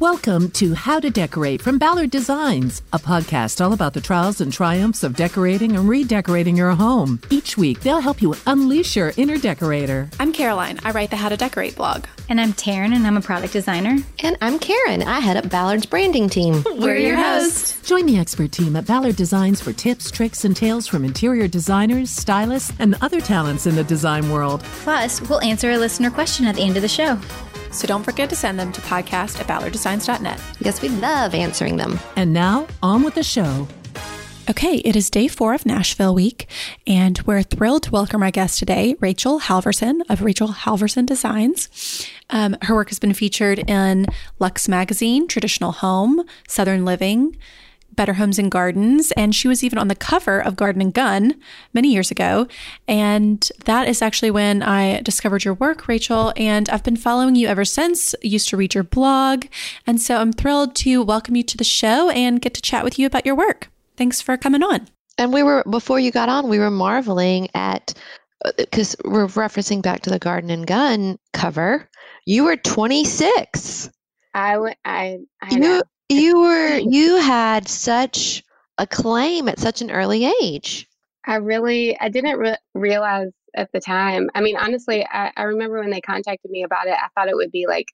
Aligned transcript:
Welcome 0.00 0.52
to 0.52 0.74
How 0.74 1.00
to 1.00 1.10
Decorate 1.10 1.60
from 1.60 1.76
Ballard 1.76 2.10
Designs, 2.10 2.82
a 2.92 3.00
podcast 3.00 3.60
all 3.60 3.72
about 3.72 3.94
the 3.94 4.00
trials 4.00 4.40
and 4.40 4.52
triumphs 4.52 5.02
of 5.02 5.16
decorating 5.16 5.74
and 5.74 5.88
redecorating 5.88 6.56
your 6.56 6.70
home. 6.70 7.20
Each 7.30 7.58
week, 7.58 7.80
they'll 7.80 7.98
help 7.98 8.22
you 8.22 8.36
unleash 8.46 8.94
your 8.94 9.12
inner 9.16 9.38
decorator. 9.38 10.08
I'm 10.20 10.32
Caroline. 10.32 10.78
I 10.84 10.92
write 10.92 11.10
the 11.10 11.16
How 11.16 11.28
to 11.28 11.36
Decorate 11.36 11.74
blog. 11.74 12.04
And 12.28 12.40
I'm 12.40 12.52
Taryn, 12.52 12.94
and 12.94 13.08
I'm 13.08 13.16
a 13.16 13.20
product 13.20 13.52
designer. 13.52 13.96
And 14.20 14.38
I'm 14.40 14.60
Karen. 14.60 15.02
I 15.02 15.18
head 15.18 15.36
up 15.36 15.50
Ballard's 15.50 15.86
branding 15.86 16.28
team. 16.28 16.62
We're, 16.76 16.94
your 16.94 17.16
hosts. 17.16 17.82
Join 17.82 18.06
the 18.06 18.20
expert 18.20 18.52
team 18.52 18.76
at 18.76 18.86
Ballard 18.86 19.16
Designs 19.16 19.60
for 19.60 19.72
tips, 19.72 20.12
tricks, 20.12 20.44
and 20.44 20.54
tales 20.54 20.86
from 20.86 21.04
interior 21.04 21.48
designers, 21.48 22.08
stylists, 22.10 22.72
and 22.78 22.94
other 23.00 23.20
talents 23.20 23.66
in 23.66 23.74
the 23.74 23.82
design 23.82 24.30
world. 24.30 24.62
Plus, 24.84 25.20
we'll 25.22 25.40
answer 25.40 25.72
a 25.72 25.76
listener 25.76 26.12
question 26.12 26.46
at 26.46 26.54
the 26.54 26.62
end 26.62 26.76
of 26.76 26.82
the 26.82 26.88
show. 26.88 27.18
So 27.70 27.86
don't 27.86 28.02
forget 28.02 28.28
to 28.30 28.36
send 28.36 28.58
them 28.58 28.72
to 28.72 28.80
podcast 28.82 29.40
at 29.40 29.46
ballarddesigns.net. 29.46 30.42
Yes, 30.60 30.82
we 30.82 30.88
love 30.88 31.34
answering 31.34 31.76
them. 31.76 31.98
And 32.16 32.32
now, 32.32 32.66
on 32.82 33.02
with 33.02 33.14
the 33.14 33.22
show. 33.22 33.68
Okay, 34.50 34.76
it 34.76 34.96
is 34.96 35.10
day 35.10 35.28
four 35.28 35.52
of 35.52 35.66
Nashville 35.66 36.14
week, 36.14 36.46
and 36.86 37.20
we're 37.26 37.42
thrilled 37.42 37.82
to 37.82 37.90
welcome 37.90 38.22
our 38.22 38.30
guest 38.30 38.58
today, 38.58 38.96
Rachel 38.98 39.40
Halvorson 39.40 40.00
of 40.08 40.22
Rachel 40.22 40.48
Halvorson 40.48 41.04
Designs. 41.04 42.08
Um, 42.30 42.56
her 42.62 42.74
work 42.74 42.88
has 42.88 42.98
been 42.98 43.12
featured 43.12 43.58
in 43.68 44.06
Luxe 44.38 44.66
Magazine, 44.66 45.28
Traditional 45.28 45.72
Home, 45.72 46.22
Southern 46.48 46.86
Living, 46.86 47.36
Better 47.98 48.14
Homes 48.14 48.38
and 48.38 48.48
Gardens, 48.48 49.10
and 49.16 49.34
she 49.34 49.48
was 49.48 49.64
even 49.64 49.76
on 49.76 49.88
the 49.88 49.96
cover 49.96 50.38
of 50.38 50.54
Garden 50.54 50.80
and 50.80 50.94
Gun 50.94 51.34
many 51.74 51.92
years 51.92 52.12
ago. 52.12 52.46
And 52.86 53.50
that 53.64 53.88
is 53.88 54.00
actually 54.02 54.30
when 54.30 54.62
I 54.62 55.00
discovered 55.00 55.44
your 55.44 55.54
work, 55.54 55.88
Rachel, 55.88 56.32
and 56.36 56.68
I've 56.68 56.84
been 56.84 56.96
following 56.96 57.34
you 57.34 57.48
ever 57.48 57.64
since. 57.64 58.14
used 58.22 58.48
to 58.50 58.56
read 58.56 58.72
your 58.72 58.84
blog, 58.84 59.46
and 59.84 60.00
so 60.00 60.18
I'm 60.18 60.32
thrilled 60.32 60.76
to 60.76 61.02
welcome 61.02 61.34
you 61.34 61.42
to 61.42 61.56
the 61.56 61.64
show 61.64 62.08
and 62.10 62.40
get 62.40 62.54
to 62.54 62.62
chat 62.62 62.84
with 62.84 63.00
you 63.00 63.06
about 63.06 63.26
your 63.26 63.34
work. 63.34 63.68
Thanks 63.96 64.22
for 64.22 64.36
coming 64.36 64.62
on. 64.62 64.86
And 65.18 65.32
we 65.32 65.42
were 65.42 65.64
before 65.68 65.98
you 65.98 66.12
got 66.12 66.28
on, 66.28 66.48
we 66.48 66.60
were 66.60 66.70
marveling 66.70 67.48
at 67.54 67.94
uh, 68.44 68.52
because 68.56 68.94
we're 69.04 69.26
referencing 69.26 69.82
back 69.82 70.02
to 70.02 70.10
the 70.10 70.20
Garden 70.20 70.50
and 70.50 70.68
Gun 70.68 71.18
cover. 71.32 71.90
You 72.26 72.44
were 72.44 72.56
26. 72.56 73.90
I 74.34 74.56
would. 74.56 74.76
I. 74.84 75.18
I 75.42 75.50
You 75.50 75.58
know. 75.58 75.82
You 76.08 76.40
were 76.40 76.78
you 76.78 77.16
had 77.16 77.68
such 77.68 78.42
acclaim 78.78 79.48
at 79.48 79.58
such 79.58 79.82
an 79.82 79.90
early 79.90 80.32
age. 80.42 80.86
I 81.26 81.36
really. 81.36 81.98
I 82.00 82.08
didn't 82.08 82.38
re- 82.38 82.56
realize 82.74 83.30
at 83.54 83.70
the 83.72 83.80
time. 83.80 84.30
I 84.34 84.40
mean, 84.40 84.56
honestly, 84.56 85.06
I, 85.10 85.32
I 85.36 85.42
remember 85.42 85.80
when 85.80 85.90
they 85.90 86.00
contacted 86.00 86.50
me 86.50 86.62
about 86.62 86.86
it. 86.86 86.94
I 86.94 87.08
thought 87.14 87.28
it 87.28 87.36
would 87.36 87.50
be 87.50 87.66
like 87.66 87.86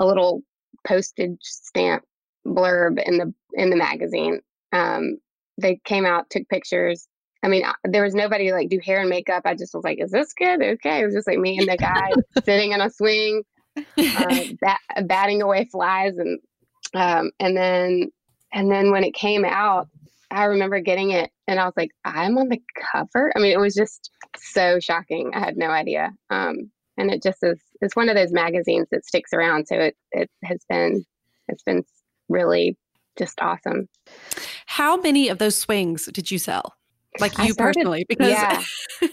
a 0.00 0.06
little 0.06 0.42
postage 0.86 1.38
stamp 1.42 2.04
blurb 2.46 3.02
in 3.04 3.18
the 3.18 3.32
in 3.54 3.70
the 3.70 3.76
magazine. 3.76 4.40
Um, 4.72 5.18
they 5.58 5.80
came 5.84 6.06
out, 6.06 6.30
took 6.30 6.48
pictures. 6.48 7.06
I 7.42 7.48
mean, 7.48 7.64
there 7.84 8.02
was 8.02 8.14
nobody 8.14 8.52
like 8.52 8.68
do 8.68 8.80
hair 8.84 9.00
and 9.00 9.10
makeup. 9.10 9.42
I 9.44 9.54
just 9.54 9.74
was 9.74 9.84
like, 9.84 10.00
"Is 10.00 10.10
this 10.10 10.32
good?" 10.32 10.62
Okay, 10.62 11.00
it 11.00 11.04
was 11.04 11.14
just 11.14 11.26
like 11.26 11.38
me 11.38 11.58
and 11.58 11.68
the 11.68 11.76
guy 11.76 12.10
sitting 12.44 12.72
in 12.72 12.80
a 12.80 12.90
swing, 12.90 13.42
uh, 13.76 14.44
bat- 14.60 15.06
batting 15.06 15.42
away 15.42 15.68
flies, 15.70 16.16
and 16.18 16.38
um, 16.94 17.30
and 17.40 17.56
then 17.56 18.10
and 18.52 18.70
then 18.70 18.90
when 18.90 19.04
it 19.04 19.14
came 19.14 19.44
out, 19.44 19.88
I 20.30 20.44
remember 20.44 20.80
getting 20.80 21.10
it, 21.10 21.30
and 21.48 21.58
I 21.60 21.64
was 21.64 21.74
like, 21.76 21.90
"I'm 22.04 22.36
on 22.38 22.48
the 22.48 22.60
cover." 22.92 23.32
I 23.34 23.38
mean, 23.40 23.52
it 23.52 23.60
was 23.60 23.74
just 23.74 24.10
so 24.36 24.78
shocking. 24.80 25.30
I 25.34 25.40
had 25.40 25.56
no 25.56 25.68
idea, 25.70 26.10
um, 26.30 26.70
and 26.96 27.10
it 27.10 27.22
just 27.22 27.38
is. 27.42 27.60
It's 27.80 27.96
one 27.96 28.08
of 28.08 28.16
those 28.16 28.32
magazines 28.32 28.88
that 28.90 29.04
sticks 29.06 29.32
around, 29.32 29.66
so 29.66 29.76
it 29.76 29.96
it 30.12 30.30
has 30.44 30.58
been 30.68 31.04
it's 31.48 31.62
been 31.62 31.84
really 32.28 32.76
just 33.18 33.40
awesome. 33.40 33.88
How 34.66 34.96
many 35.00 35.28
of 35.28 35.38
those 35.38 35.56
swings 35.56 36.06
did 36.12 36.30
you 36.30 36.38
sell? 36.38 36.74
Like 37.18 37.36
you 37.38 37.52
started- 37.52 37.74
personally? 37.80 38.06
Because 38.08 38.28
yeah. 38.30 38.62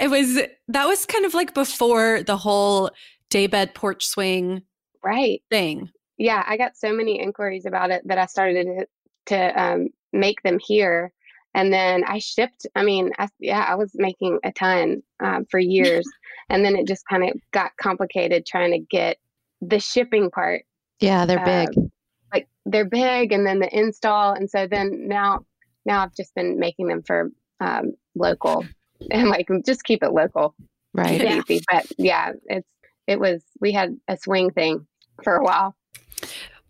it 0.00 0.10
was 0.10 0.40
that 0.68 0.86
was 0.86 1.06
kind 1.06 1.24
of 1.24 1.34
like 1.34 1.54
before 1.54 2.22
the 2.24 2.36
whole 2.36 2.90
daybed 3.30 3.74
porch 3.74 4.04
swing 4.06 4.62
Right. 5.04 5.40
thing. 5.50 5.90
Yeah 6.18 6.44
i 6.46 6.56
got 6.56 6.76
so 6.76 6.92
many 6.92 7.20
inquiries 7.20 7.64
about 7.66 7.90
it 7.90 8.02
that 8.06 8.18
i 8.18 8.26
started 8.26 8.64
to, 8.64 8.86
to 9.26 9.62
um, 9.62 9.88
make 10.12 10.42
them 10.42 10.58
here 10.58 11.12
and 11.54 11.72
then 11.72 12.04
i 12.06 12.18
shipped 12.18 12.66
i 12.74 12.82
mean 12.82 13.10
I, 13.18 13.28
yeah 13.38 13.64
i 13.68 13.74
was 13.74 13.92
making 13.94 14.38
a 14.44 14.52
ton 14.52 15.02
um, 15.20 15.46
for 15.50 15.58
years 15.58 16.06
and 16.50 16.64
then 16.64 16.76
it 16.76 16.86
just 16.86 17.04
kind 17.08 17.24
of 17.24 17.30
got 17.52 17.72
complicated 17.80 18.46
trying 18.46 18.72
to 18.72 18.78
get 18.78 19.18
the 19.60 19.80
shipping 19.80 20.30
part 20.30 20.64
Yeah, 21.00 21.26
they're 21.26 21.44
big. 21.44 21.76
um, 21.76 21.90
like 22.32 22.48
they're 22.66 22.84
big 22.88 23.32
and 23.32 23.46
then 23.46 23.58
the 23.58 23.76
install 23.76 24.32
and 24.32 24.48
so 24.48 24.66
then 24.66 25.08
now 25.08 25.40
now 25.84 26.02
i've 26.02 26.14
just 26.14 26.34
been 26.34 26.58
making 26.58 26.88
them 26.88 27.02
for 27.02 27.30
um, 27.60 27.92
local 28.14 28.64
and 29.10 29.28
like 29.28 29.48
just 29.64 29.84
keep 29.84 30.02
it 30.02 30.12
local 30.12 30.54
right. 30.94 31.20
keep 31.20 31.30
it 31.30 31.50
easy 31.50 31.64
but 31.70 31.86
yeah 31.98 32.32
it's 32.46 32.68
it 33.06 33.18
was 33.18 33.42
we 33.60 33.72
had 33.72 33.96
a 34.08 34.16
swing 34.16 34.50
thing 34.50 34.86
for 35.24 35.36
a 35.36 35.42
while 35.42 35.74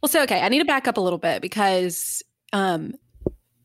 Well, 0.03 0.09
so 0.09 0.23
okay, 0.23 0.41
I 0.41 0.49
need 0.49 0.61
to 0.61 0.65
back 0.65 0.87
up 0.87 0.97
a 0.97 1.01
little 1.01 1.19
bit 1.19 1.43
because 1.43 2.23
um, 2.53 2.95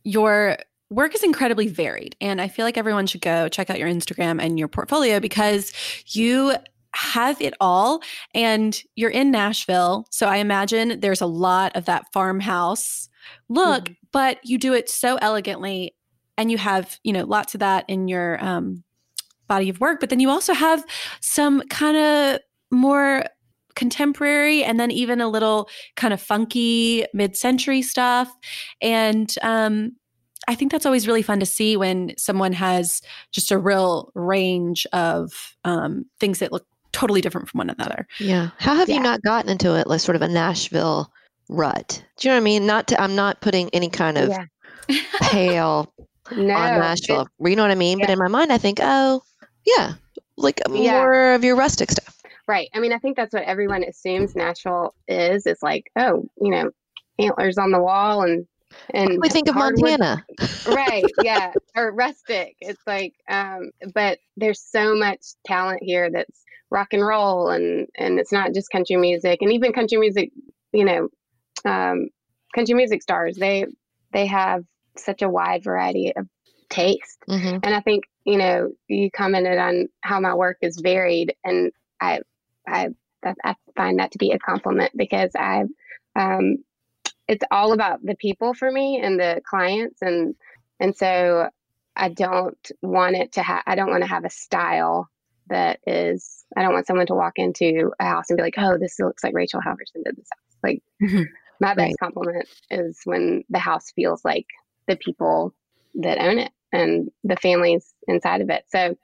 your 0.03 0.57
work 0.89 1.15
is 1.15 1.23
incredibly 1.23 1.67
varied, 1.67 2.15
and 2.19 2.41
I 2.41 2.47
feel 2.47 2.65
like 2.65 2.77
everyone 2.77 3.07
should 3.07 3.21
go 3.21 3.47
check 3.49 3.69
out 3.69 3.79
your 3.79 3.89
Instagram 3.89 4.41
and 4.41 4.57
your 4.57 4.67
portfolio 4.67 5.19
because 5.19 5.71
you 6.07 6.55
have 6.95 7.41
it 7.41 7.53
all, 7.59 8.01
and 8.33 8.79
you're 8.95 9.09
in 9.09 9.31
Nashville, 9.31 10.05
so 10.09 10.27
I 10.27 10.37
imagine 10.37 10.99
there's 10.99 11.21
a 11.21 11.27
lot 11.27 11.75
of 11.75 11.85
that 11.85 12.05
farmhouse 12.13 13.09
look, 13.49 13.89
but 14.11 14.39
you 14.43 14.57
do 14.57 14.73
it 14.73 14.89
so 14.89 15.17
elegantly, 15.21 15.95
and 16.37 16.51
you 16.51 16.57
have 16.57 16.99
you 17.03 17.13
know 17.13 17.25
lots 17.25 17.53
of 17.53 17.59
that 17.59 17.85
in 17.87 18.07
your 18.07 18.43
um, 18.43 18.83
body 19.47 19.69
of 19.69 19.79
work, 19.79 19.99
but 19.99 20.09
then 20.09 20.19
you 20.19 20.29
also 20.29 20.53
have 20.53 20.83
some 21.19 21.61
kind 21.69 21.97
of 21.97 22.39
more 22.71 23.23
contemporary 23.75 24.63
and 24.63 24.79
then 24.79 24.91
even 24.91 25.21
a 25.21 25.27
little 25.27 25.69
kind 25.95 26.13
of 26.13 26.21
funky 26.21 27.05
mid-century 27.13 27.81
stuff 27.81 28.33
and 28.81 29.35
um 29.41 29.91
I 30.45 30.55
think 30.55 30.73
that's 30.73 30.85
always 30.85 31.07
really 31.07 31.21
fun 31.21 31.39
to 31.39 31.45
see 31.45 31.77
when 31.77 32.11
someone 32.17 32.51
has 32.51 33.01
just 33.31 33.49
a 33.49 33.57
real 33.57 34.11
range 34.13 34.85
of 34.91 35.31
um, 35.63 36.03
things 36.19 36.39
that 36.39 36.51
look 36.51 36.65
totally 36.91 37.21
different 37.21 37.47
from 37.47 37.59
one 37.59 37.69
another. 37.69 38.05
Yeah. 38.19 38.49
How 38.59 38.75
have 38.75 38.89
you 38.89 38.99
not 38.99 39.21
gotten 39.21 39.49
into 39.49 39.75
it 39.79 39.87
like 39.87 40.01
sort 40.01 40.17
of 40.17 40.21
a 40.21 40.27
Nashville 40.27 41.09
rut? 41.47 42.03
Do 42.17 42.27
you 42.27 42.31
know 42.31 42.35
what 42.35 42.41
I 42.41 42.43
mean? 42.43 42.65
Not 42.65 42.87
to, 42.89 43.01
I'm 43.01 43.15
not 43.15 43.39
putting 43.39 43.69
any 43.69 43.87
kind 43.89 44.17
of 44.17 44.27
Yeah. 44.27 44.45
pale 45.21 45.93
no 46.35 46.53
on 46.53 46.79
Nashville. 46.79 47.21
it- 47.39 47.49
you 47.49 47.55
know 47.55 47.61
what 47.63 47.71
I 47.71 47.75
mean? 47.75 47.99
But 47.99 48.09
in 48.09 48.19
my 48.19 48.27
mind, 48.27 48.51
I 48.51 48.57
think, 48.57 48.79
oh, 48.81 49.21
yeah, 49.65 49.93
like 50.35 50.59
Yeah. 50.69 50.91
more 51.03 51.33
of 51.35 51.45
your 51.45 51.55
rustic 51.55 51.89
stuff. 51.89 52.21
Right. 52.47 52.69
I 52.73 52.79
mean 52.79 52.93
i 52.93 52.97
think 52.97 53.15
that's 53.17 53.33
what 53.33 53.43
everyone 53.43 53.83
assumes 53.83 54.35
nashville 54.35 54.93
is. 55.07 55.45
It's 55.45 55.63
like 55.63 55.91
oh 55.97 56.25
you 56.39 56.51
know 56.51 56.71
antlers 57.19 57.57
on 57.57 57.71
the 57.71 57.81
wall 57.81 58.23
and 58.23 58.45
and 58.93 59.19
We 59.21 59.29
think 59.29 59.47
of 59.47 59.55
Montana. 59.55 60.25
right. 60.67 61.05
Yeah. 61.23 61.53
Or 61.75 61.91
rustic. 61.91 62.55
It's 62.59 62.81
like 62.87 63.13
um 63.29 63.71
but 63.93 64.19
there's 64.35 64.61
so 64.61 64.95
much 64.95 65.21
talent 65.45 65.81
here 65.83 66.09
that's 66.11 66.43
rock 66.71 66.87
and 66.93 67.05
roll 67.05 67.49
and 67.49 67.87
and 67.97 68.19
it's 68.19 68.31
not 68.31 68.53
just 68.53 68.71
country 68.71 68.95
music. 68.95 69.41
And 69.41 69.51
even 69.53 69.73
country 69.73 69.97
music 69.97 70.31
you 70.71 70.85
know 70.85 71.07
um 71.65 72.07
country 72.55 72.73
music 72.75 73.01
stars 73.01 73.37
they 73.37 73.65
they 74.11 74.25
have 74.25 74.63
such 74.97 75.21
a 75.21 75.29
wide 75.29 75.63
variety 75.63 76.13
of 76.15 76.27
taste. 76.69 77.19
Hmm 77.27 77.57
and 77.63 77.75
I 77.75 77.79
think 77.81 78.05
you 78.25 78.37
know 78.37 78.71
you 78.87 79.11
commented 79.11 79.57
on 79.57 79.87
how 80.01 80.19
my 80.19 80.33
work 80.33 80.57
is 80.61 80.79
varied, 80.81 81.35
and 81.43 81.71
I 82.01 82.21
I 82.67 82.89
that, 83.23 83.37
I 83.43 83.55
find 83.75 83.99
that 83.99 84.11
to 84.11 84.17
be 84.17 84.31
a 84.31 84.39
compliment 84.39 84.91
because 84.95 85.31
I 85.35 85.63
um, 86.15 86.57
it's 87.27 87.43
all 87.51 87.73
about 87.73 88.03
the 88.03 88.15
people 88.15 88.53
for 88.53 88.71
me 88.71 88.99
and 89.01 89.19
the 89.19 89.41
clients, 89.49 90.01
and 90.01 90.35
and 90.79 90.95
so 90.95 91.49
I 91.95 92.09
don't 92.09 92.57
want 92.81 93.15
it 93.15 93.33
to 93.33 93.43
have 93.43 93.63
I 93.67 93.75
don't 93.75 93.89
want 93.89 94.03
to 94.03 94.09
have 94.09 94.25
a 94.25 94.29
style 94.29 95.09
that 95.47 95.79
is 95.85 96.45
I 96.57 96.61
don't 96.61 96.73
want 96.73 96.87
someone 96.87 97.07
to 97.07 97.15
walk 97.15 97.33
into 97.37 97.91
a 97.99 98.05
house 98.05 98.29
and 98.29 98.37
be 98.37 98.43
like, 98.43 98.55
oh, 98.57 98.77
this 98.77 98.99
looks 98.99 99.23
like 99.23 99.33
Rachel 99.35 99.61
Halvorson 99.61 100.03
did 100.05 100.15
this 100.15 100.29
house. 100.31 100.57
Like 100.63 100.81
Mhm. 101.01 101.25
my 101.59 101.73
best 101.75 101.77
Right. 101.77 101.99
compliment 101.99 102.47
is 102.69 102.99
when 103.05 103.43
the 103.49 103.59
house 103.59 103.91
feels 103.95 104.23
like 104.25 104.47
the 104.87 104.95
people 104.97 105.53
that 105.95 106.19
own 106.19 106.39
it 106.39 106.51
and 106.71 107.09
the 107.23 107.37
families 107.37 107.93
inside 108.07 108.41
of 108.41 108.49
it. 108.49 108.65
So, 108.69 108.95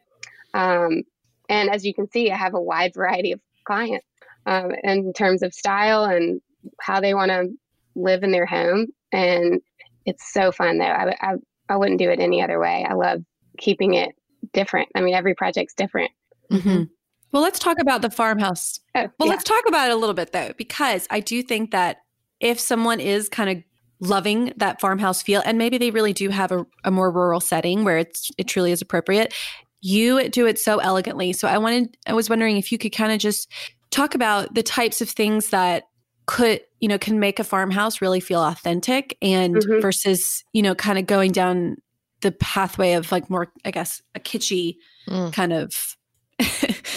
um, 0.53 1.03
and 1.49 1.69
as 1.69 1.85
you 1.85 1.93
can 1.93 2.09
see, 2.09 2.31
I 2.31 2.37
have 2.37 2.53
a 2.55 2.61
wide 2.61 2.93
variety 2.95 3.31
of 3.31 3.41
clients 3.69 4.05
um, 4.47 4.71
in 4.83 5.13
terms 5.13 5.43
of 5.43 5.53
style 5.53 6.05
and 6.05 6.41
how 6.81 6.99
they 6.99 7.13
want 7.13 7.29
to 7.29 7.49
live 7.95 8.23
in 8.23 8.31
their 8.31 8.47
home. 8.47 8.87
And 9.11 9.61
it's 10.07 10.33
so 10.33 10.51
fun 10.51 10.79
though. 10.79 10.85
I, 10.85 11.15
I, 11.21 11.33
I 11.69 11.77
wouldn't 11.77 11.99
do 11.99 12.09
it 12.09 12.19
any 12.19 12.41
other 12.41 12.59
way. 12.59 12.83
I 12.89 12.93
love 12.93 13.21
keeping 13.59 13.93
it 13.93 14.15
different. 14.53 14.89
I 14.95 15.01
mean, 15.01 15.13
every 15.13 15.35
project's 15.35 15.75
different. 15.75 16.09
Mm-hmm. 16.51 16.83
Well, 17.31 17.43
let's 17.43 17.59
talk 17.59 17.77
about 17.79 18.01
the 18.01 18.09
farmhouse. 18.09 18.79
Oh, 18.95 19.07
Well, 19.19 19.27
yeah. 19.27 19.33
let's 19.33 19.43
talk 19.43 19.63
about 19.67 19.91
it 19.91 19.93
a 19.93 19.97
little 19.97 20.15
bit 20.15 20.31
though, 20.31 20.53
because 20.57 21.05
I 21.11 21.19
do 21.19 21.43
think 21.43 21.69
that 21.69 21.97
if 22.39 22.59
someone 22.59 22.99
is 22.99 23.29
kind 23.29 23.51
of 23.51 23.63
loving 23.99 24.51
that 24.57 24.81
farmhouse 24.81 25.21
feel 25.21 25.43
and 25.45 25.59
maybe 25.59 25.77
they 25.77 25.91
really 25.91 26.13
do 26.13 26.29
have 26.29 26.51
a, 26.51 26.65
a 26.85 26.89
more 26.89 27.11
rural 27.11 27.41
setting 27.41 27.83
where 27.83 27.99
it's 27.99 28.31
it 28.37 28.47
truly 28.47 28.71
is 28.71 28.81
appropriate 28.81 29.33
you 29.81 30.27
do 30.29 30.45
it 30.45 30.59
so 30.59 30.77
elegantly 30.79 31.31
so 31.33 31.47
i 31.47 31.57
wanted 31.57 31.95
i 32.07 32.13
was 32.13 32.29
wondering 32.29 32.57
if 32.57 32.71
you 32.71 32.77
could 32.77 32.91
kind 32.91 33.11
of 33.11 33.19
just 33.19 33.51
talk 33.91 34.13
about 34.15 34.53
the 34.53 34.63
types 34.63 35.01
of 35.01 35.09
things 35.09 35.49
that 35.49 35.83
could 36.25 36.61
you 36.79 36.87
know 36.87 36.97
can 36.97 37.19
make 37.19 37.39
a 37.39 37.43
farmhouse 37.43 38.01
really 38.01 38.19
feel 38.19 38.41
authentic 38.41 39.17
and 39.21 39.55
Mhm. 39.55 39.81
versus 39.81 40.43
you 40.53 40.61
know 40.61 40.75
kind 40.75 40.99
of 40.99 41.05
going 41.07 41.31
down 41.31 41.77
the 42.21 42.31
pathway 42.33 42.93
of 42.93 43.11
like 43.11 43.29
more 43.29 43.51
i 43.65 43.71
guess 43.71 44.01
a 44.15 44.19
kitschy 44.19 44.75
Mm. 45.07 45.33
kind 45.33 45.53
of 45.53 45.95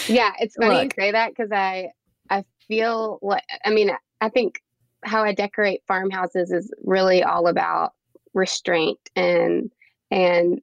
Yeah, 0.07 0.31
it's 0.39 0.55
funny 0.55 0.75
Look. 0.75 0.83
you 0.97 1.03
say 1.03 1.11
that 1.11 1.29
because 1.29 1.51
I 1.51 1.89
I 2.29 2.43
feel 2.67 3.19
like 3.21 3.43
I 3.65 3.71
mean 3.71 3.91
I 4.21 4.29
think 4.29 4.61
how 5.03 5.23
I 5.23 5.33
decorate 5.33 5.81
farmhouses 5.87 6.51
is 6.51 6.71
really 6.83 7.23
all 7.23 7.47
about 7.47 7.93
restraint 8.33 8.99
and 9.15 9.71
and 10.11 10.61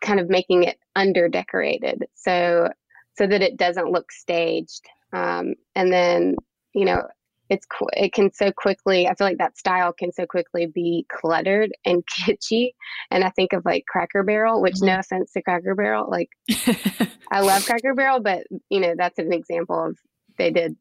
kind 0.00 0.20
of 0.20 0.28
making 0.28 0.64
it 0.64 0.78
under 0.94 1.28
decorated 1.28 2.04
so 2.14 2.68
so 3.16 3.26
that 3.26 3.42
it 3.42 3.56
doesn't 3.56 3.90
look 3.90 4.10
staged. 4.12 4.82
Um, 5.12 5.54
and 5.74 5.92
then 5.92 6.36
you 6.74 6.84
know 6.84 7.02
it's 7.50 7.66
qu- 7.66 7.88
it 7.92 8.12
can 8.12 8.32
so 8.32 8.50
quickly 8.52 9.06
I 9.06 9.14
feel 9.14 9.26
like 9.26 9.38
that 9.38 9.56
style 9.58 9.92
can 9.92 10.10
so 10.12 10.24
quickly 10.26 10.66
be 10.66 11.06
cluttered 11.10 11.70
and 11.84 12.02
kitschy. 12.26 12.72
And 13.10 13.22
I 13.22 13.30
think 13.30 13.52
of 13.52 13.64
like 13.64 13.84
Cracker 13.86 14.22
Barrel 14.22 14.60
which 14.62 14.80
no 14.80 14.98
offense 14.98 15.32
to 15.32 15.42
Cracker 15.42 15.74
Barrel 15.74 16.10
like 16.10 16.30
I 17.30 17.40
love 17.40 17.64
Cracker 17.66 17.94
Barrel, 17.94 18.20
but 18.20 18.46
you 18.70 18.80
know 18.80 18.94
that's 18.96 19.18
an 19.18 19.32
example 19.32 19.88
of 19.88 19.98
they 20.38 20.50
did 20.50 20.76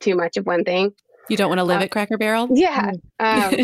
too 0.00 0.14
much 0.16 0.36
of 0.36 0.46
one 0.46 0.64
thing. 0.64 0.92
you 1.28 1.36
don't 1.36 1.48
want 1.48 1.58
to 1.58 1.64
live 1.64 1.80
Uh, 1.80 1.84
at 1.84 1.90
cracker 1.90 2.16
barrel? 2.18 2.48
Yeah, 2.52 2.92
um, 3.20 3.54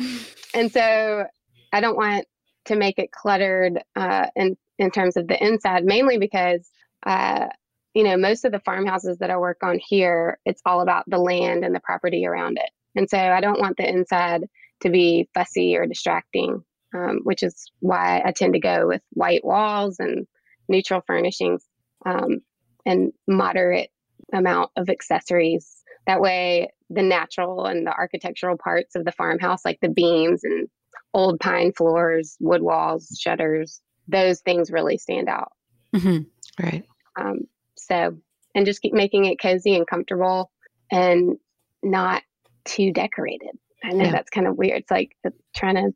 and 0.54 0.70
so 0.72 1.24
I 1.72 1.80
don't 1.80 1.96
want 1.96 2.26
to 2.68 2.76
make 2.76 2.98
it 2.98 3.10
cluttered 3.10 3.82
uh, 3.96 4.26
in 4.36 4.56
in 4.78 4.90
terms 4.90 5.16
of 5.16 5.26
the 5.26 5.44
inside, 5.44 5.84
mainly 5.84 6.18
because 6.18 6.70
uh, 7.04 7.46
you 7.94 8.04
know 8.04 8.16
most 8.16 8.44
of 8.44 8.52
the 8.52 8.60
farmhouses 8.60 9.18
that 9.18 9.30
I 9.30 9.36
work 9.36 9.58
on 9.62 9.80
here, 9.84 10.38
it's 10.44 10.62
all 10.64 10.80
about 10.80 11.04
the 11.08 11.18
land 11.18 11.64
and 11.64 11.74
the 11.74 11.80
property 11.80 12.26
around 12.26 12.58
it, 12.58 12.70
and 12.94 13.08
so 13.08 13.18
I 13.18 13.40
don't 13.40 13.60
want 13.60 13.76
the 13.76 13.88
inside 13.88 14.44
to 14.82 14.90
be 14.90 15.28
fussy 15.34 15.76
or 15.76 15.86
distracting, 15.86 16.62
um, 16.94 17.20
which 17.24 17.42
is 17.42 17.70
why 17.80 18.22
I 18.24 18.32
tend 18.32 18.52
to 18.54 18.60
go 18.60 18.86
with 18.86 19.02
white 19.10 19.44
walls 19.44 19.96
and 19.98 20.26
neutral 20.68 21.02
furnishings 21.06 21.64
um, 22.06 22.40
and 22.86 23.12
moderate 23.26 23.90
amount 24.32 24.70
of 24.76 24.88
accessories. 24.88 25.82
That 26.06 26.20
way, 26.20 26.70
the 26.90 27.02
natural 27.02 27.66
and 27.66 27.86
the 27.86 27.92
architectural 27.92 28.56
parts 28.56 28.94
of 28.94 29.04
the 29.04 29.12
farmhouse, 29.12 29.64
like 29.64 29.78
the 29.80 29.88
beams 29.88 30.44
and 30.44 30.68
old 31.14 31.40
pine 31.40 31.72
floors, 31.72 32.36
wood 32.40 32.62
walls, 32.62 33.16
shutters, 33.20 33.80
those 34.08 34.40
things 34.40 34.70
really 34.70 34.98
stand 34.98 35.28
out. 35.28 35.52
Mhm. 35.94 36.26
Right. 36.62 36.84
Um, 37.16 37.40
so, 37.76 38.16
and 38.54 38.66
just 38.66 38.82
keep 38.82 38.92
making 38.92 39.24
it 39.26 39.40
cozy 39.40 39.74
and 39.74 39.86
comfortable 39.86 40.50
and 40.90 41.36
not 41.82 42.22
too 42.64 42.92
decorated. 42.92 43.50
I 43.84 43.92
know 43.92 44.04
Yeah. 44.06 44.12
that's 44.12 44.30
kind 44.30 44.46
of 44.46 44.56
weird. 44.56 44.80
It's 44.82 44.90
like 44.90 45.16
trying 45.56 45.76
to, 45.76 45.94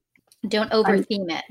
Don't 0.48 0.72
over 0.72 0.98
theme 1.02 1.28
it. 1.30 1.44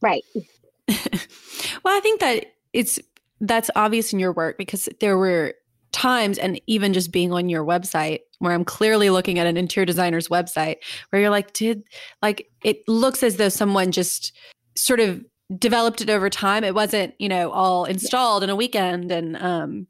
right. 0.00 0.24
well, 0.88 1.96
I 1.96 2.00
think 2.00 2.20
that 2.20 2.46
it's 2.72 2.98
that's 3.40 3.70
obvious 3.76 4.12
in 4.12 4.18
your 4.18 4.32
work 4.32 4.56
because 4.58 4.88
there 5.00 5.18
were 5.18 5.54
times 5.94 6.36
and 6.38 6.60
even 6.66 6.92
just 6.92 7.12
being 7.12 7.32
on 7.32 7.48
your 7.48 7.64
website 7.64 8.20
where 8.40 8.52
I'm 8.52 8.64
clearly 8.64 9.08
looking 9.10 9.38
at 9.38 9.46
an 9.46 9.56
interior 9.56 9.86
designer's 9.86 10.28
website 10.28 10.76
where 11.08 11.22
you're 11.22 11.30
like, 11.30 11.52
did 11.52 11.84
like 12.20 12.50
it 12.62 12.86
looks 12.88 13.22
as 13.22 13.36
though 13.36 13.48
someone 13.48 13.92
just 13.92 14.36
sort 14.76 15.00
of 15.00 15.24
developed 15.56 16.00
it 16.00 16.10
over 16.10 16.28
time. 16.28 16.64
It 16.64 16.74
wasn't, 16.74 17.14
you 17.18 17.28
know, 17.28 17.50
all 17.52 17.84
installed 17.84 18.42
in 18.42 18.50
a 18.50 18.56
weekend 18.56 19.12
and 19.12 19.36
um 19.36 19.86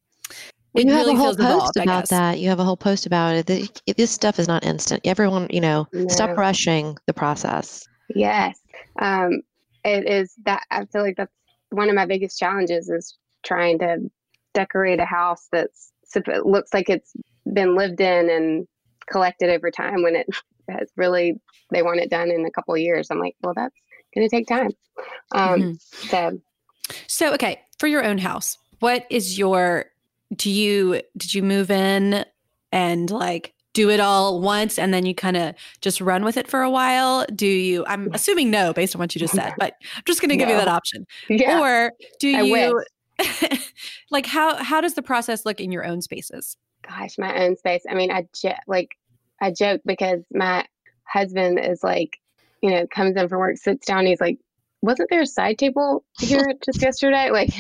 Well, 0.75 0.85
it 0.85 0.87
you 0.89 0.93
have 0.93 1.06
really 1.06 1.15
a 1.15 1.17
whole 1.17 1.27
feels 1.35 1.37
post 1.39 1.49
evolved, 1.49 1.79
I 1.79 1.83
about 1.85 2.01
guess. 2.03 2.11
that. 2.11 2.39
You 2.39 2.49
have 2.51 2.61
a 2.61 2.65
whole 2.65 2.77
post 2.77 3.06
about 3.06 3.35
it. 3.35 3.47
Th- 3.47 3.71
This 3.97 4.11
stuff 4.11 4.39
is 4.39 4.47
not 4.47 4.65
instant. 4.65 5.01
Everyone, 5.06 5.47
you 5.51 5.61
know, 5.61 5.89
stop 6.09 6.37
rushing 6.37 6.97
the 7.06 7.15
process. 7.15 7.83
Yes. 8.15 8.59
Um, 9.01 9.41
it 9.85 10.06
is 10.06 10.35
that 10.45 10.65
I 10.71 10.85
feel 10.85 11.03
like 11.03 11.17
that's 11.17 11.33
one 11.71 11.89
of 11.89 11.95
my 11.95 12.05
biggest 12.06 12.39
challenges 12.39 12.91
is 12.91 13.17
trying 13.43 13.79
to 13.79 14.11
decorate 14.53 15.01
a 15.01 15.05
house 15.05 15.49
that's 15.51 15.81
sup- 15.81 15.94
it 16.16 16.46
looks 16.46 16.72
like 16.72 16.88
it's 16.88 17.12
been 17.52 17.75
lived 17.76 18.00
in 18.00 18.31
and 18.31 18.66
collected 19.11 19.50
over 19.50 19.70
time 19.70 20.02
when 20.02 20.16
it 20.16 20.26
has 20.69 20.90
really 20.96 21.40
they 21.70 21.82
want 21.82 22.00
it 22.00 22.11
done 22.11 22.31
in 22.31 22.44
a 22.46 22.50
couple 22.50 22.75
of 22.75 22.81
years. 22.81 23.11
I'm 23.11 23.19
like, 23.19 23.37
well, 23.43 23.55
that's 23.55 23.75
going 24.14 24.28
to 24.28 24.34
take 24.34 24.46
time. 24.46 24.70
Um, 25.32 25.61
Mhm. 25.61 25.81
So 26.11 26.40
So, 27.08 27.32
okay, 27.34 27.61
for 27.78 27.87
your 27.87 28.05
own 28.05 28.19
house, 28.19 28.58
what 28.81 29.06
is 29.11 29.38
your 29.38 29.87
do 30.34 30.50
you 30.50 31.02
did 31.16 31.34
you 31.34 31.43
move 31.43 31.70
in 31.70 32.25
and 32.72 33.10
like 33.10 33.52
do 33.72 33.90
it 33.90 33.99
all 33.99 34.40
once 34.40 34.78
and 34.78 34.94
then 34.94 35.05
you 35.05 35.14
kind 35.14 35.37
of 35.37 35.55
just 35.81 36.00
run 36.00 36.25
with 36.25 36.37
it 36.37 36.46
for 36.49 36.62
a 36.62 36.70
while? 36.70 37.25
Do 37.34 37.46
you 37.46 37.84
I'm 37.87 38.12
assuming 38.14 38.50
no 38.50 38.72
based 38.72 38.94
on 38.94 39.00
what 39.00 39.14
you 39.14 39.19
just 39.19 39.34
said, 39.34 39.52
but 39.58 39.75
I'm 39.96 40.02
just 40.06 40.20
going 40.20 40.31
to 40.31 40.37
give 40.37 40.49
you 40.49 40.56
that 40.56 40.69
option. 40.69 41.06
yeah, 41.28 41.60
Or 41.60 41.93
do 42.20 42.28
I 42.28 42.43
you 42.43 42.84
like 44.11 44.26
how 44.26 44.56
how 44.62 44.81
does 44.81 44.94
the 44.94 45.02
process 45.02 45.44
look 45.44 45.61
in 45.61 45.70
your 45.72 45.84
own 45.84 46.02
spaces? 46.02 46.56
gosh, 46.88 47.19
my 47.19 47.44
own 47.44 47.56
space. 47.56 47.82
I 47.88 47.94
mean, 47.94 48.11
I 48.11 48.26
jo- 48.34 48.55
like 48.66 48.96
I 49.40 49.50
joke 49.50 49.81
because 49.84 50.22
my 50.32 50.64
husband 51.05 51.58
is 51.58 51.82
like, 51.82 52.19
you 52.62 52.70
know, 52.70 52.87
comes 52.87 53.16
in 53.16 53.28
from 53.28 53.38
work, 53.38 53.56
sits 53.56 53.87
down, 53.87 54.06
he's 54.06 54.20
like, 54.20 54.38
"Wasn't 54.82 55.08
there 55.11 55.22
a 55.22 55.26
side 55.26 55.58
table 55.58 56.05
here 56.19 56.46
just 56.64 56.82
yesterday?" 56.82 57.31
Like, 57.31 57.50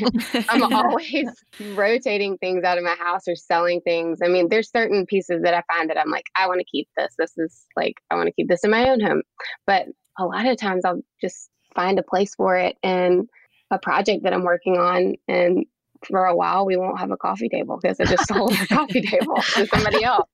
I'm 0.48 0.62
always 0.72 1.28
rotating 1.74 2.38
things 2.38 2.64
out 2.64 2.78
of 2.78 2.84
my 2.84 2.96
house 2.98 3.28
or 3.28 3.36
selling 3.36 3.80
things. 3.82 4.20
I 4.22 4.28
mean, 4.28 4.48
there's 4.48 4.70
certain 4.70 5.06
pieces 5.06 5.42
that 5.42 5.54
I 5.54 5.62
find 5.74 5.90
that 5.90 5.98
I'm 5.98 6.10
like, 6.10 6.26
I 6.36 6.46
want 6.46 6.60
to 6.60 6.66
keep 6.70 6.88
this. 6.96 7.14
This 7.18 7.36
is 7.36 7.66
like, 7.76 7.94
I 8.10 8.14
want 8.14 8.26
to 8.26 8.32
keep 8.32 8.48
this 8.48 8.64
in 8.64 8.70
my 8.70 8.88
own 8.90 9.00
home. 9.00 9.22
But 9.66 9.86
a 10.18 10.24
lot 10.24 10.46
of 10.46 10.56
times 10.56 10.84
I'll 10.84 11.02
just 11.20 11.50
find 11.74 11.98
a 11.98 12.04
place 12.04 12.34
for 12.36 12.56
it 12.56 12.76
and 12.84 13.28
a 13.74 13.78
project 13.78 14.22
that 14.22 14.32
I'm 14.32 14.44
working 14.44 14.76
on. 14.76 15.14
And 15.28 15.66
for 16.06 16.24
a 16.24 16.36
while, 16.36 16.66
we 16.66 16.76
won't 16.76 16.98
have 16.98 17.10
a 17.10 17.16
coffee 17.16 17.48
table 17.48 17.78
because 17.80 17.98
I 18.00 18.04
just 18.04 18.28
sold 18.28 18.52
a 18.52 18.66
coffee 18.66 19.00
table 19.06 19.36
to 19.54 19.66
somebody 19.66 20.04
else. 20.04 20.28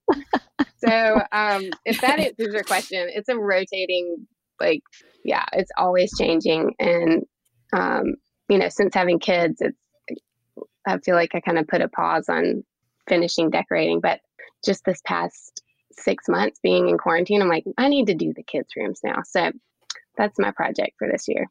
So, 0.77 1.21
um, 1.31 1.69
if 1.85 2.01
that 2.01 2.19
answers 2.19 2.53
your 2.53 2.63
question, 2.63 3.07
it's 3.11 3.29
a 3.29 3.37
rotating, 3.37 4.27
like, 4.59 4.81
yeah, 5.23 5.45
it's 5.53 5.71
always 5.77 6.11
changing. 6.17 6.73
And, 6.79 7.25
um, 7.73 8.15
you 8.49 8.57
know, 8.57 8.69
since 8.69 8.93
having 8.93 9.19
kids, 9.19 9.61
it's, 9.61 9.77
I 10.85 10.97
feel 10.99 11.15
like 11.15 11.35
I 11.35 11.39
kind 11.39 11.59
of 11.59 11.67
put 11.67 11.81
a 11.81 11.87
pause 11.87 12.27
on 12.29 12.63
finishing 13.07 13.49
decorating. 13.49 14.01
But 14.01 14.19
just 14.65 14.83
this 14.85 15.01
past 15.05 15.61
six 15.91 16.25
months 16.27 16.59
being 16.61 16.89
in 16.89 16.97
quarantine, 16.97 17.41
I'm 17.41 17.49
like, 17.49 17.63
I 17.77 17.87
need 17.87 18.07
to 18.07 18.15
do 18.15 18.33
the 18.35 18.43
kids' 18.43 18.73
rooms 18.75 19.01
now. 19.03 19.21
So 19.25 19.51
that's 20.17 20.39
my 20.39 20.51
project 20.51 20.93
for 20.97 21.07
this 21.09 21.27
year. 21.27 21.47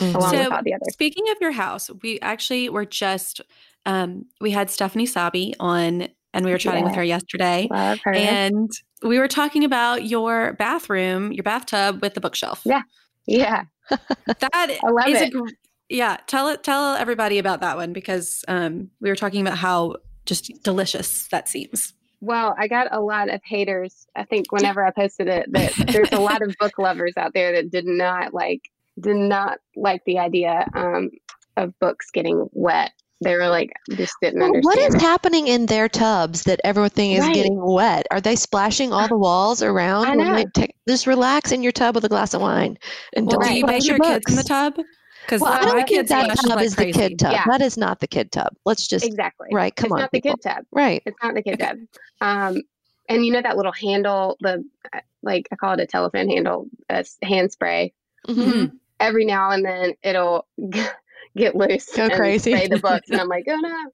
Along 0.00 0.30
So, 0.30 0.38
with 0.38 0.52
all 0.52 0.62
the 0.62 0.74
others. 0.74 0.92
Speaking 0.92 1.24
of 1.30 1.36
your 1.40 1.52
house, 1.52 1.90
we 2.02 2.20
actually 2.20 2.68
were 2.68 2.84
just 2.84 3.40
um 3.86 4.26
we 4.40 4.50
had 4.50 4.70
Stephanie 4.70 5.06
Sabbe 5.06 5.54
on 5.60 6.08
and 6.34 6.44
we 6.44 6.52
were 6.52 6.58
chatting 6.58 6.84
with 6.84 6.94
her 6.94 7.04
yesterday 7.04 7.66
Love 7.70 7.98
her. 8.04 8.12
and 8.12 8.70
we 9.02 9.18
were 9.18 9.28
talking 9.28 9.64
about 9.64 10.04
your 10.04 10.52
bathroom, 10.54 11.32
your 11.32 11.42
bathtub 11.44 12.02
with 12.02 12.14
the 12.14 12.20
bookshelf. 12.20 12.62
Yeah. 12.64 12.82
yeah. 13.26 13.64
That 14.26 14.50
I 14.52 14.90
love 14.90 15.08
is 15.08 15.20
it. 15.22 15.28
a 15.28 15.30
gr- 15.30 15.48
yeah, 15.88 16.16
tell 16.26 16.48
it 16.48 16.62
tell 16.64 16.96
everybody 16.96 17.38
about 17.38 17.60
that 17.60 17.76
one 17.76 17.92
because 17.92 18.44
um 18.48 18.90
we 19.00 19.08
were 19.08 19.16
talking 19.16 19.40
about 19.40 19.56
how 19.58 19.96
just 20.26 20.50
delicious 20.62 21.28
that 21.28 21.48
seems. 21.48 21.94
Well, 22.20 22.54
I 22.58 22.66
got 22.66 22.88
a 22.90 23.00
lot 23.00 23.28
of 23.28 23.40
haters. 23.44 24.06
I 24.16 24.24
think 24.24 24.50
whenever 24.50 24.84
I 24.84 24.90
posted 24.90 25.28
it, 25.28 25.52
that 25.52 25.72
there's 25.92 26.10
a 26.12 26.18
lot 26.18 26.42
of 26.42 26.54
book 26.60 26.78
lovers 26.78 27.12
out 27.16 27.34
there 27.34 27.52
that 27.52 27.70
did 27.70 27.86
not 27.86 28.34
like 28.34 28.62
did 29.00 29.16
not 29.16 29.58
like 29.76 30.02
the 30.06 30.18
idea 30.18 30.66
um, 30.74 31.10
of 31.56 31.78
books 31.80 32.10
getting 32.12 32.48
wet. 32.52 32.92
They 33.22 33.34
were 33.34 33.48
like, 33.48 33.72
just 33.92 34.12
didn't 34.20 34.40
Well, 34.40 34.48
understand. 34.48 34.64
what 34.64 34.78
is 34.78 34.94
it. 34.94 35.00
happening 35.00 35.46
in 35.46 35.66
their 35.66 35.88
tubs 35.88 36.42
that 36.42 36.60
everything 36.64 37.12
is 37.12 37.20
Right. 37.20 37.34
getting 37.34 37.56
wet? 37.58 38.06
Are 38.10 38.20
they 38.20 38.36
splashing 38.36 38.92
all 38.92 39.08
the 39.08 39.16
walls 39.16 39.62
around? 39.62 40.06
I 40.06 40.14
know. 40.14 40.44
take- 40.54 40.74
just 40.86 41.06
relax 41.06 41.50
in 41.50 41.62
your 41.62 41.72
tub 41.72 41.94
with 41.94 42.04
a 42.04 42.10
glass 42.10 42.34
of 42.34 42.42
wine 42.42 42.76
and 43.14 43.26
Well, 43.26 43.38
don't 43.38 43.48
do 43.48 43.54
you 43.54 43.60
splash 43.60 43.72
make 43.80 43.86
your 43.88 43.98
kids 43.98 44.24
in 44.28 44.36
the 44.36 44.42
tub? 44.42 44.74
Because 45.22 45.40
Well, 45.40 45.50
I 45.50 45.56
my 45.56 45.62
don't 45.64 45.74
think 45.76 45.88
kids 45.88 46.08
that 46.10 46.36
tub 46.36 46.50
like 46.56 46.64
is 46.66 46.76
the 46.76 46.92
kid 46.92 47.18
tub. 47.18 47.32
Yeah. 47.32 47.44
That 47.48 47.62
is 47.62 47.78
not 47.78 48.00
the 48.00 48.06
kid 48.06 48.30
tub. 48.32 48.52
Let's 48.66 48.86
just 48.86 49.04
Exactly. 49.06 49.48
right. 49.50 49.74
Come 49.74 49.92
on. 49.92 49.98
it's 49.98 50.00
on, 50.00 50.02
not 50.02 50.10
the 50.12 50.20
kid 50.20 50.36
tub. 50.42 50.64
Right. 50.70 51.02
It's 51.06 51.16
not 51.22 51.34
the 51.34 51.42
kid 51.42 51.58
tub. 51.58 51.78
Um, 52.20 52.60
and 53.08 53.24
you 53.24 53.32
know 53.32 53.40
that 53.40 53.56
little 53.56 53.72
handle, 53.72 54.36
the 54.40 54.62
uh, 54.92 55.00
like 55.22 55.48
I 55.50 55.56
call 55.56 55.72
it 55.72 55.80
a 55.80 55.86
telephone 55.86 56.28
handle, 56.28 56.66
a 56.90 56.96
s- 56.98 57.16
hand 57.22 57.50
spray. 57.50 57.92
Mhm. 58.28 58.72
Every 59.00 59.24
now 59.24 59.50
and 59.50 59.64
then 59.64 59.94
it'll 60.02 60.46
get 61.36 61.54
loose, 61.54 61.86
Go 61.94 62.04
and 62.04 62.12
crazy. 62.14 62.52
spray 62.52 62.66
the 62.68 62.78
books, 62.78 63.10
and 63.10 63.20
I'm 63.20 63.28
like, 63.28 63.44
oh 63.48 63.56
no. 63.56 63.84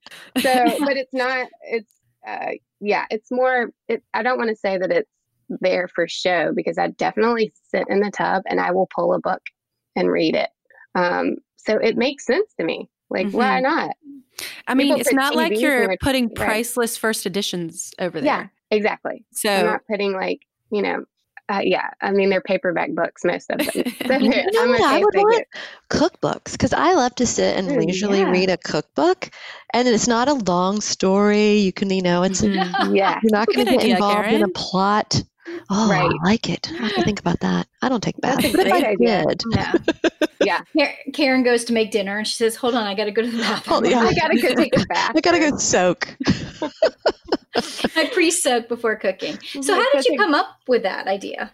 So, 0.41 0.77
but 0.85 0.97
it's 0.97 1.13
not. 1.13 1.49
It's 1.63 1.93
uh, 2.27 2.53
yeah. 2.81 3.07
It's 3.11 3.31
more. 3.31 3.71
It, 3.89 4.03
I 4.15 4.23
don't 4.23 4.39
want 4.39 4.51
to 4.51 4.57
say 4.57 4.79
that 4.79 4.91
it's 4.93 5.11
there 5.61 5.89
for 5.89 6.07
show 6.09 6.53
because 6.55 6.79
I 6.79 6.89
definitely 6.89 7.53
sit 7.71 7.85
in 7.89 8.01
the 8.01 8.11
tub 8.11 8.43
and 8.47 8.61
I 8.61 8.71
will 8.71 8.89
pull 8.95 9.13
a 9.13 9.21
book 9.21 9.43
and 9.97 10.11
read 10.11 10.35
it. 10.35 10.49
Um, 10.95 11.37
so 11.57 11.77
it 11.77 11.97
makes 11.97 12.25
sense 12.27 12.53
to 12.59 12.65
me. 12.65 12.89
Like, 13.11 13.31
why 13.33 13.61
Mhm. 13.61 13.63
not? 13.65 13.97
I 14.67 14.75
mean, 14.75 14.87
People 14.89 15.01
it's 15.01 15.13
not 15.13 15.35
like 15.37 15.61
you're 15.61 15.97
putting 15.99 16.27
right. 16.29 16.35
priceless 16.35 16.97
first 16.97 17.27
editions 17.27 17.93
over 17.99 18.21
there. 18.21 18.27
Yeah, 18.27 18.47
exactly. 18.71 19.17
I'm 19.17 19.25
So 19.33 19.65
not 19.67 19.81
putting 19.91 20.13
like, 20.15 20.41
you 20.71 20.81
know, 20.81 21.05
uh, 21.49 21.61
yeah, 21.63 21.91
I 22.01 22.13
mean, 22.13 22.31
they're 22.31 22.41
paperback 22.43 22.93
books, 22.93 23.25
most 23.25 23.51
of 23.51 23.59
them. 23.59 23.85
So 24.09 24.15
You 24.21 24.53
know 24.53 24.65
I'm 24.65 24.75
what 24.75 24.83
I 24.83 24.97
okay 24.97 25.03
if 25.03 25.09
would 25.15 25.15
want? 25.15 25.29
get, 25.29 25.47
Cookbooks, 25.91 26.53
because 26.53 26.73
I 26.73 26.95
love 26.95 27.15
to 27.17 27.27
sit 27.27 27.57
and 27.57 27.71
Ooh, 27.71 27.77
leisurely 27.77 28.25
yeah. 28.25 28.27
read 28.27 28.51
a 28.51 28.59
cookbook, 28.59 29.31
and 29.73 29.89
it's 29.89 30.09
not 30.09 30.29
a 30.29 30.35
long 30.35 30.81
story. 30.81 31.57
You 31.59 31.73
can, 31.73 31.91
you 31.91 32.03
know, 32.03 32.23
it's 32.25 32.43
Mhm. 32.43 32.77
yeah, 32.95 33.21
you're 33.21 33.33
not 33.33 33.53
going 33.53 33.67
to 33.67 33.71
get 33.77 33.83
idea, 33.83 33.83
involved 33.83 34.33
in 34.33 34.43
a 34.43 34.49
plot. 34.49 35.23
Oh, 35.71 35.89
Right. 35.91 36.03
I 36.11 36.25
like 36.25 36.49
it. 36.49 36.71
I 36.73 36.77
have 36.77 36.95
to 36.95 37.03
think 37.05 37.19
about 37.21 37.41
that. 37.41 37.67
I 37.81 37.89
don't 37.89 38.03
take 38.03 38.17
baths. 38.21 38.43
That's 38.43 38.55
baths, 38.55 38.55
a 38.55 38.57
but 38.59 38.67
if 38.67 38.73
great 38.73 38.85
I 38.85 38.91
idea. 38.93 39.25
did, 39.27 39.43
Yeah. 40.41 40.61
yeah. 40.75 40.93
Karen 41.13 41.43
goes 41.43 41.65
to 41.65 41.73
make 41.73 41.91
dinner 41.91 42.19
and 42.19 42.27
she 42.27 42.35
says, 42.35 42.55
Hold 42.57 42.75
on, 42.75 42.87
I 42.87 42.95
got 42.95 43.05
to 43.05 43.11
go 43.11 43.23
to 43.23 43.31
the 43.31 43.39
bathroom. 43.39 43.83
Oh, 43.85 43.89
yeah. 43.89 44.01
I 44.01 44.15
gotta 44.15 44.41
go 44.41 44.55
take 44.55 44.77
a 44.77 44.87
bath. 44.89 45.13
I 45.17 45.21
gotta 45.21 45.39
go 45.41 45.57
soak. 45.57 46.17
I 47.97 48.11
pre 48.13 48.31
soak 48.31 48.69
before 48.69 48.97
cooking. 48.97 49.39
So, 49.41 49.75
how 49.75 49.93
did 49.93 50.05
you 50.07 50.17
come 50.19 50.35
up 50.35 50.49
with 50.69 50.83
that 50.85 51.07
idea? 51.07 51.53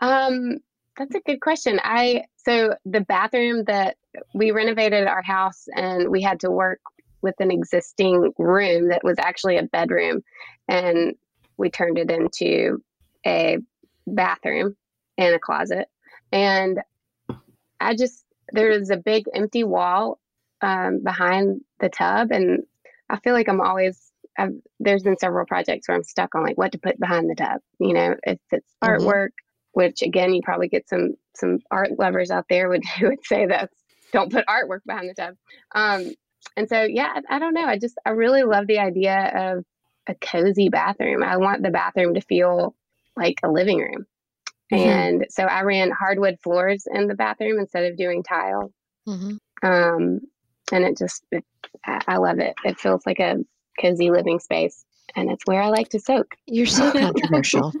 Um, 0.00 0.58
that's 0.96 1.14
a 1.14 1.20
good 1.20 1.40
question. 1.40 1.80
I 1.82 2.24
so 2.36 2.74
the 2.84 3.00
bathroom 3.00 3.64
that 3.64 3.96
we 4.34 4.50
renovated 4.50 5.06
our 5.06 5.22
house 5.22 5.66
and 5.74 6.08
we 6.10 6.20
had 6.20 6.40
to 6.40 6.50
work 6.50 6.80
with 7.22 7.34
an 7.40 7.50
existing 7.50 8.32
room 8.38 8.88
that 8.88 9.02
was 9.02 9.18
actually 9.18 9.56
a 9.56 9.62
bedroom 9.62 10.22
and 10.68 11.14
we 11.56 11.70
turned 11.70 11.96
it 11.98 12.10
into 12.10 12.82
a 13.26 13.58
bathroom 14.06 14.76
and 15.18 15.34
a 15.34 15.38
closet. 15.38 15.88
And 16.32 16.80
I 17.80 17.94
just 17.94 18.24
there 18.52 18.70
is 18.70 18.90
a 18.90 18.96
big 18.96 19.24
empty 19.34 19.64
wall 19.64 20.18
um, 20.60 21.02
behind 21.02 21.60
the 21.80 21.88
tub 21.88 22.30
and 22.30 22.62
I 23.08 23.18
feel 23.20 23.32
like 23.34 23.48
I'm 23.48 23.60
always 23.60 24.10
I've, 24.36 24.54
there's 24.80 25.02
been 25.02 25.18
several 25.18 25.46
projects 25.46 25.88
where 25.88 25.96
I'm 25.96 26.02
stuck 26.02 26.34
on 26.34 26.42
like 26.42 26.58
what 26.58 26.72
to 26.72 26.78
put 26.78 26.98
behind 26.98 27.30
the 27.30 27.36
tub. 27.36 27.60
You 27.78 27.92
know, 27.94 28.16
if 28.24 28.38
it's 28.50 28.74
Mhm. 28.82 29.04
artwork, 29.04 29.30
which 29.72 30.02
again 30.02 30.34
you 30.34 30.42
probably 30.42 30.68
get 30.68 30.88
some 30.88 31.14
some 31.36 31.58
art 31.70 31.98
lovers 31.98 32.30
out 32.30 32.46
there 32.48 32.68
would 32.68 32.84
who 32.98 33.08
would 33.10 33.24
say 33.24 33.46
that 33.46 33.70
don't 34.12 34.32
put 34.32 34.46
artwork 34.46 34.80
behind 34.86 35.08
the 35.08 35.14
tub. 35.14 35.34
Um, 35.74 36.12
and 36.56 36.68
so 36.68 36.82
yeah, 36.82 37.20
I, 37.28 37.36
I 37.36 37.38
don't 37.38 37.54
know. 37.54 37.66
I 37.66 37.78
just 37.78 37.96
I 38.04 38.10
really 38.10 38.42
love 38.42 38.66
the 38.66 38.78
idea 38.78 39.32
of 39.34 39.64
a 40.06 40.14
cozy 40.14 40.68
bathroom. 40.68 41.22
I 41.22 41.36
want 41.36 41.62
the 41.62 41.70
bathroom 41.70 42.14
to 42.14 42.20
feel 42.20 42.74
like 43.16 43.36
a 43.42 43.50
living 43.50 43.78
room. 43.78 44.06
Mhm. 44.72 44.78
And 44.78 45.26
so 45.28 45.44
I 45.44 45.62
ran 45.62 45.90
hardwood 45.90 46.38
floors 46.42 46.86
in 46.92 47.06
the 47.06 47.14
bathroom 47.14 47.58
instead 47.58 47.84
of 47.84 47.96
doing 47.96 48.22
tile. 48.22 48.72
Mhm. 49.08 49.38
Um, 49.62 50.20
and 50.72 50.84
it 50.84 50.96
just, 50.96 51.24
it, 51.30 51.44
I, 51.84 52.00
I 52.08 52.16
love 52.16 52.38
it. 52.38 52.54
It 52.64 52.78
feels 52.78 53.02
like 53.06 53.20
a 53.20 53.36
cozy 53.80 54.10
living 54.10 54.40
space. 54.40 54.84
And 55.16 55.30
it's 55.30 55.42
where 55.46 55.62
I 55.62 55.68
like 55.68 55.90
to 55.90 56.00
soak. 56.00 56.34
You're 56.46 56.66
so 56.66 56.90
controversial. 56.98 57.72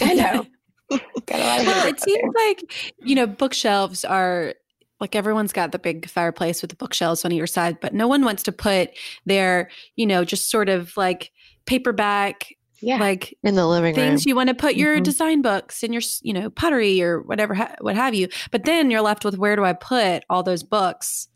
I 0.00 0.14
know. 0.14 0.46
Got 1.26 1.40
a 1.40 1.44
lot 1.44 1.60
of 1.60 1.66
well, 1.66 1.86
it 1.86 2.00
seems 2.00 2.20
there. 2.20 2.46
like 2.50 2.94
you 2.98 3.14
know 3.14 3.26
bookshelves 3.26 4.04
are 4.04 4.54
like 5.00 5.16
everyone's 5.16 5.52
got 5.52 5.72
the 5.72 5.78
big 5.78 6.06
fireplace 6.08 6.60
with 6.60 6.70
the 6.70 6.76
bookshelves 6.76 7.24
on 7.24 7.32
either 7.32 7.46
side, 7.46 7.80
but 7.80 7.94
no 7.94 8.06
one 8.06 8.24
wants 8.24 8.42
to 8.42 8.52
put 8.52 8.90
their 9.24 9.70
you 9.96 10.04
know 10.06 10.24
just 10.24 10.50
sort 10.50 10.68
of 10.68 10.94
like 10.96 11.30
paperback 11.64 12.48
yeah. 12.82 12.98
like 12.98 13.36
In 13.42 13.54
the 13.54 13.66
living 13.66 13.94
room. 13.94 14.04
things 14.08 14.26
you 14.26 14.34
want 14.36 14.48
to 14.48 14.54
put 14.54 14.74
your 14.74 14.98
Mhm. 14.98 15.02
design 15.04 15.40
books 15.42 15.82
and 15.82 15.94
your 15.94 16.02
you 16.22 16.32
know 16.32 16.50
pottery 16.50 17.00
or 17.02 17.20
whatever 17.22 17.54
ha- 17.54 17.76
what 17.80 17.96
have 17.96 18.14
you 18.14 18.28
but 18.50 18.64
then 18.64 18.90
you're 18.90 19.00
left 19.00 19.24
with 19.24 19.38
where 19.38 19.56
do 19.56 19.64
i 19.64 19.72
put 19.72 20.24
all 20.28 20.42
those 20.42 20.62
books 20.62 21.28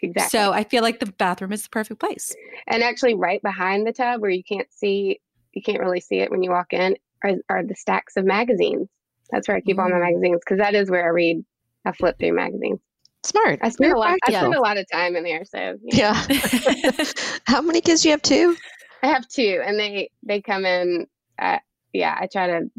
Exactly. 0.00 0.36
so 0.38 0.52
i 0.52 0.64
feel 0.64 0.82
like 0.82 0.98
the 0.98 1.06
bathroom 1.06 1.52
is 1.52 1.62
the 1.62 1.68
perfect 1.68 2.00
place 2.00 2.34
and 2.66 2.82
actually 2.82 3.14
right 3.14 3.40
behind 3.42 3.86
the 3.86 3.92
tub 3.92 4.20
where 4.20 4.30
you 4.30 4.42
can't 4.44 4.66
see, 4.72 5.20
you 5.52 5.62
can't 5.62 5.78
really 5.80 6.00
see 6.00 6.18
it 6.18 6.30
when 6.30 6.42
you 6.42 6.50
walk 6.50 6.72
in 6.72 6.96
are, 7.24 7.32
are 7.48 7.62
the 7.64 7.74
stacks 7.74 8.16
of 8.16 8.24
magazines. 8.24 8.88
That's 9.30 9.48
where 9.48 9.56
I 9.56 9.60
keep 9.60 9.78
all 9.78 9.88
my 9.88 9.96
Mm. 9.96 10.00
magazines 10.00 10.40
because 10.44 10.58
that 10.58 10.74
is 10.74 10.90
where 10.90 11.04
I 11.04 11.08
read. 11.08 11.44
I 11.84 11.92
flip 11.92 12.18
through 12.18 12.32
magazines. 12.34 12.78
Smart. 13.24 13.58
I 13.62 13.68
spend 13.70 13.88
Very 13.90 13.92
a 13.92 13.96
lot. 13.98 14.18
I 14.26 14.30
spend 14.32 14.54
a 14.54 14.60
lot 14.60 14.76
of 14.78 14.86
time 14.90 15.16
in 15.16 15.24
there. 15.24 15.44
So 15.44 15.76
yeah. 15.82 16.24
Yeah. 16.30 16.92
How 17.46 17.60
many 17.62 17.80
kids 17.80 18.02
do 18.02 18.08
you 18.08 18.12
have? 18.12 18.22
Two? 18.22 18.56
I 19.02 19.08
have 19.08 19.28
two, 19.28 19.62
and 19.64 19.78
they 19.78 20.10
they 20.22 20.40
come 20.40 20.64
in. 20.64 21.06
Uh, 21.38 21.58
yeah, 21.92 22.16
I 22.20 22.26
try 22.26 22.46
to. 22.46 22.70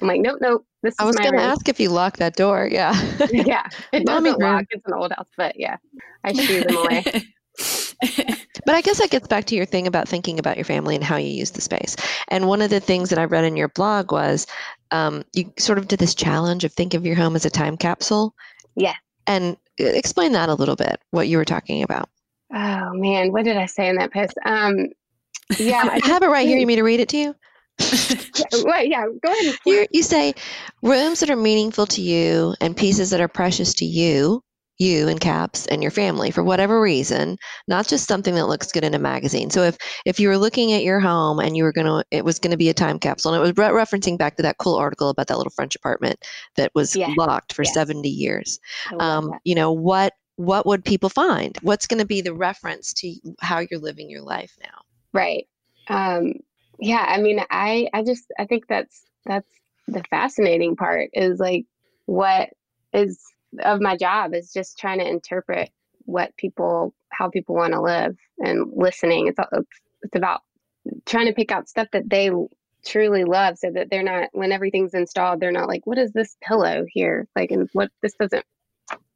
I'm 0.00 0.06
like, 0.06 0.20
nope, 0.20 0.38
nope. 0.40 0.64
This 0.82 0.92
is 0.92 1.00
I 1.00 1.04
was 1.04 1.16
going 1.16 1.32
to 1.32 1.40
ask 1.40 1.68
if 1.68 1.80
you 1.80 1.88
lock 1.88 2.18
that 2.18 2.36
door. 2.36 2.68
Yeah. 2.70 2.94
yeah, 3.32 3.68
it 3.92 4.06
doesn't 4.06 4.38
lock. 4.38 4.64
It's 4.70 4.86
an 4.86 4.94
old 4.94 5.12
house, 5.12 5.26
but 5.36 5.58
yeah, 5.58 5.76
I 6.24 6.32
shoo 6.32 6.62
them 6.62 6.76
away. 6.76 7.04
But 8.68 8.74
I 8.74 8.82
guess 8.82 8.98
that 8.98 9.08
gets 9.08 9.26
back 9.26 9.46
to 9.46 9.54
your 9.54 9.64
thing 9.64 9.86
about 9.86 10.06
thinking 10.06 10.38
about 10.38 10.58
your 10.58 10.64
family 10.64 10.94
and 10.94 11.02
how 11.02 11.16
you 11.16 11.30
use 11.30 11.52
the 11.52 11.62
space. 11.62 11.96
And 12.28 12.48
one 12.48 12.60
of 12.60 12.68
the 12.68 12.80
things 12.80 13.08
that 13.08 13.18
I 13.18 13.24
read 13.24 13.44
in 13.44 13.56
your 13.56 13.68
blog 13.68 14.12
was 14.12 14.46
um, 14.90 15.24
you 15.32 15.50
sort 15.58 15.78
of 15.78 15.88
did 15.88 16.00
this 16.00 16.14
challenge 16.14 16.64
of 16.64 16.72
think 16.74 16.92
of 16.92 17.06
your 17.06 17.16
home 17.16 17.34
as 17.34 17.46
a 17.46 17.50
time 17.50 17.78
capsule. 17.78 18.34
Yeah. 18.76 18.92
And 19.26 19.56
uh, 19.80 19.84
explain 19.84 20.32
that 20.32 20.50
a 20.50 20.54
little 20.54 20.76
bit, 20.76 21.00
what 21.12 21.28
you 21.28 21.38
were 21.38 21.46
talking 21.46 21.82
about. 21.82 22.10
Oh 22.52 22.92
man, 22.92 23.32
what 23.32 23.44
did 23.44 23.56
I 23.56 23.64
say 23.64 23.88
in 23.88 23.96
that 23.96 24.12
post? 24.12 24.34
Um, 24.44 24.88
yeah, 25.58 25.88
I 25.90 26.06
have 26.06 26.22
it 26.22 26.28
right 26.28 26.46
here. 26.46 26.58
You 26.58 26.66
mean 26.66 26.78
to 26.78 26.82
read 26.82 27.00
it 27.00 27.08
to 27.10 27.16
you? 27.16 27.34
wait, 28.64 28.90
yeah, 28.90 29.06
go 29.24 29.32
ahead. 29.32 29.46
And 29.46 29.56
You, 29.64 29.86
you 29.92 30.02
say 30.02 30.34
rooms 30.82 31.20
that 31.20 31.30
are 31.30 31.36
meaningful 31.36 31.86
to 31.86 32.02
you 32.02 32.54
and 32.60 32.76
pieces 32.76 33.10
that 33.10 33.20
are 33.20 33.28
precious 33.28 33.72
to 33.74 33.84
you, 33.84 34.42
you 34.78 35.08
in 35.08 35.18
caps, 35.18 35.66
and 35.66 35.82
your 35.82 35.90
family 35.90 36.30
for 36.30 36.42
whatever 36.42 36.80
reason, 36.80 37.36
not 37.66 37.86
just 37.86 38.08
something 38.08 38.34
that 38.34 38.46
looks 38.46 38.72
good 38.72 38.84
in 38.84 38.94
a 38.94 38.98
magazine. 38.98 39.50
So 39.50 39.62
if 39.62 39.76
if 40.04 40.20
you 40.20 40.28
were 40.28 40.38
looking 40.38 40.72
at 40.72 40.82
your 40.82 41.00
home 41.00 41.38
and 41.38 41.56
you 41.56 41.64
were 41.64 41.72
gonna, 41.72 42.04
it 42.10 42.24
was 42.24 42.38
gonna 42.38 42.56
be 42.56 42.68
a 42.68 42.74
time 42.74 42.98
capsule, 42.98 43.32
and 43.32 43.38
it 43.38 43.42
was 43.42 43.56
re- 43.56 43.80
referencing 43.80 44.18
back 44.18 44.36
to 44.36 44.42
that 44.42 44.58
cool 44.58 44.76
article 44.76 45.08
about 45.08 45.28
that 45.28 45.36
little 45.38 45.52
French 45.54 45.74
apartment 45.76 46.18
that 46.56 46.72
was 46.74 46.94
locked 47.16 47.52
for 47.52 47.64
seventy 47.64 48.10
years. 48.10 48.58
Um, 48.98 49.34
you 49.44 49.54
know 49.54 49.72
what? 49.72 50.14
What 50.36 50.66
would 50.66 50.84
people 50.84 51.08
find? 51.08 51.58
What's 51.62 51.88
going 51.88 51.98
to 51.98 52.06
be 52.06 52.20
the 52.20 52.32
reference 52.32 52.92
to 52.94 53.12
how 53.40 53.58
you're 53.58 53.80
living 53.80 54.08
your 54.08 54.22
life 54.22 54.52
now? 54.62 54.82
Right. 55.12 55.46
Um, 55.88 56.34
yeah, 56.78 57.04
I 57.06 57.20
mean, 57.20 57.40
I 57.50 57.88
I 57.92 58.02
just 58.02 58.24
I 58.38 58.44
think 58.46 58.66
that's 58.68 59.04
that's 59.26 59.48
the 59.88 60.04
fascinating 60.10 60.76
part 60.76 61.10
is 61.12 61.38
like 61.40 61.64
what 62.06 62.50
is 62.92 63.20
of 63.60 63.80
my 63.80 63.96
job 63.96 64.34
is 64.34 64.52
just 64.52 64.78
trying 64.78 64.98
to 64.98 65.08
interpret 65.08 65.70
what 66.04 66.36
people 66.36 66.94
how 67.10 67.28
people 67.30 67.54
want 67.56 67.72
to 67.72 67.80
live 67.80 68.16
and 68.38 68.70
listening. 68.74 69.26
It's 69.28 69.38
all- 69.38 69.62
it's 70.02 70.14
about 70.16 70.42
trying 71.06 71.26
to 71.26 71.32
pick 71.32 71.50
out 71.50 71.68
stuff 71.68 71.88
that 71.92 72.08
they 72.08 72.30
truly 72.84 73.24
love 73.24 73.58
so 73.58 73.70
that 73.72 73.90
they're 73.90 74.02
not 74.02 74.28
when 74.32 74.52
everything's 74.52 74.94
installed 74.94 75.40
they're 75.40 75.52
not 75.52 75.68
like 75.68 75.86
what 75.86 75.98
is 75.98 76.12
this 76.12 76.36
pillow 76.42 76.84
here 76.88 77.26
like 77.36 77.50
and 77.50 77.68
what 77.72 77.90
this 78.02 78.14
doesn't 78.14 78.44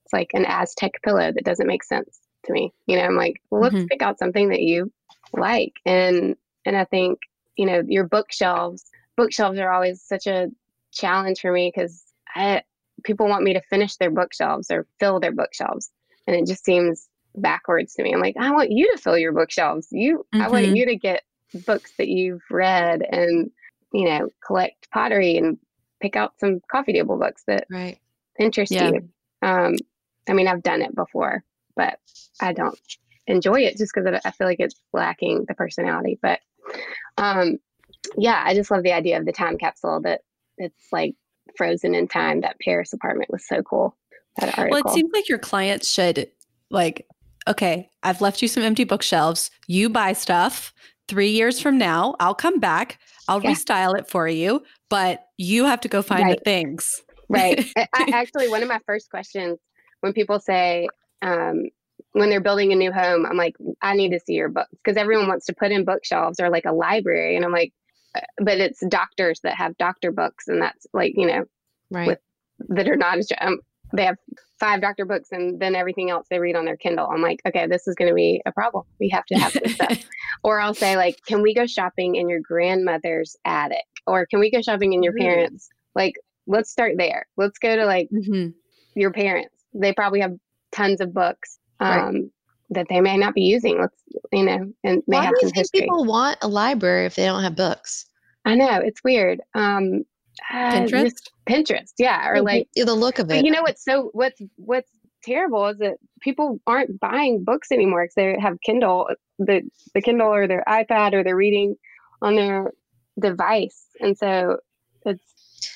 it's 0.04 0.12
like 0.12 0.30
an 0.34 0.44
aztec 0.46 0.92
pillow 1.04 1.32
that 1.32 1.44
doesn't 1.44 1.68
make 1.68 1.84
sense 1.84 2.20
to 2.44 2.52
me 2.52 2.72
you 2.87 2.96
know 2.96 3.04
i'm 3.04 3.16
like 3.16 3.40
well 3.50 3.62
let's 3.62 3.76
Mhm. 3.76 3.88
pick 3.88 4.02
out 4.02 4.18
something 4.18 4.49
that 4.49 4.61
you 4.62 4.92
like 5.33 5.73
and 5.87 6.37
and 6.67 6.77
i 6.77 6.85
think 6.85 7.19
you 7.57 7.67
know 7.67 7.83
your 7.87 8.05
bookshelves 8.07 8.85
bookshelves 9.17 9.59
are 9.59 9.73
always 9.73 10.03
such 10.03 10.27
a 10.27 10.49
challenge 10.93 11.41
for 11.41 11.53
me 11.53 11.73
because 11.75 12.05
i 12.35 12.62
people 13.05 13.29
want 13.29 13.43
me 13.45 13.53
to 13.55 13.61
finish 13.71 13.97
their 13.97 14.11
bookshelves 14.11 14.71
or 14.71 14.87
fill 15.01 15.21
their 15.21 15.33
bookshelves 15.33 15.91
and 16.27 16.37
it 16.37 16.47
just 16.47 16.65
seems 16.65 17.09
backwards 17.37 17.95
to 17.95 18.03
me 18.03 18.12
i'm 18.12 18.21
like 18.21 18.37
i 18.39 18.51
want 18.51 18.71
you 18.71 18.91
to 18.95 19.01
fill 19.03 19.17
your 19.17 19.33
bookshelves 19.33 19.89
you 19.91 20.25
i 20.35 20.49
want 20.49 20.65
Mhm. 20.67 20.77
you 20.77 20.87
to 20.87 20.97
get 20.97 21.23
books 21.55 21.93
that 21.99 22.09
you've 22.09 22.43
read 22.51 23.03
and 23.03 23.51
you 23.93 24.05
know 24.05 24.29
collect 24.47 24.89
pottery 24.91 25.37
and 25.37 25.59
pick 26.01 26.17
out 26.17 26.33
some 26.39 26.61
coffee 26.71 26.93
table 26.93 27.19
books 27.19 27.43
that 27.47 27.67
Right. 27.71 27.99
interest 28.39 28.73
Yeah. 28.73 28.91
you 28.91 29.09
um 29.43 29.77
i 30.29 30.33
mean 30.33 30.47
i've 30.47 30.62
done 30.62 30.83
it 30.83 30.95
before 30.95 31.43
but 31.77 31.99
i 32.41 32.53
don't 32.53 32.79
enjoy 33.26 33.61
it 33.61 33.76
just 33.76 33.93
because 33.95 34.21
i 34.25 34.31
feel 34.33 34.47
like 34.47 34.61
it's 34.61 34.81
lacking 34.93 35.45
the 35.49 35.55
personality 35.55 36.19
but 36.23 36.41
um 37.19 37.59
yeah 38.17 38.43
i 38.45 38.55
just 38.55 38.71
love 38.71 38.83
the 38.83 38.93
idea 38.93 39.19
of 39.19 39.25
the 39.25 39.33
time 39.33 39.57
capsule 39.59 40.00
that 40.00 40.23
it's 40.59 40.87
like 40.93 41.14
frozen 41.57 41.95
in 41.95 42.09
time. 42.09 42.41
That 42.41 42.59
paris 42.61 42.93
apartment 42.93 43.31
was 43.31 43.47
so 43.47 43.62
cool. 43.62 43.97
That 44.38 44.57
article 44.59 44.83
well 44.85 44.95
it 44.95 44.97
seems 44.97 45.11
like 45.12 45.29
your 45.29 45.38
clients 45.38 45.88
should 45.91 46.31
like 46.71 47.07
okay 47.49 47.91
i've 48.02 48.21
left 48.21 48.43
you 48.43 48.49
some 48.49 48.62
empty 48.62 48.85
bookshelves. 48.85 49.50
You 49.67 49.88
buy 49.88 50.12
stuff. 50.12 50.73
Three 51.09 51.31
years 51.31 51.61
from 51.61 51.79
now 51.79 52.14
i'll 52.21 52.35
come 52.35 52.61
back. 52.61 52.99
I'll 53.29 53.41
Yeah. 53.41 53.52
restyle 53.52 53.99
it 53.99 54.09
for 54.09 54.29
you 54.29 54.62
but 54.88 55.26
you 55.38 55.64
have 55.64 55.81
to 55.83 55.88
go 55.88 56.02
find 56.02 56.25
Right. 56.25 56.38
the 56.38 56.45
things. 56.45 57.02
Right. 57.29 57.64
I, 57.76 57.88
I 57.93 58.07
actually 58.12 58.49
one 58.49 58.62
of 58.62 58.69
my 58.69 58.81
first 58.87 59.11
questions 59.11 59.59
when 60.00 60.12
people 60.12 60.38
say 60.38 60.88
um, 61.23 61.64
when 62.12 62.31
they're 62.31 62.40
building 62.40 62.73
a 62.73 62.76
new 62.76 62.92
home 62.92 63.25
i'm 63.26 63.37
like 63.37 63.54
i 63.83 63.95
need 63.95 64.11
to 64.11 64.21
see 64.21 64.35
your 64.35 64.49
books 64.49 64.71
because 64.85 64.97
everyone 64.97 65.28
wants 65.28 65.47
to 65.47 65.54
put 65.54 65.73
in 65.73 65.85
bookshelves 65.85 66.38
or 66.40 66.50
like 66.50 66.64
a 66.66 66.73
library 66.73 67.37
and 67.37 67.45
i'm 67.45 67.52
like 67.52 67.73
uh, 68.14 68.21
but 68.38 68.59
it's 68.59 68.85
doctors 68.88 69.40
that 69.42 69.54
have 69.57 69.76
doctor 69.78 70.12
books, 70.12 70.47
and 70.49 70.61
that's 70.61 70.87
like 70.92 71.14
you 71.16 71.26
know 71.26 71.45
Right. 71.90 72.07
With- 72.09 72.19
that 72.69 72.88
are 72.88 72.97
not 72.97 73.19
as 73.19 73.28
um, 73.40 73.59
they 73.95 74.04
have 74.04 74.16
five 74.61 74.81
doctor 74.81 75.04
books 75.04 75.31
and 75.33 75.59
then 75.61 75.75
everything 75.75 76.11
else 76.11 76.26
they 76.31 76.38
read 76.38 76.54
on 76.57 76.64
their 76.64 76.76
Kindle. 76.76 77.09
I'm 77.11 77.21
like, 77.21 77.40
okay, 77.47 77.66
this 77.66 77.87
is 77.88 77.95
going 77.95 78.09
to 78.11 78.14
be 78.14 78.40
a 78.47 78.52
problem. 78.52 78.85
We 79.00 79.09
have 79.11 79.25
to 79.26 79.35
have 79.35 79.52
this 79.52 79.75
stuff. 79.75 79.99
Or 80.45 80.61
I'll 80.61 80.75
say 80.75 80.97
like, 80.97 81.16
can 81.26 81.42
we 81.42 81.54
go 81.54 81.66
shopping 81.66 82.14
in 82.16 82.28
your 82.28 82.40
grandmother's 82.40 83.37
attic? 83.45 83.85
Or 84.07 84.25
can 84.26 84.40
we 84.40 84.50
go 84.50 84.62
shopping 84.62 84.92
in 84.92 85.02
your 85.02 85.12
parents? 85.14 85.69
Like, 85.95 86.14
let's 86.47 86.71
start 86.71 86.92
there. 86.97 87.26
Let's 87.37 87.59
go 87.59 87.76
to 87.76 87.85
like 87.85 88.09
Mhm. 88.12 88.54
your 88.95 89.11
parents. 89.11 89.54
They 89.75 89.92
probably 89.92 90.21
have 90.21 90.33
tons 90.71 91.00
of 91.00 91.12
books 91.12 91.59
um, 91.83 92.15
Right. 92.15 92.25
that 92.71 92.87
they 92.89 93.01
may 93.01 93.17
not 93.19 93.35
be 93.35 93.43
using. 93.43 93.81
Let's 93.81 94.03
you 94.33 94.45
know, 94.45 94.73
and 94.85 95.03
may 95.07 95.19
Why 95.19 95.23
have 95.23 95.35
do 95.35 95.47
you 95.47 95.49
some 95.49 95.53
think 95.55 95.57
history. 95.57 95.81
people 95.83 96.05
want 96.05 96.39
a 96.43 96.49
library 96.49 97.07
if 97.07 97.15
they 97.17 97.25
don't 97.27 97.43
have 97.43 97.57
books? 97.57 98.07
I 98.45 98.55
know 98.55 98.81
it's 98.83 99.03
weird. 99.05 99.41
Um, 99.55 100.05
uh, 100.53 100.73
Pinterest? 100.73 100.89
just 100.89 101.33
Pinterest, 101.49 101.93
yeah, 101.99 102.29
or 102.29 102.41
like 102.43 102.69
the 102.75 102.95
look 102.95 103.19
of 103.19 103.31
But 103.31 103.41
it. 103.41 103.45
you 103.45 103.51
know 103.51 103.62
what's 103.62 103.85
so 103.85 104.11
what's 104.12 104.41
what's 104.57 104.91
terrible 105.25 105.67
is 105.69 105.79
that 105.79 105.97
people 106.21 106.61
aren't 106.67 106.99
buying 107.01 107.45
books 107.45 107.71
anymore 107.73 108.05
because 108.05 108.15
they 108.15 108.37
have 108.41 108.61
Kindle, 108.65 109.09
the 109.39 109.62
the 109.95 110.03
Kindle 110.03 110.29
or 110.33 110.47
their 110.49 110.65
iPad 110.69 111.12
or 111.15 111.23
they're 111.25 111.37
reading 111.37 111.77
on 112.23 112.37
their 112.37 112.73
device, 113.21 113.87
and 114.01 114.17
so 114.17 114.59
it's 115.05 115.23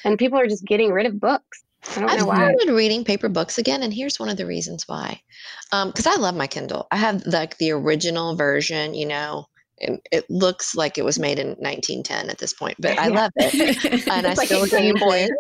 and 0.05 0.19
people 0.19 0.39
are 0.39 0.47
just 0.49 0.65
getting 0.67 0.93
rid 0.93 1.07
of 1.07 1.21
books. 1.21 1.63
I 1.91 2.01
don't 2.01 2.11
I've 2.11 2.19
know 2.19 2.27
why. 2.27 2.55
started 2.57 2.73
reading 2.75 3.05
paper 3.05 3.29
books 3.29 3.59
again, 3.59 3.83
and 3.83 3.93
here's 3.93 4.19
one 4.19 4.29
of 4.29 4.37
the 4.37 4.47
reasons 4.47 4.85
why. 4.87 5.21
Um, 5.73 5.89
because 5.91 6.07
I 6.07 6.17
love 6.17 6.35
my 6.35 6.47
Kindle. 6.47 6.87
I 6.91 6.97
have 6.97 7.25
like 7.27 7.59
the 7.59 7.71
original 7.73 8.35
version. 8.37 8.95
You 8.95 9.07
know, 9.07 9.47
it, 9.79 10.01
it 10.13 10.25
looks 10.31 10.75
like 10.75 10.99
it 10.99 11.05
was 11.05 11.19
made 11.19 11.39
in 11.39 11.49
1910 11.59 12.31
at 12.31 12.39
this 12.39 12.53
point, 12.53 12.77
but 12.81 12.99
I 12.99 13.09
Yeah. 13.09 13.15
love 13.15 13.31
it, 13.37 13.55
and 14.11 14.27
I 14.27 14.31
It's 14.31 14.39
like 14.39 14.47
still 14.47 14.63
a 14.65 14.69
Game 14.69 14.95
use 14.95 15.01
Boy. 15.01 15.25
it. 15.25 15.39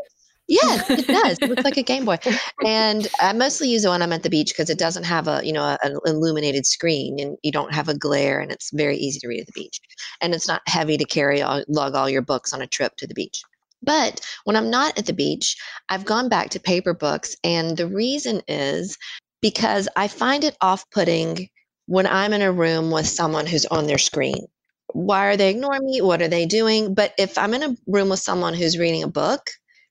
Yes, 0.48 0.84
it 0.96 1.06
does. 1.10 1.38
It 1.42 1.48
looks 1.48 1.64
like 1.64 1.76
a 1.76 1.82
Game 1.82 2.04
Boy, 2.04 2.18
and 2.64 3.08
I 3.20 3.32
mostly 3.32 3.68
use 3.68 3.84
it 3.84 3.88
when 3.88 4.00
I'm 4.02 4.12
at 4.12 4.22
the 4.22 4.30
beach 4.30 4.50
because 4.52 4.70
it 4.70 4.78
doesn't 4.78 5.04
have 5.04 5.26
a 5.28 5.40
you 5.44 5.52
know 5.52 5.62
a- 5.64 5.78
an 5.82 5.98
illuminated 6.04 6.66
screen, 6.66 7.18
and 7.18 7.36
you 7.42 7.50
don't 7.52 7.74
have 7.74 7.88
a 7.88 7.98
glare, 7.98 8.38
and 8.40 8.52
it's 8.52 8.70
very 8.72 8.96
easy 8.96 9.18
to 9.20 9.28
read 9.28 9.40
at 9.40 9.46
the 9.46 9.52
beach, 9.52 9.80
and 10.20 10.34
it's 10.34 10.46
not 10.48 10.62
heavy 10.68 10.96
to 10.98 11.04
carry 11.04 11.42
all, 11.42 11.64
lug 11.68 11.94
all 11.96 12.08
your 12.08 12.22
books 12.22 12.52
on 12.52 12.62
a 12.62 12.66
trip 12.66 12.96
to 12.98 13.06
the 13.06 13.14
beach. 13.14 13.42
But 13.86 14.22
when 14.44 14.56
I'm 14.56 14.70
not 14.70 14.98
at 14.98 15.06
the 15.06 15.14
beach, 15.14 15.56
I've 15.90 16.06
gone 16.06 16.30
back 16.30 16.50
to 16.52 16.60
paper 16.60 16.94
books, 16.94 17.36
and 17.44 17.76
the 17.78 17.88
reason 17.88 18.42
is 18.48 18.98
because 19.42 19.88
I 19.96 20.08
find 20.08 20.44
it 20.44 20.56
off 20.62 20.90
putting 20.92 21.50
when 21.86 22.08
I'm 22.08 22.34
in 22.34 22.42
a 22.42 22.52
room 22.52 22.92
with 22.92 23.08
someone 23.08 23.46
who's 23.46 23.66
on 23.66 23.88
their 23.88 23.98
screen. 23.98 24.46
Why 24.94 25.28
are 25.28 25.38
they 25.38 25.50
ignoring 25.50 25.86
me? 25.86 26.02
What 26.02 26.22
are 26.22 26.28
they 26.28 26.46
doing? 26.46 26.94
But 26.94 27.14
if 27.18 27.38
I'm 27.38 27.54
in 27.54 27.64
a 27.64 27.76
room 27.88 28.10
with 28.10 28.20
someone 28.20 28.54
who's 28.54 28.78
reading 28.78 29.04
a 29.04 29.08
book, 29.08 29.42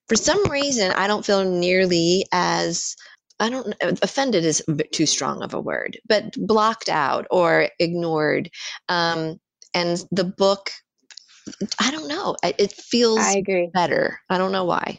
for 0.08 0.16
some 0.16 0.50
reason, 0.50 0.92
I 0.92 1.08
don't 1.08 1.26
feel 1.26 1.44
nearly 1.50 2.26
as 2.32 2.96
I 3.40 3.50
don't 3.50 3.74
offended 4.02 4.44
is 4.44 4.62
a 4.68 4.72
bit 4.72 4.92
too 4.92 5.06
strong 5.06 5.42
of 5.42 5.54
a 5.54 5.60
word, 5.60 5.98
but 6.08 6.34
blocked 6.38 6.88
out 6.88 7.26
or 7.30 7.68
ignored. 7.78 8.50
Um, 8.88 9.38
and 9.74 10.02
the 10.10 10.24
book, 10.24 10.70
I 11.80 11.90
don't 11.90 12.08
know, 12.08 12.36
it 12.42 12.56
it 12.58 12.72
feels 12.72 13.18
I 13.18 13.32
agree. 13.34 13.70
better. 13.72 14.18
I 14.30 14.38
don't 14.38 14.52
know 14.52 14.64
why. 14.64 14.98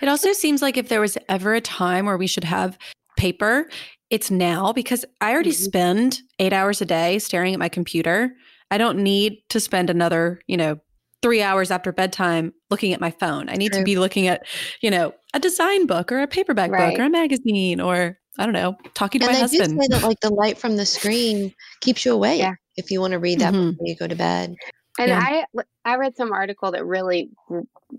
It 0.00 0.08
also 0.08 0.32
seems 0.32 0.60
like 0.62 0.76
if 0.76 0.88
there 0.88 1.00
was 1.00 1.16
ever 1.28 1.54
a 1.54 1.60
time 1.60 2.06
where 2.06 2.18
we 2.18 2.26
should 2.26 2.44
have 2.44 2.76
paper, 3.16 3.68
it's 4.10 4.30
now 4.30 4.72
because 4.72 5.04
I 5.20 5.32
already 5.32 5.50
Mhm. 5.50 5.54
spend 5.64 6.20
eight 6.38 6.52
hours 6.52 6.80
a 6.82 6.84
day 6.84 7.18
staring 7.18 7.54
at 7.54 7.58
my 7.58 7.68
computer. 7.70 8.34
I 8.70 8.78
don't 8.78 8.98
need 8.98 9.38
to 9.48 9.58
spend 9.60 9.88
another, 9.90 10.40
you 10.46 10.56
know, 10.56 10.78
three 11.22 11.40
hours 11.42 11.70
after 11.70 11.90
bedtime 11.92 12.52
looking 12.70 12.92
at 12.92 13.00
my 13.00 13.10
phone. 13.10 13.48
I 13.48 13.54
need 13.56 13.72
to 13.72 13.82
be 13.82 13.96
looking 13.98 14.26
at, 14.28 14.46
you 14.82 14.90
know, 14.90 15.12
a 15.34 15.40
design 15.40 15.86
book 15.86 16.12
or 16.12 16.20
a 16.20 16.26
paperback 16.28 16.70
Right. 16.70 16.90
book 16.92 17.00
or 17.00 17.04
a 17.04 17.10
magazine 17.10 17.80
or 17.80 18.18
I 18.38 18.44
don't 18.44 18.52
know, 18.52 18.76
talking 18.94 19.20
to 19.20 19.24
and 19.24 19.32
my 19.32 19.36
they 19.36 19.40
husband. 19.40 19.70
do 19.70 19.80
say 19.80 19.88
that 19.88 20.02
like 20.06 20.20
the 20.20 20.28
light 20.32 20.58
from 20.58 20.76
the 20.76 20.84
screen 20.84 21.54
keeps 21.80 22.04
you 22.04 22.12
awake 22.12 22.38
Yeah. 22.40 22.52
if 22.76 22.90
you 22.90 23.00
want 23.00 23.12
to 23.12 23.18
read 23.18 23.38
that 23.40 23.54
Mhm. 23.54 23.70
before 23.70 23.86
you 23.86 23.96
go 23.96 24.06
to 24.06 24.14
bed. 24.14 24.54
And 24.98 25.12
Yeah. 25.12 25.20
I 25.20 25.44
I 25.84 25.96
read 25.96 26.16
some 26.16 26.32
article 26.32 26.72
that 26.72 26.84
really 26.86 27.30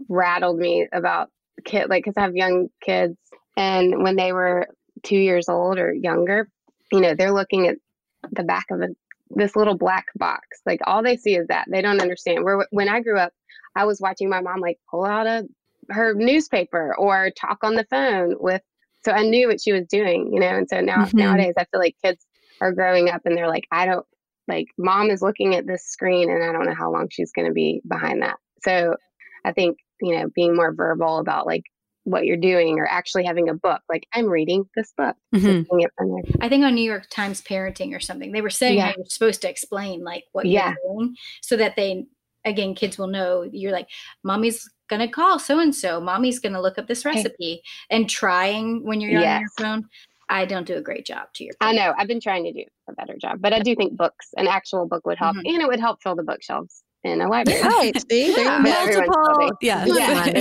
rattled 0.09 0.57
me 0.57 0.87
about 0.91 1.29
kid 1.65 1.89
like 1.89 2.03
because 2.03 2.17
I 2.17 2.21
have 2.21 2.35
young 2.35 2.69
kids 2.81 3.17
and 3.55 4.03
when 4.03 4.15
they 4.15 4.31
were 4.33 4.67
two 5.03 5.17
years 5.17 5.49
old 5.49 5.79
or 5.79 5.93
younger, 5.93 6.49
you 6.91 7.01
know, 7.01 7.13
they're 7.15 7.33
looking 7.33 7.67
at 7.67 7.77
the 8.31 8.43
back 8.43 8.65
of 8.71 8.81
a, 8.81 8.89
this 9.31 9.55
little 9.55 9.77
black 9.77 10.05
box. 10.15 10.61
Like 10.65 10.81
all 10.85 11.03
they 11.03 11.17
see 11.17 11.35
is 11.35 11.47
that 11.47 11.65
they 11.69 11.81
don't 11.81 12.01
understand. 12.01 12.43
Where 12.43 12.65
when 12.71 12.89
I 12.89 13.01
grew 13.01 13.17
up, 13.17 13.33
I 13.75 13.85
was 13.85 14.01
watching 14.01 14.29
my 14.29 14.41
mom 14.41 14.59
like 14.59 14.79
pull 14.89 15.05
out 15.05 15.27
a 15.27 15.47
her 15.89 16.13
newspaper 16.13 16.95
or 16.97 17.31
talk 17.31 17.59
on 17.63 17.75
the 17.75 17.85
phone 17.89 18.35
with. 18.39 18.61
So 19.03 19.11
I 19.11 19.23
knew 19.23 19.47
what 19.47 19.61
she 19.61 19.71
was 19.71 19.85
doing, 19.87 20.31
you 20.33 20.39
know. 20.39 20.47
And 20.49 20.67
so 20.69 20.81
now 20.81 21.07
Mhm. 21.13 21.13
nowadays, 21.13 21.53
I 21.57 21.65
feel 21.65 21.79
like 21.79 21.95
kids 22.03 22.25
are 22.61 22.71
growing 22.73 23.09
up 23.09 23.21
and 23.25 23.37
they're 23.37 23.47
like, 23.47 23.65
I 23.71 23.85
don't 23.85 24.05
like 24.47 24.67
mom 24.77 25.09
is 25.09 25.21
looking 25.21 25.55
at 25.55 25.67
this 25.67 25.85
screen 25.85 26.29
and 26.31 26.43
I 26.43 26.51
don't 26.51 26.65
know 26.65 26.75
how 26.75 26.91
long 26.91 27.07
she's 27.11 27.31
going 27.31 27.47
to 27.47 27.53
be 27.53 27.81
behind 27.87 28.21
that. 28.21 28.37
So 28.63 28.95
I 29.45 29.51
think, 29.51 29.77
you 30.01 30.15
know, 30.17 30.29
being 30.35 30.55
more 30.55 30.73
verbal 30.73 31.17
about 31.19 31.45
like 31.45 31.63
what 32.03 32.25
you're 32.25 32.37
doing 32.37 32.79
or 32.79 32.87
actually 32.87 33.25
having 33.25 33.49
a 33.49 33.53
book, 33.53 33.81
like 33.89 34.07
I'm 34.13 34.27
reading 34.27 34.63
this 34.75 34.93
book, 34.97 35.15
Mhm. 35.35 35.65
there. 35.69 35.89
I 36.41 36.47
think 36.49 36.63
on 36.63 36.75
New 36.75 36.89
York 36.89 37.07
Times 37.09 37.41
Parenting 37.41 37.93
or 37.95 37.99
something, 37.99 38.31
they 38.31 38.41
were 38.41 38.49
saying 38.49 38.77
Yeah. 38.77 38.93
you're 38.95 39.05
supposed 39.07 39.41
to 39.41 39.49
explain 39.49 40.03
like 40.03 40.23
what 40.31 40.45
Yeah. 40.45 40.69
you're 40.83 40.95
doing 40.95 41.15
so 41.41 41.57
that 41.57 41.75
they, 41.75 42.05
again, 42.45 42.75
kids 42.75 42.97
will 42.97 43.07
know 43.07 43.43
you're 43.51 43.73
like, 43.73 43.89
mommy's 44.23 44.67
going 44.89 45.01
to 45.01 45.07
call 45.09 45.37
so 45.37 45.59
and 45.59 45.75
so, 45.75 45.99
mommy's 45.99 46.39
going 46.39 46.53
to 46.53 46.61
look 46.61 46.77
up 46.77 46.87
this 46.87 47.05
Okay. 47.05 47.15
recipe 47.15 47.61
and 47.89 48.09
trying 48.09 48.85
when 48.85 49.01
you're 49.01 49.19
on 49.35 49.41
your 49.41 49.49
phone. 49.57 49.83
I 50.29 50.45
don't 50.45 50.67
do 50.67 50.75
a 50.75 50.81
great 50.81 51.05
job 51.05 51.27
to 51.35 51.43
your 51.45 51.53
I 51.61 51.71
know 51.73 51.93
I've 51.97 52.07
been 52.07 52.19
trying 52.19 52.43
to 52.45 52.51
do 52.53 52.63
a 52.89 52.93
better 52.93 53.15
job, 53.19 53.37
but 53.41 53.53
I 53.53 53.59
do 53.59 53.75
think 53.75 53.95
books, 53.95 54.27
an 54.37 54.47
actual 54.47 54.87
book 54.87 55.05
would 55.05 55.17
help, 55.17 55.35
Mhm. 55.37 55.43
and 55.45 55.61
it 55.61 55.67
would 55.67 55.79
help 55.79 56.01
fill 56.03 56.15
the 56.15 56.23
bookshelves 56.23 56.83
in 57.03 57.21
a 57.21 57.27
library. 57.29 57.61
Right. 57.63 57.95
See, 58.11 58.33
there 58.33 58.43
Yeah. 58.45 58.57
you 58.59 58.63
go. 58.65 58.69
Multiple, 59.05 59.25
building. 59.37 59.51
yes. 59.61 59.89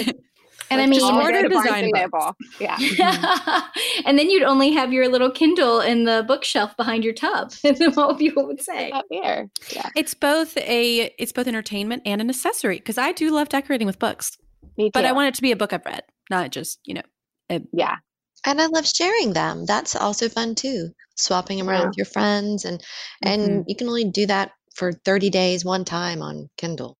Yeah. 0.06 0.12
And 0.68 0.80
I 0.80 0.86
mean, 0.86 1.00
order 1.00 1.42
go 1.42 1.48
to 1.48 1.48
Barnes 1.54 1.64
design 1.66 1.84
and 1.84 2.10
books. 2.10 2.12
Noble. 2.12 2.34
Yeah. 2.58 3.60
and 4.04 4.18
then 4.18 4.28
you'd 4.28 4.42
only 4.42 4.72
have 4.72 4.92
your 4.92 5.08
little 5.08 5.30
Kindle 5.30 5.78
in 5.80 6.04
the 6.06 6.24
bookshelf 6.26 6.76
behind 6.76 7.04
your 7.04 7.12
tub. 7.12 7.52
And 7.62 7.76
then 7.76 7.92
what 7.92 8.18
people 8.18 8.46
would 8.48 8.60
say. 8.60 8.90
Up 8.90 9.04
here. 9.08 9.48
Yeah. 9.72 9.88
It's 9.94 10.14
both 10.14 10.56
a 10.56 11.14
it's 11.18 11.30
both 11.30 11.46
entertainment 11.46 12.02
and 12.04 12.20
an 12.20 12.28
accessory 12.30 12.78
because 12.78 12.98
I 12.98 13.12
do 13.12 13.30
love 13.30 13.48
decorating 13.48 13.86
with 13.86 14.00
books, 14.00 14.36
Me 14.76 14.86
too. 14.86 14.90
but 14.92 15.04
I 15.04 15.12
want 15.12 15.28
it 15.28 15.34
to 15.36 15.42
be 15.42 15.52
a 15.52 15.56
book 15.56 15.72
I've 15.72 15.86
read, 15.86 16.02
not 16.30 16.50
just 16.50 16.80
you 16.84 16.94
know. 16.94 17.60
yeah. 17.72 17.96
And 18.44 18.60
I 18.60 18.66
love 18.66 18.86
sharing 18.86 19.32
them. 19.32 19.64
That's 19.66 19.96
also 19.96 20.28
fun 20.28 20.54
too. 20.54 20.90
Swapping 21.16 21.58
them 21.58 21.68
around 21.68 21.88
with 21.88 21.96
your 21.96 22.06
friends 22.06 22.64
and 22.64 22.82
and 23.22 23.64
you 23.66 23.74
can 23.74 23.88
only 23.88 24.04
do 24.04 24.26
that 24.26 24.52
for 24.74 24.92
30 24.92 25.30
days 25.30 25.64
one 25.64 25.84
time 25.84 26.20
on 26.22 26.50
Kindle. 26.58 26.96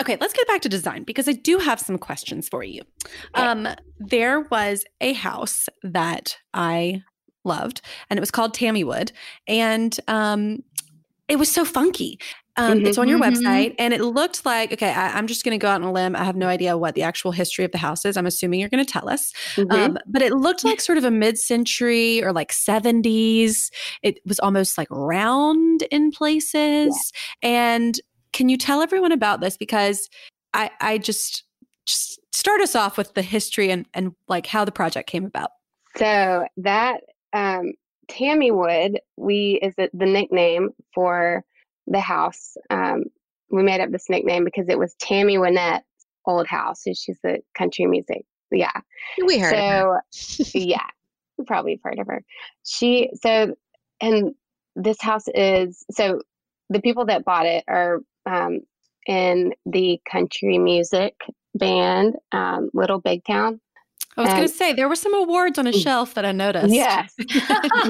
Okay, 0.00 0.16
let's 0.20 0.32
get 0.32 0.48
back 0.48 0.62
to 0.62 0.68
design 0.68 1.04
because 1.04 1.28
I 1.28 1.32
do 1.32 1.58
have 1.58 1.78
some 1.78 1.98
questions 1.98 2.48
for 2.48 2.64
you. 2.64 2.82
Okay. 3.36 3.46
Um, 3.46 3.68
there 3.98 4.40
was 4.40 4.84
a 5.00 5.12
house 5.12 5.68
that 5.82 6.38
I 6.54 7.02
loved, 7.44 7.82
and 8.08 8.18
it 8.18 8.20
was 8.20 8.30
called 8.30 8.54
Tammywood, 8.54 9.12
and 9.46 9.94
um, 10.08 10.64
it 11.28 11.38
was 11.38 11.50
so 11.50 11.66
funky. 11.66 12.18
Um, 12.56 12.84
It's 12.84 12.98
on 12.98 13.08
your 13.08 13.18
Mhm. 13.18 13.32
website, 13.32 13.74
and 13.78 13.94
it 13.94 14.02
looked 14.02 14.44
like 14.44 14.72
okay. 14.72 14.90
I, 14.90 15.16
I'm 15.16 15.26
just 15.26 15.44
going 15.44 15.58
to 15.58 15.62
go 15.62 15.68
out 15.68 15.80
on 15.82 15.88
a 15.88 15.92
limb. 15.92 16.16
I 16.16 16.24
have 16.24 16.36
no 16.36 16.48
idea 16.48 16.76
what 16.76 16.94
the 16.94 17.02
actual 17.02 17.32
history 17.32 17.64
of 17.64 17.72
the 17.72 17.78
house 17.78 18.04
is. 18.04 18.16
I'm 18.16 18.26
assuming 18.26 18.60
you're 18.60 18.68
going 18.68 18.84
to 18.84 18.92
tell 18.92 19.08
us, 19.08 19.32
Mhm. 19.56 19.72
um, 19.72 19.98
but 20.06 20.20
it 20.22 20.32
looked 20.32 20.64
like 20.64 20.80
sort 20.80 20.98
of 20.98 21.04
a 21.04 21.10
mid-century 21.10 22.22
or 22.22 22.32
like 22.32 22.52
70s. 22.52 23.70
It 24.02 24.18
was 24.26 24.40
almost 24.40 24.76
like 24.76 24.88
round 24.90 25.82
in 25.90 26.10
places. 26.10 27.12
And 27.42 28.00
can 28.32 28.48
you 28.48 28.56
tell 28.56 28.82
everyone 28.82 29.12
about 29.12 29.40
this? 29.40 29.56
Because 29.56 30.08
I, 30.52 30.70
I 30.80 30.98
just 30.98 31.44
just 31.86 32.20
start 32.32 32.60
us 32.60 32.74
off 32.76 32.98
with 32.98 33.14
the 33.14 33.22
history 33.22 33.70
and 33.70 33.86
and 33.94 34.12
like 34.28 34.46
how 34.46 34.64
the 34.64 34.72
project 34.72 35.08
came 35.08 35.24
about. 35.24 35.50
So 35.96 36.46
that 36.58 37.00
um, 37.32 37.72
Tammy 38.08 38.50
Wood, 38.50 39.00
we 39.16 39.58
is 39.62 39.74
it 39.78 39.90
the 39.94 40.06
nickname 40.06 40.70
for 40.94 41.44
the 41.90 42.00
house. 42.00 42.56
Um, 42.70 43.04
we 43.50 43.62
made 43.62 43.80
up 43.80 43.90
this 43.90 44.08
nickname 44.08 44.44
because 44.44 44.68
it 44.68 44.78
was 44.78 44.94
Tammy 44.98 45.36
Wynette's 45.36 45.84
old 46.26 46.46
house. 46.46 46.82
and 46.86 46.96
she's 46.96 47.18
the 47.22 47.40
country 47.56 47.86
music. 47.86 48.24
Yeah. 48.50 48.70
We 49.24 49.38
heard 49.38 49.54
so 49.54 49.98
yeah, 50.54 50.86
you 51.38 51.44
probably 51.44 51.72
have 51.72 51.82
heard 51.82 51.98
of 51.98 52.06
her. 52.06 52.24
She 52.64 53.10
so 53.14 53.54
and 54.00 54.34
this 54.76 55.00
house 55.00 55.24
is 55.34 55.84
so 55.90 56.22
the 56.68 56.80
people 56.80 57.06
that 57.06 57.24
bought 57.24 57.46
it 57.46 57.64
are 57.68 58.00
um, 58.26 58.60
in 59.06 59.52
the 59.66 60.00
country 60.10 60.58
music 60.58 61.14
band 61.54 62.14
um, 62.32 62.70
Little 62.72 63.00
Big 63.00 63.24
Town. 63.24 63.60
I 64.16 64.22
was 64.22 64.30
going 64.32 64.48
to 64.48 64.48
say 64.48 64.72
there 64.72 64.88
were 64.88 64.96
some 64.96 65.14
awards 65.14 65.58
on 65.58 65.66
a 65.66 65.72
shelf 65.72 66.14
that 66.14 66.24
I 66.24 66.32
noticed. 66.32 66.74
Yes, 66.74 67.14
you 67.18 67.40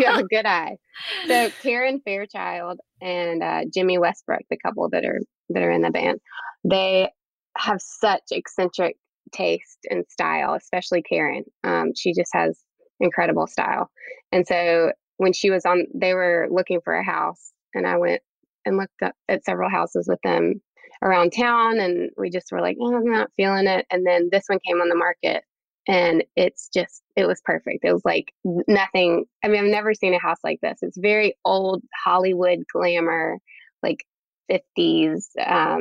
have 0.06 0.18
a 0.18 0.24
good 0.24 0.46
eye. 0.46 0.76
So 1.28 1.48
Karen 1.62 2.02
Fairchild 2.04 2.78
and 3.00 3.42
uh, 3.42 3.62
Jimmy 3.72 3.96
Westbrook, 3.96 4.42
the 4.50 4.59
couple 4.59 4.87
that 4.90 5.02
are 5.06 5.20
that 5.48 5.62
are 5.62 5.70
in 5.70 5.80
the 5.80 5.90
band. 5.90 6.20
They 6.62 7.11
have 7.56 7.80
such 7.80 8.20
eccentric 8.30 8.96
taste 9.33 9.78
and 9.88 10.04
style, 10.11 10.52
especially 10.52 11.00
Karen. 11.00 11.44
Um, 11.64 11.92
she 11.96 12.12
just 12.12 12.30
has 12.35 12.61
incredible 13.00 13.46
style. 13.46 13.90
And 14.30 14.46
so 14.46 14.92
when 15.16 15.33
she 15.33 15.50
was 15.50 15.64
on, 15.64 15.87
they 15.94 16.14
were 16.14 16.48
looking 16.50 16.80
for 16.85 16.94
a 16.94 17.04
house, 17.04 17.52
and 17.74 17.87
I 17.87 17.96
went 17.96 18.20
and 18.64 18.76
looked 18.76 19.02
up 19.02 19.14
at 19.28 19.44
several 19.44 19.70
houses 19.70 20.06
with 20.09 20.20
them 20.22 20.61
around 21.02 21.33
town, 21.33 21.78
and 21.78 22.11
we 22.18 22.30
just 22.30 22.52
were 22.52 22.61
like, 22.61 22.76
oh, 22.80 22.94
I'm 22.94 23.11
not 23.11 23.30
feeling 23.37 23.66
it. 23.66 23.87
And 23.90 24.06
then 24.06 24.28
this 24.30 24.44
one 24.48 24.59
came 24.66 24.80
on 24.80 24.88
the 24.88 24.96
market, 24.96 25.44
and 25.90 26.22
it's 26.37 26.68
just 26.72 27.03
it 27.16 27.26
was 27.26 27.42
perfect. 27.44 27.85
It 27.85 27.92
was 27.92 28.05
like 28.05 28.33
nothing. 28.44 29.24
I 29.44 29.48
mean, 29.48 29.64
I've 29.64 29.70
never 29.70 29.92
seen 29.92 30.14
a 30.14 30.20
house 30.20 30.38
like 30.44 30.61
this. 30.62 30.79
It's 30.83 30.96
very 30.96 31.35
old 31.44 31.83
Hollywood 32.05 32.61
glamour, 32.72 33.38
like 33.83 34.05
50s. 34.48 35.24
Um, 35.44 35.81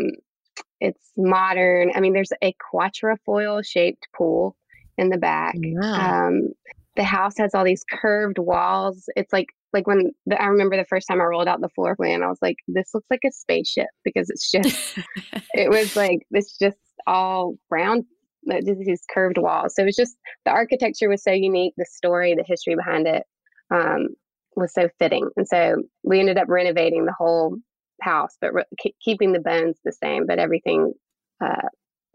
it's 0.81 1.11
modern. 1.15 1.91
I 1.93 1.99
mean, 1.99 2.13
there's 2.13 2.33
a 2.41 2.55
quatrefoil 2.71 3.61
shaped 3.61 4.07
pool 4.17 4.55
in 4.97 5.09
the 5.09 5.17
back. 5.17 5.53
Wow. 5.57 6.27
Um, 6.27 6.49
the 6.95 7.03
house 7.03 7.35
has 7.37 7.53
all 7.53 7.63
these 7.63 7.85
curved 7.91 8.39
walls. 8.39 9.07
It's 9.15 9.31
like 9.31 9.49
like 9.73 9.85
when 9.85 10.11
the, 10.25 10.41
I 10.41 10.47
remember 10.47 10.75
the 10.75 10.85
first 10.85 11.07
time 11.07 11.21
I 11.21 11.25
rolled 11.25 11.47
out 11.47 11.61
the 11.61 11.69
floor 11.69 11.95
plan, 11.95 12.23
I 12.23 12.27
was 12.27 12.39
like, 12.41 12.57
"This 12.67 12.95
looks 12.95 13.07
like 13.11 13.21
a 13.27 13.31
spaceship" 13.31 13.89
because 14.03 14.31
it's 14.31 14.49
just 14.49 14.97
it 15.53 15.69
was 15.69 15.95
like 15.95 16.25
it's 16.31 16.57
just 16.57 16.77
all 17.05 17.57
round 17.69 18.05
these 18.43 19.03
curved 19.13 19.37
walls. 19.37 19.75
So 19.75 19.83
it 19.83 19.85
was 19.85 19.95
just 19.95 20.17
the 20.45 20.51
architecture 20.51 21.09
was 21.09 21.23
so 21.23 21.31
unique, 21.31 21.73
the 21.77 21.85
story, 21.85 22.35
the 22.35 22.43
history 22.45 22.75
behind 22.75 23.07
it 23.07 23.23
um, 23.71 24.09
was 24.55 24.73
so 24.73 24.89
fitting, 24.99 25.29
and 25.37 25.47
so 25.47 25.75
we 26.03 26.19
ended 26.19 26.37
up 26.37 26.47
renovating 26.47 27.05
the 27.05 27.15
whole 27.17 27.55
house, 28.01 28.37
but 28.39 28.53
re- 28.53 28.93
keeping 29.03 29.33
the 29.33 29.39
bones 29.39 29.77
the 29.83 29.91
same, 29.91 30.25
but 30.25 30.39
everything. 30.39 30.93
Uh, 31.43 31.67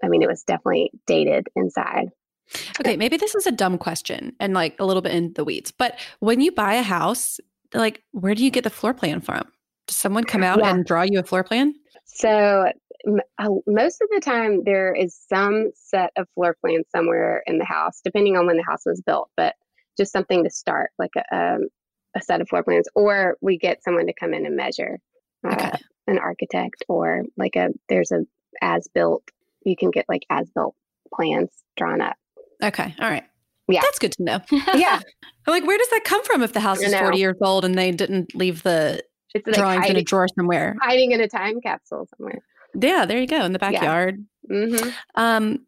I 0.02 0.08
mean, 0.08 0.22
it 0.22 0.28
was 0.28 0.42
definitely 0.42 0.90
dated 1.06 1.46
inside. 1.56 2.08
Okay, 2.80 2.96
maybe 2.96 3.16
this 3.16 3.34
is 3.34 3.46
a 3.46 3.52
dumb 3.52 3.78
question 3.78 4.34
and 4.38 4.52
like 4.52 4.78
a 4.78 4.84
little 4.84 5.00
bit 5.00 5.14
in 5.14 5.32
the 5.32 5.44
weeds, 5.44 5.70
but 5.70 5.98
when 6.20 6.40
you 6.40 6.52
buy 6.52 6.74
a 6.74 6.82
house, 6.82 7.40
like 7.72 8.02
where 8.12 8.34
do 8.34 8.44
you 8.44 8.50
get 8.50 8.64
the 8.64 8.70
floor 8.70 8.92
plan 8.92 9.20
from? 9.20 9.48
Does 9.86 9.96
someone 9.96 10.24
come 10.24 10.42
out 10.42 10.58
yeah. 10.58 10.70
and 10.70 10.84
draw 10.84 11.02
you 11.02 11.20
a 11.20 11.22
floor 11.22 11.44
plan? 11.44 11.74
So 12.04 12.70
most 13.06 14.00
of 14.00 14.08
the 14.10 14.20
time 14.20 14.62
there 14.64 14.94
is 14.94 15.18
some 15.28 15.70
set 15.74 16.10
of 16.16 16.28
floor 16.34 16.56
plans 16.60 16.86
somewhere 16.94 17.42
in 17.46 17.58
the 17.58 17.64
house, 17.64 18.00
depending 18.02 18.36
on 18.36 18.46
when 18.46 18.56
the 18.56 18.64
house 18.64 18.86
was 18.86 19.02
built, 19.02 19.30
but 19.36 19.54
just 19.96 20.12
something 20.12 20.44
to 20.44 20.50
start, 20.50 20.90
like 20.98 21.12
a, 21.16 21.36
um, 21.36 21.68
a 22.16 22.22
set 22.22 22.40
of 22.40 22.48
floor 22.48 22.62
plans, 22.62 22.88
or 22.94 23.36
we 23.40 23.58
get 23.58 23.82
someone 23.82 24.06
to 24.06 24.14
come 24.14 24.34
in 24.34 24.46
and 24.46 24.56
measure, 24.56 24.98
uh, 25.46 25.52
okay. 25.52 25.78
an 26.06 26.18
architect, 26.18 26.84
or 26.88 27.22
like 27.36 27.56
a 27.56 27.68
there's 27.88 28.10
a 28.10 28.20
as 28.62 28.88
built. 28.94 29.24
You 29.64 29.76
can 29.76 29.90
get 29.90 30.06
like 30.08 30.24
as 30.30 30.48
built 30.50 30.74
plans 31.14 31.50
drawn 31.76 32.00
up. 32.00 32.16
Okay. 32.62 32.94
All 32.98 33.10
right. 33.10 33.24
Yeah. 33.68 33.80
That's 33.82 33.98
good 33.98 34.12
to 34.12 34.22
know. 34.22 34.40
yeah. 34.50 35.00
I'm 35.46 35.52
like, 35.52 35.66
where 35.66 35.78
does 35.78 35.88
that 35.90 36.04
come 36.04 36.22
from 36.24 36.42
if 36.42 36.52
the 36.52 36.60
house 36.60 36.80
is 36.80 36.94
40 36.94 37.18
years 37.18 37.36
old 37.40 37.64
and 37.64 37.74
they 37.74 37.92
didn't 37.92 38.34
leave 38.34 38.62
the 38.62 39.02
it's 39.34 39.46
like 39.46 39.56
drawings 39.56 39.80
hiding, 39.82 39.96
in 39.96 40.00
a 40.00 40.04
drawer 40.04 40.28
somewhere? 40.36 40.76
Hiding 40.80 41.12
in 41.12 41.20
a 41.20 41.28
time 41.28 41.60
capsule 41.60 42.06
somewhere. 42.16 42.40
Yeah, 42.74 43.06
there 43.06 43.18
you 43.18 43.26
go, 43.26 43.44
in 43.44 43.52
the 43.52 43.58
backyard. 43.58 44.24
Yeah. 44.48 44.56
Mm-hmm. 44.56 44.88
Um, 45.14 45.58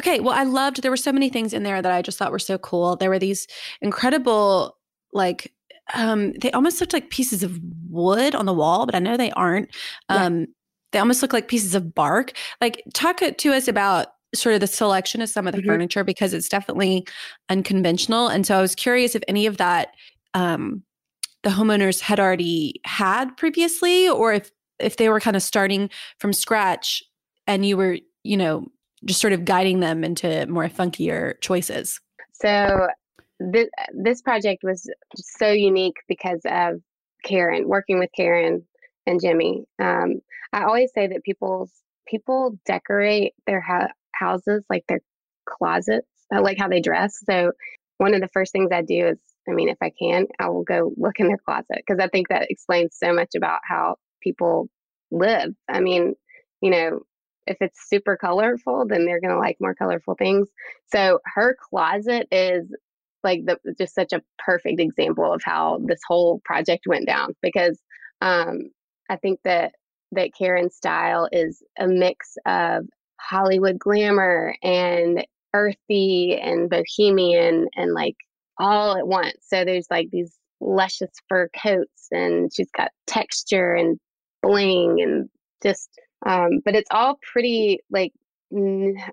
okay. 0.00 0.20
Well, 0.20 0.34
I 0.34 0.42
loved, 0.42 0.82
there 0.82 0.90
were 0.90 0.96
so 0.96 1.12
many 1.12 1.28
things 1.28 1.52
in 1.52 1.62
there 1.62 1.80
that 1.80 1.92
I 1.92 2.02
just 2.02 2.18
thought 2.18 2.32
were 2.32 2.38
so 2.38 2.58
cool. 2.58 2.96
There 2.96 3.10
were 3.10 3.18
these 3.18 3.46
incredible, 3.80 4.76
like, 5.12 5.52
um, 5.94 6.32
they 6.32 6.50
almost 6.52 6.80
looked 6.80 6.92
like 6.92 7.10
pieces 7.10 7.42
of 7.42 7.58
wood 7.88 8.34
on 8.34 8.46
the 8.46 8.52
wall, 8.52 8.86
but 8.86 8.94
I 8.94 8.98
know 8.98 9.16
they 9.16 9.30
aren't. 9.32 9.70
Um, 10.08 10.40
yeah. 10.40 10.46
They 10.92 10.98
almost 10.98 11.22
look 11.22 11.32
like 11.32 11.48
pieces 11.48 11.74
of 11.74 11.94
bark. 11.94 12.32
Like, 12.60 12.82
talk 12.94 13.20
to 13.20 13.52
us 13.52 13.68
about 13.68 14.08
sort 14.34 14.54
of 14.54 14.60
the 14.60 14.66
selection 14.66 15.22
of 15.22 15.28
some 15.28 15.46
of 15.46 15.52
the 15.52 15.60
mm-hmm. 15.60 15.70
furniture 15.70 16.04
because 16.04 16.34
it's 16.34 16.48
definitely 16.48 17.06
unconventional. 17.48 18.28
And 18.28 18.46
so 18.46 18.58
I 18.58 18.60
was 18.60 18.74
curious 18.74 19.14
if 19.14 19.22
any 19.28 19.46
of 19.46 19.56
that 19.58 19.90
um, 20.34 20.82
the 21.42 21.50
homeowners 21.50 22.00
had 22.00 22.18
already 22.18 22.80
had 22.84 23.36
previously, 23.36 24.08
or 24.08 24.32
if 24.32 24.50
if 24.78 24.96
they 24.96 25.08
were 25.08 25.20
kind 25.20 25.36
of 25.36 25.42
starting 25.42 25.90
from 26.18 26.32
scratch 26.32 27.02
and 27.46 27.64
you 27.64 27.76
were, 27.76 27.98
you 28.22 28.36
know, 28.36 28.66
just 29.04 29.20
sort 29.20 29.32
of 29.32 29.44
guiding 29.44 29.80
them 29.80 30.04
into 30.04 30.46
more 30.46 30.68
funkier 30.68 31.40
choices. 31.40 32.00
So 32.32 32.88
this 33.38 33.68
this 33.94 34.22
project 34.22 34.62
was 34.62 34.88
so 35.14 35.50
unique 35.50 35.96
because 36.08 36.40
of 36.46 36.80
Karen 37.24 37.68
working 37.68 37.98
with 37.98 38.10
Karen 38.16 38.66
and 39.06 39.20
Jimmy. 39.20 39.64
Um, 39.78 40.20
I 40.52 40.64
always 40.64 40.90
say 40.94 41.06
that 41.08 41.22
people's 41.24 41.72
people 42.06 42.58
decorate 42.66 43.34
their 43.46 43.60
ha- 43.60 43.92
houses 44.12 44.64
like 44.70 44.84
their 44.88 45.00
closets. 45.48 46.06
I 46.32 46.38
like 46.38 46.58
how 46.58 46.68
they 46.68 46.80
dress. 46.80 47.20
So 47.24 47.52
one 47.98 48.14
of 48.14 48.20
the 48.20 48.28
first 48.28 48.52
things 48.52 48.70
I 48.72 48.82
do 48.82 49.08
is, 49.08 49.18
I 49.48 49.52
mean, 49.52 49.68
if 49.68 49.78
I 49.80 49.92
can, 50.00 50.26
I 50.38 50.48
will 50.48 50.64
go 50.64 50.92
look 50.96 51.18
in 51.18 51.28
their 51.28 51.38
closet 51.38 51.82
because 51.86 52.02
I 52.02 52.08
think 52.08 52.28
that 52.28 52.50
explains 52.50 52.96
so 52.96 53.12
much 53.12 53.30
about 53.36 53.60
how 53.68 53.96
people 54.26 54.68
live. 55.12 55.54
I 55.68 55.80
mean, 55.80 56.14
you 56.60 56.70
know, 56.70 57.00
if 57.46 57.58
it's 57.60 57.88
super 57.88 58.16
colorful, 58.16 58.86
then 58.88 59.04
they're 59.04 59.20
going 59.20 59.32
to 59.32 59.38
like 59.38 59.56
more 59.60 59.74
colorful 59.74 60.16
things. 60.16 60.48
So 60.92 61.20
her 61.34 61.56
closet 61.70 62.26
is 62.32 62.74
like 63.22 63.44
the 63.44 63.58
just 63.78 63.94
such 63.94 64.12
a 64.12 64.22
perfect 64.38 64.80
example 64.80 65.32
of 65.32 65.42
how 65.44 65.80
this 65.84 66.00
whole 66.08 66.40
project 66.44 66.86
went 66.86 67.06
down 67.06 67.34
because 67.42 67.80
um, 68.20 68.70
I 69.08 69.16
think 69.16 69.40
that 69.44 69.74
that 70.12 70.30
Karen's 70.36 70.74
style 70.74 71.28
is 71.32 71.62
a 71.78 71.86
mix 71.86 72.36
of 72.46 72.84
Hollywood 73.20 73.78
glamour 73.78 74.56
and 74.62 75.24
earthy 75.54 76.38
and 76.40 76.70
bohemian 76.70 77.68
and 77.76 77.92
like 77.92 78.16
all 78.58 78.96
at 78.96 79.06
once. 79.06 79.38
So 79.40 79.64
there's 79.64 79.86
like 79.90 80.08
these 80.10 80.36
luscious 80.60 81.10
fur 81.28 81.48
coats 81.60 82.08
and 82.10 82.50
she's 82.52 82.70
got 82.76 82.90
texture 83.06 83.74
and 83.74 83.98
bling 84.46 85.00
and 85.00 85.28
just 85.62 85.88
um 86.24 86.60
but 86.64 86.74
it's 86.74 86.90
all 86.90 87.18
pretty 87.32 87.80
like 87.90 88.12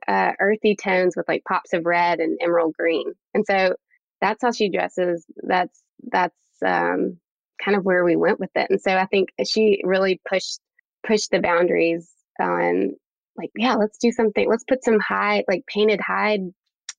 uh, 0.08 0.32
earthy 0.40 0.76
tones 0.76 1.16
with 1.16 1.28
like 1.28 1.44
pops 1.48 1.74
of 1.74 1.86
red 1.86 2.20
and 2.20 2.38
emerald 2.42 2.74
green. 2.78 3.14
And 3.34 3.44
so 3.46 3.76
that's 4.22 4.42
how 4.42 4.52
she 4.52 4.70
dresses. 4.70 5.26
That's 5.38 5.82
that's 6.12 6.36
um 6.66 7.18
kind 7.64 7.78
of 7.78 7.84
where 7.84 8.04
we 8.04 8.16
went 8.16 8.40
with 8.40 8.52
it. 8.56 8.68
And 8.70 8.82
so 8.82 8.96
I 8.96 9.06
think 9.06 9.30
she 9.46 9.82
really 9.84 10.22
pushed 10.30 10.60
pushed 11.06 11.32
the 11.32 11.40
boundaries 11.40 12.10
on 12.40 12.94
like, 13.36 13.50
yeah, 13.56 13.76
let's 13.76 13.98
do 13.98 14.12
something. 14.12 14.48
Let's 14.48 14.64
put 14.64 14.84
some 14.84 15.00
hide, 15.00 15.46
like 15.48 15.66
painted 15.66 16.00
hide 16.00 16.42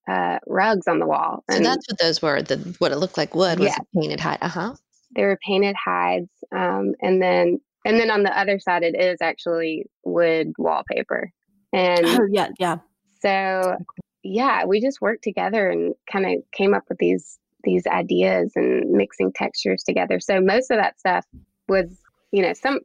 uh, 0.09 0.39
rugs 0.47 0.89
on 0.89 0.99
the 0.99 1.07
wall. 1.07 1.45
And 1.49 1.65
so 1.65 1.71
that's 1.71 1.87
what 1.89 1.99
those 1.99 2.21
were. 2.21 2.43
The 2.43 2.75
what 2.79 2.93
it 2.93 2.97
looked 2.97 3.17
like 3.17 3.35
wood 3.35 3.61
was 3.61 3.69
yeah. 3.69 3.79
painted 3.95 4.21
hide. 4.21 4.39
Uh 4.43 4.49
huh. 4.49 4.75
They 5.15 5.23
were 5.23 5.39
painted 5.47 5.77
hides, 5.77 6.31
um, 6.51 6.95
and 7.01 7.23
then 7.23 7.61
and 7.85 7.99
then 7.99 8.11
on 8.11 8.23
the 8.23 8.39
other 8.39 8.59
side, 8.59 8.83
it 8.83 8.99
is 8.99 9.19
actually 9.21 9.87
wood 10.05 10.53
wallpaper. 10.59 11.31
And 11.73 12.05
oh 12.05 12.27
yeah, 12.31 12.49
yeah. 12.59 12.79
So 13.21 13.77
yeah, 14.23 14.65
we 14.65 14.81
just 14.81 15.01
worked 15.01 15.25
together 15.25 15.69
and 15.69 15.95
kind 16.11 16.27
of 16.27 16.33
came 16.53 16.75
up 16.75 16.85
with 16.89 16.99
these 16.99 17.39
these 17.63 17.87
ideas 17.87 18.53
and 18.57 18.91
mixing 18.91 19.33
textures 19.33 19.83
together. 19.83 20.21
So 20.21 20.41
most 20.41 20.71
of 20.71 20.79
that 20.79 20.99
stuff 20.99 21.25
was 21.69 21.87
you 22.35 22.43
know, 22.43 22.53
some 22.53 22.81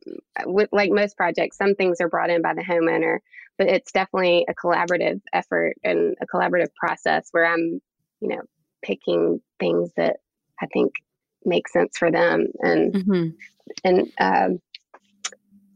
with 0.45 0.69
like 0.71 0.91
most 0.91 1.17
projects, 1.17 1.57
some 1.57 1.73
things 1.73 1.99
are 1.99 2.07
brought 2.07 2.29
in 2.29 2.43
by 2.43 2.53
the 2.53 2.61
homeowner, 2.61 3.17
but 3.57 3.67
it's 3.67 3.91
definitely 3.91 4.45
a 4.47 4.53
collaborative 4.53 5.21
effort 5.33 5.73
and 5.83 6.15
a 6.21 6.27
collaborative 6.27 6.71
process 6.75 7.29
where 7.31 7.47
I'm, 7.51 7.81
you 8.21 8.27
know, 8.27 8.41
picking 8.83 9.41
things 9.59 9.89
that 9.97 10.17
I 10.61 10.67
think 10.71 10.93
make 11.45 11.67
sense 11.67 11.97
for 11.97 12.11
them 12.11 12.45
and 12.59 12.93
mm-hmm. 12.93 13.27
and 13.83 14.11
um, 14.19 14.59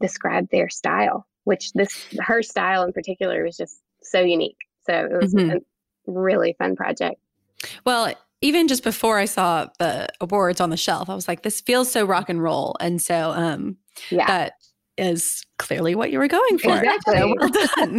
describe 0.04 0.50
their 0.50 0.68
style. 0.68 1.26
Which 1.44 1.72
this 1.72 2.06
her 2.20 2.42
style 2.42 2.84
in 2.84 2.92
particular 2.92 3.44
was 3.44 3.56
just 3.56 3.80
so 4.02 4.20
unique. 4.20 4.56
So 4.86 4.94
it 4.94 5.22
was 5.22 5.34
mm-hmm. 5.34 5.56
a 5.56 5.60
really 6.06 6.54
fun 6.58 6.76
project. 6.76 7.16
Well, 7.84 8.14
even 8.40 8.68
just 8.68 8.82
before 8.82 9.18
I 9.18 9.24
saw 9.24 9.68
the 9.78 10.08
awards 10.20 10.60
on 10.60 10.70
the 10.70 10.76
shelf, 10.76 11.08
I 11.08 11.14
was 11.14 11.28
like, 11.28 11.42
this 11.42 11.60
feels 11.60 11.90
so 11.90 12.04
rock 12.04 12.28
and 12.28 12.42
roll. 12.42 12.76
And 12.80 13.00
so 13.00 13.30
um, 13.30 13.76
yeah. 14.10 14.26
that 14.26 14.52
is 14.98 15.44
clearly 15.58 15.94
what 15.94 16.10
you 16.10 16.18
were 16.18 16.28
going 16.28 16.58
for. 16.58 16.76
Exactly. 16.76 17.14
So 17.16 17.34
well 17.40 17.50
done. 17.76 17.98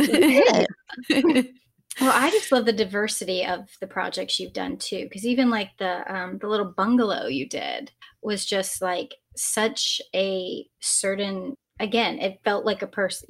well, 2.01 2.11
I 2.13 2.29
just 2.31 2.51
love 2.51 2.65
the 2.65 2.73
diversity 2.73 3.45
of 3.45 3.69
the 3.81 3.87
projects 3.87 4.39
you've 4.39 4.53
done 4.53 4.77
too. 4.77 5.03
Because 5.03 5.25
even 5.25 5.49
like 5.49 5.71
the 5.79 6.13
um, 6.13 6.37
the 6.39 6.47
little 6.47 6.73
bungalow 6.75 7.27
you 7.27 7.49
did 7.49 7.91
was 8.21 8.45
just 8.45 8.81
like 8.81 9.15
such 9.35 10.01
a 10.13 10.65
certain 10.79 11.55
again 11.79 12.19
it 12.19 12.39
felt 12.43 12.65
like 12.65 12.81
a 12.81 12.87
person 12.87 13.27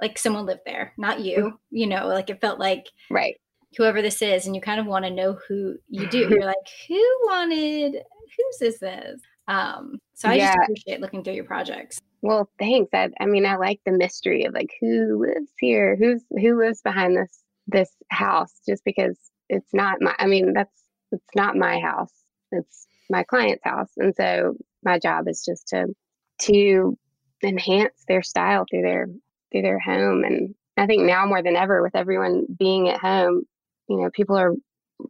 like 0.00 0.18
someone 0.18 0.46
lived 0.46 0.62
there 0.64 0.92
not 0.96 1.20
you 1.20 1.36
mm-hmm. 1.36 1.56
you 1.70 1.86
know 1.86 2.06
like 2.06 2.30
it 2.30 2.40
felt 2.40 2.58
like 2.58 2.86
right 3.10 3.36
whoever 3.76 4.02
this 4.02 4.22
is 4.22 4.46
and 4.46 4.54
you 4.54 4.60
kind 4.60 4.80
of 4.80 4.86
want 4.86 5.04
to 5.04 5.10
know 5.10 5.38
who 5.48 5.76
you 5.88 6.06
do 6.08 6.18
you're 6.30 6.44
like 6.44 6.56
who 6.88 7.02
wanted 7.24 7.94
whose 8.36 8.62
is 8.62 8.78
this 8.78 9.20
um 9.48 9.98
so 10.14 10.28
i 10.28 10.34
yeah. 10.34 10.54
just 10.54 10.58
appreciate 10.62 11.00
looking 11.00 11.24
through 11.24 11.34
your 11.34 11.44
projects 11.44 12.00
Well, 12.22 12.50
thanks. 12.58 12.90
I, 12.92 13.08
I 13.18 13.26
mean, 13.26 13.46
I 13.46 13.56
like 13.56 13.80
the 13.84 13.92
mystery 13.92 14.44
of 14.44 14.52
like 14.52 14.70
who 14.80 15.20
lives 15.26 15.50
here, 15.58 15.96
who's 15.96 16.22
who 16.30 16.58
lives 16.58 16.82
behind 16.82 17.16
this 17.16 17.42
this 17.66 17.90
house, 18.10 18.52
just 18.68 18.84
because 18.84 19.16
it's 19.48 19.72
not 19.72 20.00
my. 20.00 20.14
I 20.18 20.26
mean, 20.26 20.52
that's 20.52 20.82
it's 21.12 21.34
not 21.34 21.56
my 21.56 21.80
house. 21.80 22.12
It's 22.52 22.86
my 23.08 23.22
client's 23.24 23.64
house, 23.64 23.90
and 23.96 24.14
so 24.14 24.54
my 24.84 24.98
job 24.98 25.28
is 25.28 25.44
just 25.44 25.68
to 25.68 25.94
to 26.42 26.98
enhance 27.42 28.04
their 28.08 28.22
style 28.22 28.64
through 28.68 28.82
their 28.82 29.06
through 29.50 29.62
their 29.62 29.78
home. 29.78 30.24
And 30.24 30.54
I 30.76 30.86
think 30.86 31.02
now 31.02 31.26
more 31.26 31.42
than 31.42 31.56
ever, 31.56 31.82
with 31.82 31.96
everyone 31.96 32.46
being 32.58 32.88
at 32.88 33.00
home, 33.00 33.42
you 33.88 33.96
know, 33.96 34.10
people 34.12 34.36
are 34.36 34.54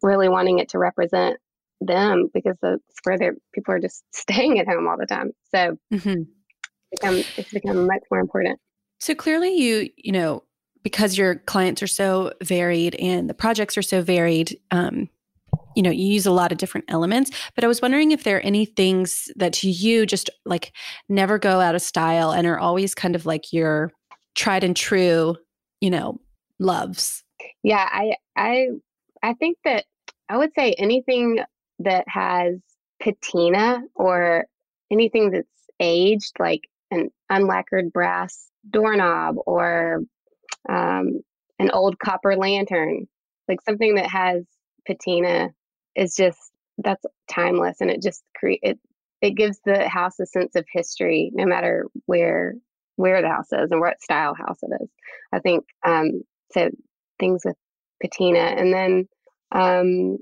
really 0.02 0.28
wanting 0.28 0.58
it 0.58 0.70
to 0.70 0.78
represent 0.78 1.38
them 1.80 2.30
because 2.32 2.56
it's 2.62 3.00
where 3.04 3.18
they 3.18 3.30
people 3.54 3.74
are 3.74 3.80
just 3.80 4.04
staying 4.14 4.58
at 4.58 4.66
home 4.66 4.88
all 4.88 4.96
the 4.98 5.06
time. 5.06 5.32
So 5.54 5.76
mm-hmm. 5.92 6.22
it's, 6.92 7.00
become, 7.00 7.24
it's 7.36 7.52
become 7.52 7.86
much 7.86 8.02
more 8.10 8.20
important. 8.20 8.58
So 8.98 9.14
clearly, 9.14 9.56
you 9.56 9.88
you 9.96 10.12
know 10.12 10.44
because 10.82 11.18
your 11.18 11.36
clients 11.36 11.82
are 11.82 11.86
so 11.86 12.32
varied 12.42 12.94
and 12.94 13.28
the 13.28 13.34
projects 13.34 13.76
are 13.76 13.82
so 13.82 14.02
varied. 14.02 14.58
Um, 14.70 15.08
you 15.74 15.82
know, 15.82 15.90
you 15.90 16.06
use 16.06 16.26
a 16.26 16.32
lot 16.32 16.52
of 16.52 16.58
different 16.58 16.86
elements, 16.88 17.30
but 17.54 17.64
I 17.64 17.68
was 17.68 17.80
wondering 17.80 18.10
if 18.12 18.24
there 18.24 18.38
are 18.38 18.40
any 18.40 18.64
things 18.64 19.30
that 19.36 19.52
to 19.54 19.70
you 19.70 20.06
just 20.06 20.30
like 20.44 20.72
never 21.08 21.38
go 21.38 21.60
out 21.60 21.74
of 21.74 21.82
style 21.82 22.32
and 22.32 22.46
are 22.46 22.58
always 22.58 22.94
kind 22.94 23.14
of 23.14 23.26
like 23.26 23.52
your 23.52 23.92
tried 24.34 24.64
and 24.64 24.76
true, 24.76 25.36
you 25.80 25.90
know, 25.90 26.20
loves. 26.58 27.22
Yeah, 27.62 27.88
I 27.90 28.14
I 28.36 28.68
I 29.22 29.34
think 29.34 29.58
that 29.64 29.84
I 30.28 30.36
would 30.36 30.52
say 30.54 30.74
anything 30.78 31.40
that 31.80 32.04
has 32.08 32.56
patina 33.02 33.82
or 33.94 34.46
anything 34.90 35.30
that's 35.30 35.46
aged, 35.80 36.38
like 36.38 36.68
an 36.90 37.10
unlacquered 37.30 37.92
brass 37.92 38.48
doorknob 38.68 39.36
or 39.46 40.00
um, 40.68 41.20
an 41.58 41.70
old 41.70 41.98
copper 41.98 42.36
lantern, 42.36 43.06
like 43.48 43.60
something 43.62 43.94
that 43.94 44.06
has 44.06 44.44
patina 44.86 45.50
is 46.00 46.16
just 46.16 46.38
that's 46.78 47.04
timeless 47.30 47.80
and 47.82 47.90
it 47.90 48.02
just 48.02 48.24
create 48.36 48.60
it 48.62 48.80
it 49.22 49.32
gives 49.32 49.60
the 49.66 49.88
house 49.88 50.18
a 50.18 50.26
sense 50.26 50.56
of 50.56 50.66
history 50.72 51.30
no 51.34 51.46
matter 51.46 51.86
where 52.06 52.54
where 52.96 53.22
the 53.22 53.28
house 53.28 53.52
is 53.52 53.70
and 53.70 53.80
what 53.80 54.00
style 54.02 54.34
house 54.34 54.58
it 54.62 54.70
is. 54.82 54.88
I 55.32 55.40
think 55.40 55.64
um 55.86 56.22
so 56.52 56.70
things 57.20 57.42
with 57.44 57.56
patina 58.02 58.40
and 58.40 58.72
then 58.72 59.08
um 59.52 60.18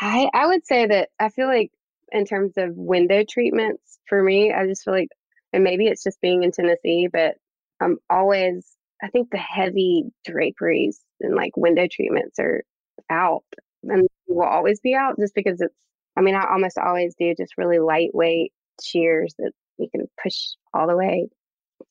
i 0.00 0.28
i 0.34 0.46
would 0.46 0.66
say 0.66 0.86
that 0.86 1.10
i 1.20 1.28
feel 1.28 1.46
like 1.46 1.70
in 2.12 2.24
terms 2.24 2.54
of 2.56 2.70
window 2.76 3.24
treatments 3.28 3.98
for 4.08 4.22
me 4.22 4.52
i 4.52 4.66
just 4.66 4.84
feel 4.84 4.94
like 4.94 5.10
and 5.52 5.64
maybe 5.64 5.86
it's 5.86 6.02
just 6.02 6.20
being 6.20 6.42
in 6.42 6.50
tennessee 6.50 7.08
but 7.12 7.36
i'm 7.80 7.98
always 8.10 8.66
i 9.02 9.08
think 9.08 9.30
the 9.30 9.38
heavy 9.38 10.04
draperies 10.24 11.00
and 11.20 11.36
like 11.36 11.56
window 11.56 11.86
treatments 11.90 12.38
are 12.40 12.64
out 13.10 13.44
and 13.84 14.08
will 14.28 14.46
always 14.46 14.80
be 14.80 14.94
out 14.94 15.18
just 15.18 15.34
because 15.34 15.60
it's 15.60 15.74
I 16.16 16.20
mean 16.20 16.34
I 16.34 16.46
almost 16.50 16.78
always 16.78 17.14
do 17.18 17.34
just 17.36 17.58
really 17.58 17.78
lightweight 17.78 18.52
sheers 18.82 19.34
that 19.38 19.52
you 19.78 19.88
can 19.90 20.06
push 20.22 20.36
all 20.74 20.86
the 20.86 20.96
way 20.96 21.28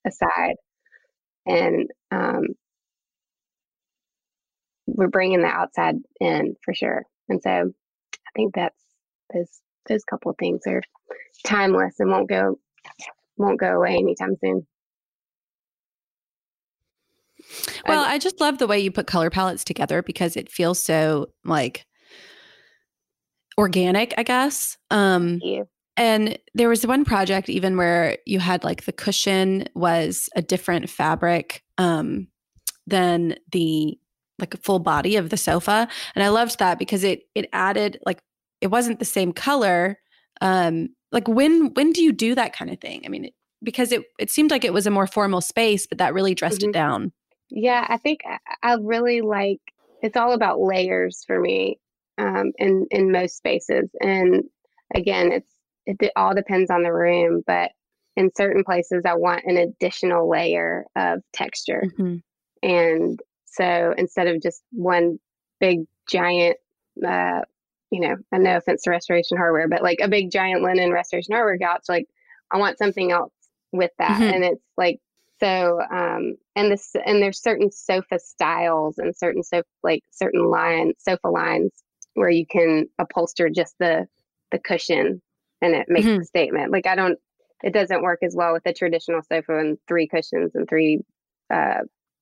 aside 0.06 0.56
and 1.46 1.90
um, 2.12 2.48
we're 4.88 5.08
bringing 5.08 5.42
the 5.42 5.48
outside 5.48 5.96
in 6.20 6.56
for 6.64 6.74
sure 6.74 7.04
and 7.30 7.42
so 7.42 7.50
I 8.14 8.32
think 8.36 8.54
that's 8.56 8.76
those 9.34 9.62
those 9.88 10.04
couple 10.04 10.32
of 10.32 10.38
things 10.38 10.62
are 10.68 10.82
timeless 11.46 11.96
and 12.00 12.10
won't 12.10 12.30
go 12.30 12.60
won't 13.38 13.60
go 13.60 13.76
away 13.76 13.96
anytime 13.96 14.36
soon. 14.44 14.66
Well, 17.88 18.04
I 18.04 18.18
just 18.18 18.40
love 18.40 18.58
the 18.58 18.68
way 18.68 18.80
you 18.80 18.92
put 18.92 19.08
color 19.08 19.30
palettes 19.30 19.64
together 19.64 20.02
because 20.02 20.38
it 20.38 20.52
feels 20.52 20.82
so 20.82 21.30
like 21.44 21.86
organic, 23.58 24.14
I 24.18 24.24
guess. 24.24 24.78
Um 24.90 25.40
and 25.98 26.38
there 26.54 26.70
was 26.70 26.88
one 26.88 27.06
project 27.06 27.50
even 27.50 27.78
where 27.78 28.18
you 28.26 28.40
had 28.40 28.64
like 28.64 28.86
the 28.86 28.94
cushion 28.94 29.68
was 29.76 30.30
a 30.36 30.42
different 30.42 30.90
fabric 30.90 31.64
um 31.78 32.28
than 32.88 33.36
the 33.52 33.98
like 34.40 34.54
a 34.54 34.58
full 34.58 34.80
body 34.80 35.16
of 35.16 35.30
the 35.30 35.38
sofa. 35.38 35.88
And 36.16 36.24
I 36.24 36.30
loved 36.30 36.60
that 36.60 36.80
because 36.80 37.04
it 37.04 37.24
it 37.36 37.50
added 37.54 38.00
like 38.06 38.20
it 38.62 38.68
wasn't 38.68 39.00
the 39.00 39.06
same 39.06 39.34
color. 39.34 40.00
Um 40.42 40.90
like 41.12 41.28
when 41.28 41.74
when 41.74 41.92
do 41.92 42.02
you 42.02 42.12
do 42.12 42.36
that 42.36 42.54
kind 42.54 42.72
of 42.72 42.80
thing? 42.80 43.04
I 43.06 43.10
mean, 43.10 43.30
because 43.64 43.92
it 43.92 44.04
it 44.18 44.32
seemed 44.32 44.52
like 44.52 44.66
it 44.66 44.74
was 44.74 44.88
a 44.88 44.92
more 44.92 45.08
formal 45.08 45.42
space, 45.42 45.86
but 45.86 45.98
that 45.98 46.14
really 46.14 46.34
dressed 46.34 46.62
mm-hmm. 46.62 46.70
it 46.70 46.74
down. 46.74 47.12
Yeah, 47.52 47.86
I 47.88 47.98
think 47.98 48.22
I 48.64 48.74
really 48.76 49.22
like 49.22 49.60
it's 50.02 50.18
all 50.18 50.34
about 50.34 50.60
layers 50.60 51.24
for 51.26 51.40
me 51.40 51.80
um, 52.18 52.52
in 52.58 52.88
in 52.92 53.12
most 53.12 53.38
spaces. 53.38 53.90
And 54.02 54.44
again, 54.96 55.32
it's 55.32 55.54
it, 55.86 56.12
all 56.16 56.34
depends 56.34 56.72
on 56.72 56.84
the 56.84 56.94
room, 56.94 57.44
but 57.46 57.72
in 58.16 58.32
certain 58.36 58.64
places, 58.64 59.04
I 59.06 59.16
want 59.16 59.46
an 59.46 59.58
additional 59.58 60.30
layer 60.30 60.86
of 60.96 61.22
texture. 61.34 61.84
Mm-hmm. 61.98 62.18
And 62.64 63.20
so 63.46 63.94
instead 63.98 64.28
of 64.28 64.42
just 64.42 64.62
one 64.72 65.20
big 65.60 65.86
giant, 66.10 66.58
uh, 67.06 67.42
you 67.90 68.02
know, 68.02 68.16
I 68.32 68.38
no 68.38 68.58
offense 68.58 68.84
to 68.84 68.92
restoration 68.92 69.38
hardware, 69.38 69.68
but 69.68 69.84
like 69.84 70.00
a 70.02 70.08
big 70.08 70.32
giant 70.32 70.62
linen 70.62 70.92
restoration 70.92 71.34
hardware 71.34 71.58
couch, 71.58 71.84
like 71.90 72.08
I 72.52 72.58
want 72.58 72.78
something 72.78 73.12
else 73.12 73.34
with 73.72 73.92
that. 73.98 74.22
Mm-hmm. 74.22 74.34
And 74.34 74.44
it's 74.44 74.64
like 74.78 75.00
so, 75.42 75.82
um, 75.92 76.36
and 76.56 76.72
this, 76.72 76.92
and 77.06 77.22
there's 77.22 77.42
certain 77.42 77.72
sofa 77.72 78.20
styles 78.20 78.98
and 78.98 79.16
certain 79.16 79.44
sofa, 79.44 79.68
like 79.84 80.04
certain 80.12 80.50
line 80.50 80.94
sofa 81.00 81.28
lines 81.28 81.72
where 82.14 82.30
you 82.30 82.46
can 82.46 82.88
upholster 83.00 83.50
just 83.50 83.76
the 83.80 84.08
the 84.52 84.60
cushion 84.60 85.22
and 85.62 85.74
it 85.74 85.88
makes 85.90 86.08
mm-hmm. 86.08 86.22
a 86.22 86.26
statement. 86.26 86.72
Like 86.72 86.86
I 86.86 86.96
don't, 86.96 87.18
it 87.64 87.74
doesn't 87.74 88.02
work 88.02 88.20
as 88.24 88.36
well 88.36 88.54
with 88.54 88.64
the 88.64 88.74
traditional 88.74 89.22
sofa 89.22 89.58
and 89.60 89.78
three 89.88 90.08
cushions 90.08 90.52
and 90.56 90.68
three 90.68 91.00
uh, 91.54 91.82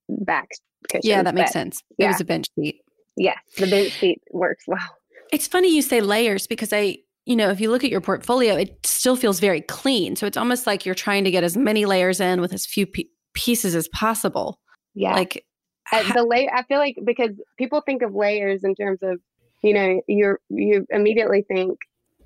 back 0.10 0.50
cushions. 0.90 1.06
Yeah, 1.06 1.24
that 1.24 1.34
makes 1.34 1.50
but, 1.50 1.54
sense. 1.54 1.84
It 1.98 2.08
was 2.08 2.22
a 2.22 2.26
bench 2.26 2.48
seat. 2.56 2.82
Yes, 3.18 3.40
the 3.58 3.68
bench 3.68 4.00
seat 4.00 4.22
works 4.32 4.66
well. 4.68 4.98
It's 5.32 5.48
funny 5.48 5.74
you 5.74 5.82
say 5.82 6.02
layers 6.02 6.48
because 6.48 6.72
I 6.74 7.00
you 7.30 7.36
know, 7.36 7.52
if 7.52 7.62
you 7.62 7.70
look 7.70 7.84
at 7.84 7.92
your 7.92 8.02
portfolio, 8.02 8.56
it 8.56 8.84
still 8.84 9.16
feels 9.16 9.40
very 9.40 9.62
clean. 9.62 10.16
So 10.16 10.26
it's 10.26 10.36
almost 10.36 10.66
like 10.66 10.84
you're 10.84 10.96
trying 10.96 11.24
to 11.26 11.32
get 11.32 11.44
as 11.44 11.56
many 11.56 11.86
layers 11.86 12.20
in 12.20 12.42
with 12.42 12.52
as 12.52 12.66
few 12.66 12.88
pieces 13.36 13.76
as 13.76 13.88
possible. 13.90 14.60
Yeah. 14.96 15.14
Like 15.14 15.46
uh, 15.92 16.12
the 16.14 16.24
layer, 16.24 16.50
I 16.52 16.64
feel 16.64 16.80
like 16.80 16.96
because 17.06 17.40
people 17.60 17.84
think 17.86 18.02
of 18.02 18.16
layers 18.16 18.64
in 18.64 18.74
terms 18.74 18.98
of, 19.04 19.20
you 19.62 19.76
know, 19.76 20.02
you're, 20.08 20.40
you 20.50 20.88
immediately 20.90 21.46
think 21.48 21.78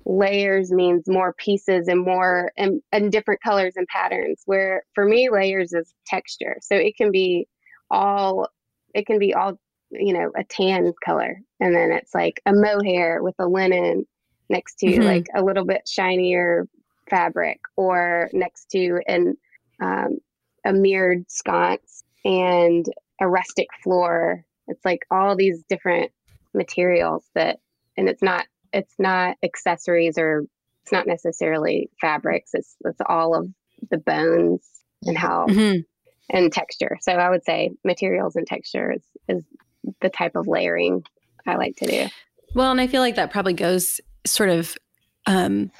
layers 0.06 0.72
means 0.72 1.04
more 1.06 1.34
pieces 1.34 1.86
and 1.86 2.02
more 2.02 2.50
and, 2.56 2.80
and 2.90 3.12
different 3.12 3.42
colors 3.42 3.74
and 3.76 3.86
patterns 3.88 4.40
where 4.46 4.84
for 4.94 5.04
me 5.04 5.28
layers 5.30 5.74
is 5.74 5.92
texture. 6.06 6.56
So 6.62 6.76
it 6.76 6.96
can 6.96 7.10
be 7.10 7.46
all, 7.90 8.48
it 8.94 9.04
can 9.04 9.18
be 9.18 9.34
all, 9.34 9.60
you 9.90 10.14
know, 10.14 10.32
a 10.34 10.44
tan 10.44 10.90
color. 11.04 11.36
And 11.60 11.74
then 11.74 11.92
it's 11.92 12.14
like 12.14 12.40
a 12.46 12.54
mohair 12.54 13.22
with 13.22 13.34
a 13.38 13.46
linen 13.46 14.06
next 14.48 14.78
to 14.80 14.86
mm-hmm. 14.86 15.02
like 15.02 15.26
a 15.34 15.42
little 15.42 15.64
bit 15.64 15.88
shinier 15.88 16.68
fabric 17.08 17.60
or 17.76 18.30
next 18.32 18.70
to 18.70 19.00
an 19.06 19.36
um, 19.80 20.18
a 20.64 20.72
mirrored 20.72 21.30
sconce 21.30 22.04
and 22.24 22.86
a 23.20 23.28
rustic 23.28 23.68
floor 23.82 24.44
it's 24.68 24.84
like 24.84 25.00
all 25.10 25.36
these 25.36 25.62
different 25.68 26.10
materials 26.54 27.24
that 27.34 27.58
and 27.96 28.08
it's 28.08 28.22
not 28.22 28.46
it's 28.72 28.94
not 28.98 29.36
accessories 29.42 30.18
or 30.18 30.44
it's 30.82 30.92
not 30.92 31.06
necessarily 31.06 31.90
fabrics 32.00 32.50
it's 32.54 32.76
it's 32.84 33.00
all 33.06 33.34
of 33.34 33.48
the 33.90 33.98
bones 33.98 34.66
and 35.02 35.18
how 35.18 35.46
mm-hmm. 35.46 35.80
and 36.30 36.52
texture 36.52 36.96
so 37.00 37.12
i 37.12 37.28
would 37.28 37.44
say 37.44 37.70
materials 37.84 38.36
and 38.36 38.46
texture 38.46 38.92
is, 38.92 39.02
is 39.28 39.44
the 40.00 40.08
type 40.08 40.34
of 40.34 40.46
layering 40.46 41.02
i 41.46 41.56
like 41.56 41.76
to 41.76 41.86
do 41.86 42.06
well 42.54 42.70
and 42.70 42.80
i 42.80 42.86
feel 42.86 43.02
like 43.02 43.16
that 43.16 43.30
probably 43.30 43.52
goes 43.52 44.00
sort 44.26 44.50
of 44.50 44.76
um, 45.26 45.70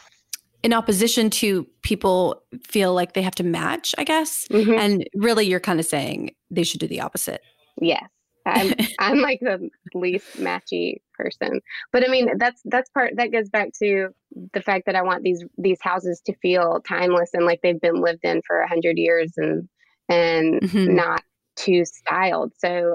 in 0.63 0.73
opposition 0.73 1.29
to 1.29 1.67
people 1.83 2.43
feel 2.67 2.95
like 2.95 3.13
they 3.13 3.23
have 3.23 3.35
to 3.37 3.45
match, 3.45 3.95
I 3.99 4.05
guess. 4.05 4.47
Mm-hmm. 4.51 4.73
And 4.73 5.09
really, 5.15 5.47
you're 5.47 5.61
kind 5.61 5.79
of 5.79 5.87
saying 5.87 6.35
they 6.51 6.65
should 6.65 6.81
do 6.81 6.89
the 6.89 7.01
opposite. 7.01 7.43
Yes. 7.81 8.05
I'm, 8.47 8.75
I'm 8.99 9.21
like 9.21 9.41
the 9.41 9.71
least 9.95 10.39
matchy 10.39 10.97
person, 11.15 11.61
but 11.93 12.05
I 12.05 12.09
mean 12.09 12.37
that's 12.39 12.61
that's 12.65 12.91
part 12.91 13.15
that 13.17 13.33
goes 13.33 13.49
back 13.49 13.71
to 13.83 14.09
the 14.53 14.61
fact 14.61 14.87
that 14.87 14.97
I 14.97 15.03
want 15.03 15.23
these 15.23 15.45
these 15.57 15.79
houses 15.81 16.21
to 16.27 16.35
feel 16.43 16.81
timeless 16.87 17.31
and 17.33 17.47
like 17.47 17.61
they've 17.63 17.81
been 17.81 18.01
lived 18.01 18.25
in 18.25 18.43
for 18.47 18.61
a 18.61 18.69
hundred 18.69 18.99
years 18.99 19.33
and 19.37 19.69
and 20.09 20.61
mm-hmm. 20.61 20.95
not 20.95 21.23
too 21.57 21.85
styled. 21.85 22.53
So 22.59 22.95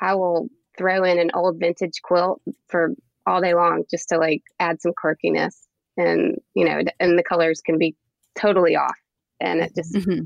I 0.00 0.14
will 0.14 0.48
throw 0.76 1.04
in 1.04 1.18
an 1.18 1.30
old 1.34 1.58
vintage 1.58 2.00
quilt 2.02 2.40
for 2.68 2.94
all 3.28 3.40
day 3.40 3.54
long 3.54 3.84
just 3.90 4.08
to 4.08 4.18
like 4.18 4.42
add 4.58 4.80
some 4.80 4.92
quirkiness 4.92 5.54
and 5.96 6.36
you 6.54 6.64
know 6.64 6.80
and 6.98 7.18
the 7.18 7.22
colors 7.22 7.60
can 7.60 7.78
be 7.78 7.94
totally 8.38 8.76
off 8.76 8.96
and 9.40 9.60
it 9.60 9.74
just 9.74 9.96
hmm 9.96 10.20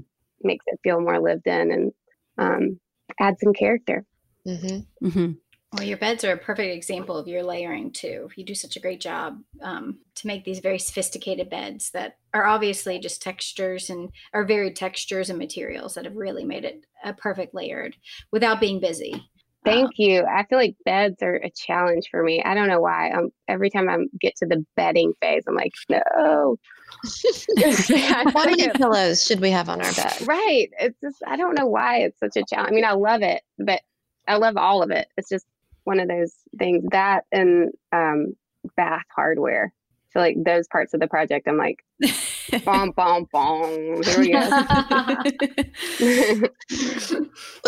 makes 0.45 0.65
it 0.67 0.81
feel 0.83 1.01
more 1.01 1.21
lived 1.21 1.47
in 1.47 1.71
and 1.71 1.93
um, 2.39 2.81
add 3.21 3.37
some 3.43 3.53
character. 3.53 4.05
Mm-hmm. 4.47 5.07
Mm-hmm. 5.07 5.33
Well, 5.75 5.87
your 5.87 5.97
beds 5.97 6.23
are 6.23 6.33
a 6.33 6.37
perfect 6.37 6.75
example 6.75 7.17
of 7.17 7.27
your 7.27 7.43
layering 7.43 7.93
too. 7.93 8.29
You 8.37 8.45
do 8.45 8.55
such 8.55 8.77
a 8.77 8.81
great 8.81 9.01
job 9.01 9.39
um, 9.63 10.01
to 10.17 10.27
make 10.27 10.45
these 10.45 10.59
very 10.59 10.79
sophisticated 10.79 11.49
beds 11.49 11.91
that 11.93 12.19
are 12.35 12.45
obviously 12.45 12.99
just 12.99 13.23
textures 13.23 13.89
and 13.89 14.11
are 14.35 14.45
varied 14.45 14.77
textures 14.77 15.31
and 15.31 15.39
materials 15.39 15.95
that 15.95 16.05
have 16.05 16.17
really 16.17 16.45
made 16.45 16.67
it 16.67 16.85
a 17.03 17.15
perfect 17.15 17.55
layered 17.55 17.97
without 18.31 18.61
being 18.61 18.81
busy. 18.81 19.31
Thank 19.65 19.87
Um, 19.87 19.93
you. 19.97 20.25
I 20.25 20.45
feel 20.47 20.59
like 20.59 20.75
beds 20.85 21.23
are 21.23 21.37
a 21.37 21.51
challenge 21.51 22.09
for 22.11 22.23
me. 22.23 22.43
I 22.43 22.55
don't 22.55 22.69
know 22.69 22.81
why. 22.81 23.11
Um, 23.11 23.31
every 23.49 23.71
time 23.71 23.89
I 23.89 23.99
get 24.21 24.35
to 24.37 24.47
the 24.47 24.65
bedding 24.77 25.13
phase, 25.21 25.45
I'm 25.47 25.55
like, 25.55 25.73
no. 25.89 26.57
How 28.35 28.45
many 28.45 28.69
pillows 28.75 29.25
should 29.25 29.41
we 29.41 29.51
have 29.51 29.69
on 29.69 29.81
our 29.81 29.93
bed? 29.93 30.13
right. 30.27 30.69
It's 30.79 31.01
just 31.01 31.23
I 31.27 31.37
don't 31.37 31.55
know 31.57 31.67
why 31.67 31.99
it's 31.99 32.19
such 32.19 32.37
a 32.37 32.45
challenge. 32.49 32.71
I 32.73 32.75
mean, 32.75 32.85
I 32.85 32.93
love 32.93 33.23
it, 33.23 33.43
but 33.59 33.81
I 34.29 34.37
love 34.37 34.57
all 34.57 34.83
of 34.83 34.91
it. 34.91 35.09
It's 35.17 35.29
just 35.29 35.47
one 35.85 36.01
of 36.01 36.09
those 36.09 36.35
things 36.59 36.85
that 36.91 37.25
and 37.33 37.73
um, 37.93 38.35
bath 38.77 39.05
hardware. 39.15 39.73
So 40.11 40.21
like 40.21 40.37
those 40.45 40.69
parts 40.69 40.93
of 40.95 41.01
the 41.01 41.09
project, 41.09 41.49
I'm 41.49 41.57
like, 41.57 41.79
bom 42.65 42.91
bom 42.93 43.27
bom. 43.33 44.03
Here 44.05 44.19
we 44.21 44.31
go. 44.31 44.51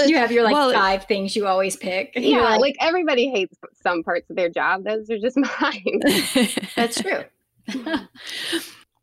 you 0.06 0.16
have 0.16 0.32
your 0.32 0.42
like 0.44 0.52
Well, 0.54 0.72
five 0.72 1.04
things 1.04 1.34
you 1.36 1.46
always 1.46 1.76
pick. 1.76 2.12
yeah, 2.16 2.42
like, 2.42 2.60
like, 2.60 2.76
everybody 2.80 3.30
hates 3.30 3.56
some 3.82 4.02
parts 4.02 4.28
of 4.30 4.36
their 4.36 4.48
job. 4.48 4.84
Those 4.84 5.10
are 5.10 5.18
just 5.18 5.36
mine. 5.60 6.00
that's 6.76 7.00
true. 7.00 7.24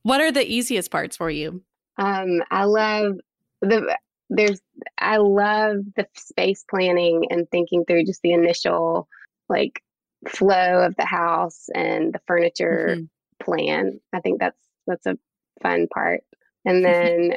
what 0.03 0.21
are 0.21 0.31
the 0.31 0.45
easiest 0.49 0.91
parts 0.91 1.17
for 1.17 1.29
you? 1.29 1.61
Um, 1.97 2.41
I 2.51 2.65
love 2.65 3.15
the 3.61 3.97
there's 4.29 4.61
I 4.97 5.17
love 5.17 5.77
the 5.95 6.07
space 6.15 6.63
planning 6.69 7.25
and 7.29 7.49
thinking 7.51 7.83
through 7.85 8.05
just 8.05 8.21
the 8.21 8.31
initial 8.33 9.07
like 9.49 9.81
flow 10.27 10.85
of 10.85 10.95
the 10.95 11.05
house 11.05 11.67
and 11.75 12.13
the 12.13 12.21
furniture 12.27 12.95
Mhm. 12.97 13.09
plan. 13.43 13.99
I 14.13 14.21
think 14.21 14.39
that's 14.39 14.57
that's 14.87 15.05
a 15.05 15.17
fun 15.61 15.87
part. 15.93 16.21
And 16.65 16.83
then 16.83 17.33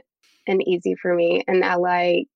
and 0.47 0.67
easy 0.67 0.95
for 1.01 1.15
me. 1.15 1.43
And 1.47 1.65
I 1.65 1.77
like 1.77 2.29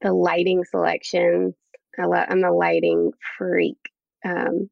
the 0.00 0.12
lighting 0.12 0.64
selections. 0.64 1.54
I 1.98 2.06
love 2.06 2.26
I'm 2.28 2.44
a 2.44 2.52
lighting 2.52 3.12
freak. 3.38 3.78
Um 4.24 4.70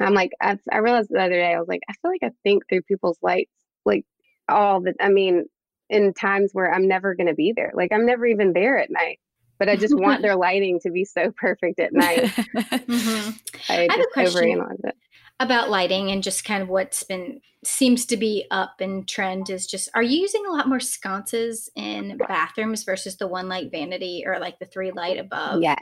I'm 0.00 0.14
like 0.14 0.30
I, 0.40 0.56
I 0.70 0.78
realized 0.78 1.08
the 1.10 1.20
other 1.20 1.34
day 1.34 1.52
I 1.54 1.58
was 1.58 1.68
like 1.68 1.82
I 1.88 1.92
feel 1.94 2.10
like 2.10 2.22
I 2.22 2.30
think 2.42 2.64
through 2.68 2.82
people's 2.82 3.18
lights 3.22 3.52
like 3.84 4.04
all 4.48 4.80
the 4.80 4.94
I 5.00 5.08
mean 5.08 5.46
in 5.88 6.14
times 6.14 6.50
where 6.52 6.72
I'm 6.72 6.86
never 6.88 7.14
going 7.14 7.26
to 7.26 7.34
be 7.34 7.52
there. 7.54 7.72
Like 7.74 7.92
I'm 7.92 8.06
never 8.06 8.24
even 8.26 8.52
there 8.52 8.78
at 8.78 8.90
night. 8.90 9.18
But 9.58 9.68
I 9.68 9.76
just 9.76 9.96
want 9.96 10.22
their 10.22 10.36
lighting 10.36 10.78
to 10.84 10.90
be 10.90 11.04
so 11.04 11.32
perfect 11.36 11.80
at 11.80 11.92
night. 11.92 12.30
Mhm. 12.88 13.38
I 13.68 13.88
have 13.88 14.00
a 14.00 14.04
just 14.04 14.10
question. 14.12 14.58
overanalyze 14.58 14.84
it. 14.84 14.96
About 15.40 15.70
lighting 15.70 16.10
and 16.10 16.22
just 16.22 16.44
kind 16.44 16.62
of 16.62 16.68
what's 16.68 17.02
been 17.02 17.40
seems 17.64 18.04
to 18.06 18.16
be 18.18 18.46
up 18.50 18.74
and 18.80 19.08
trend 19.08 19.48
is 19.50 19.66
just 19.66 19.88
are 19.94 20.02
you 20.02 20.20
using 20.20 20.44
a 20.46 20.50
lot 20.52 20.68
more 20.68 20.80
sconces 20.80 21.70
in 21.74 22.18
bathrooms 22.28 22.84
versus 22.84 23.16
the 23.16 23.26
one 23.26 23.48
light 23.48 23.70
vanity 23.70 24.22
or 24.26 24.38
like 24.38 24.58
the 24.58 24.66
three 24.66 24.90
light 24.92 25.18
above? 25.18 25.62
Yes. 25.62 25.78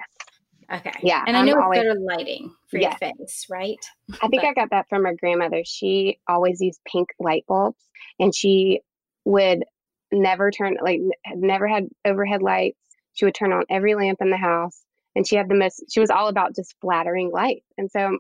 Okay. 0.73 0.93
Yeah, 1.03 1.25
And 1.27 1.37
I 1.37 1.41
I'm 1.41 1.47
know 1.47 1.61
always- 1.61 1.81
it's 1.81 1.89
better 1.89 1.99
lighting 2.01 2.55
for 2.71 2.79
Yes. 2.79 2.97
your 3.01 3.11
face, 3.19 3.47
right? 3.51 3.79
I 4.23 4.29
think 4.29 4.43
But- 4.43 4.45
I 4.51 4.55
got 4.55 4.71
that 4.71 4.89
from 4.89 5.03
my 5.03 5.15
grandmother. 5.15 5.63
She 5.65 6.21
always 6.29 6.61
used 6.61 6.81
pink 6.87 7.09
light 7.19 7.45
bulbs 7.49 7.83
and 8.21 8.33
she 8.35 8.81
would 9.25 9.65
never 10.13 10.51
turn 10.53 10.77
like 10.81 11.01
never 11.35 11.67
had 11.67 11.89
overhead 12.05 12.43
lights. 12.43 12.79
She 13.15 13.25
would 13.25 13.35
turn 13.35 13.53
on 13.53 13.65
every 13.69 13.95
lamp 13.97 14.19
in 14.21 14.31
the 14.31 14.37
house 14.37 14.85
and 15.17 15.27
she 15.27 15.35
had 15.35 15.49
the 15.49 15.55
most 15.57 15.83
she 15.91 15.99
was 15.99 16.11
all 16.11 16.29
about 16.29 16.55
just 16.55 16.77
flattering 16.81 17.31
light. 17.33 17.65
And 17.77 17.91
so 17.91 18.19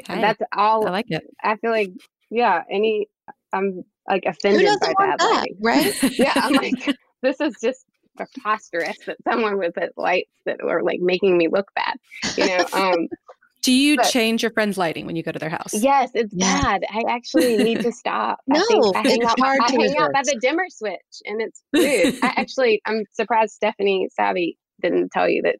cle- 0.00 0.16
Hey, 0.16 0.20
that's 0.22 0.42
all 0.56 0.86
I 0.86 0.90
like 0.90 1.10
it. 1.10 1.24
I 1.42 1.56
feel 1.56 1.70
like 1.70 1.90
yeah, 2.30 2.62
any 2.70 3.06
I'm 3.52 3.82
like 4.08 4.24
offended 4.26 4.62
doesn't 4.64 4.80
by 4.80 4.94
want 4.98 5.18
bad 5.18 5.20
that, 5.20 5.34
lighting. 5.34 5.56
right? 5.60 6.02
Yeah, 6.18 6.32
I'm 6.36 6.52
like 6.64 6.96
this 7.22 7.40
is 7.40 7.54
just 7.62 7.84
preposterous 8.16 8.96
that 9.06 9.16
someone 9.24 9.58
would 9.58 9.74
put 9.74 9.90
lights 9.96 10.30
that 10.46 10.58
were 10.62 10.82
like 10.82 11.00
making 11.00 11.36
me 11.36 11.48
look 11.48 11.70
bad. 11.74 11.96
You 12.36 12.46
know, 12.46 12.64
um 12.72 13.08
Do 13.62 13.72
you 13.72 13.96
But- 13.96 14.10
change 14.10 14.42
your 14.42 14.50
friend's 14.52 14.76
lighting 14.76 15.06
when 15.06 15.14
you 15.16 15.22
go 15.22 15.30
to 15.32 15.38
their 15.38 15.48
house? 15.50 15.72
Yes, 15.72 16.10
it's 16.14 16.32
Yeah. 16.34 16.60
bad. 16.62 16.82
I 16.90 17.02
actually 17.08 17.56
need 17.58 17.80
to 17.82 17.92
stop. 17.92 18.40
I 18.52 18.58
No, 18.58 18.64
think 18.66 18.96
I 18.96 18.98
hang 19.02 19.16
it's 19.22 19.30
out, 19.30 19.38
hard 19.40 19.60
I 19.62 19.68
to 19.68 19.76
hang 19.76 19.96
out 19.98 20.12
by 20.12 20.22
the 20.24 20.36
dimmer 20.40 20.64
switch 20.68 21.22
and 21.26 21.40
it's 21.40 21.62
rude. 21.72 22.18
I 22.24 22.32
actually, 22.36 22.80
I'm 22.86 23.04
surprised 23.12 23.52
Stephanie 23.52 24.08
Sabbe 24.18 24.56
didn't 24.82 25.10
tell 25.12 25.28
you 25.28 25.42
that 25.42 25.56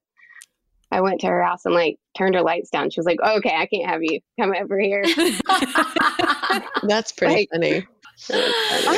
I 0.93 1.01
went 1.01 1.21
to 1.23 1.27
her 1.27 1.43
house 1.43 1.65
and 1.65 1.75
like 1.75 1.97
turned 2.17 2.35
her 2.35 2.43
lights 2.43 2.71
down. 2.71 2.91
She 2.91 3.01
was 3.01 3.07
like, 3.07 3.19
okay, 3.21 3.55
I 3.57 3.67
can't 3.67 3.89
have 3.89 4.03
you 4.03 4.21
come 4.39 4.55
over 4.55 4.79
here. 4.79 5.03
That's 6.83 7.13
pretty 7.13 7.35
Like- 7.35 7.49
funny. 7.53 7.87
Funny. 8.21 8.43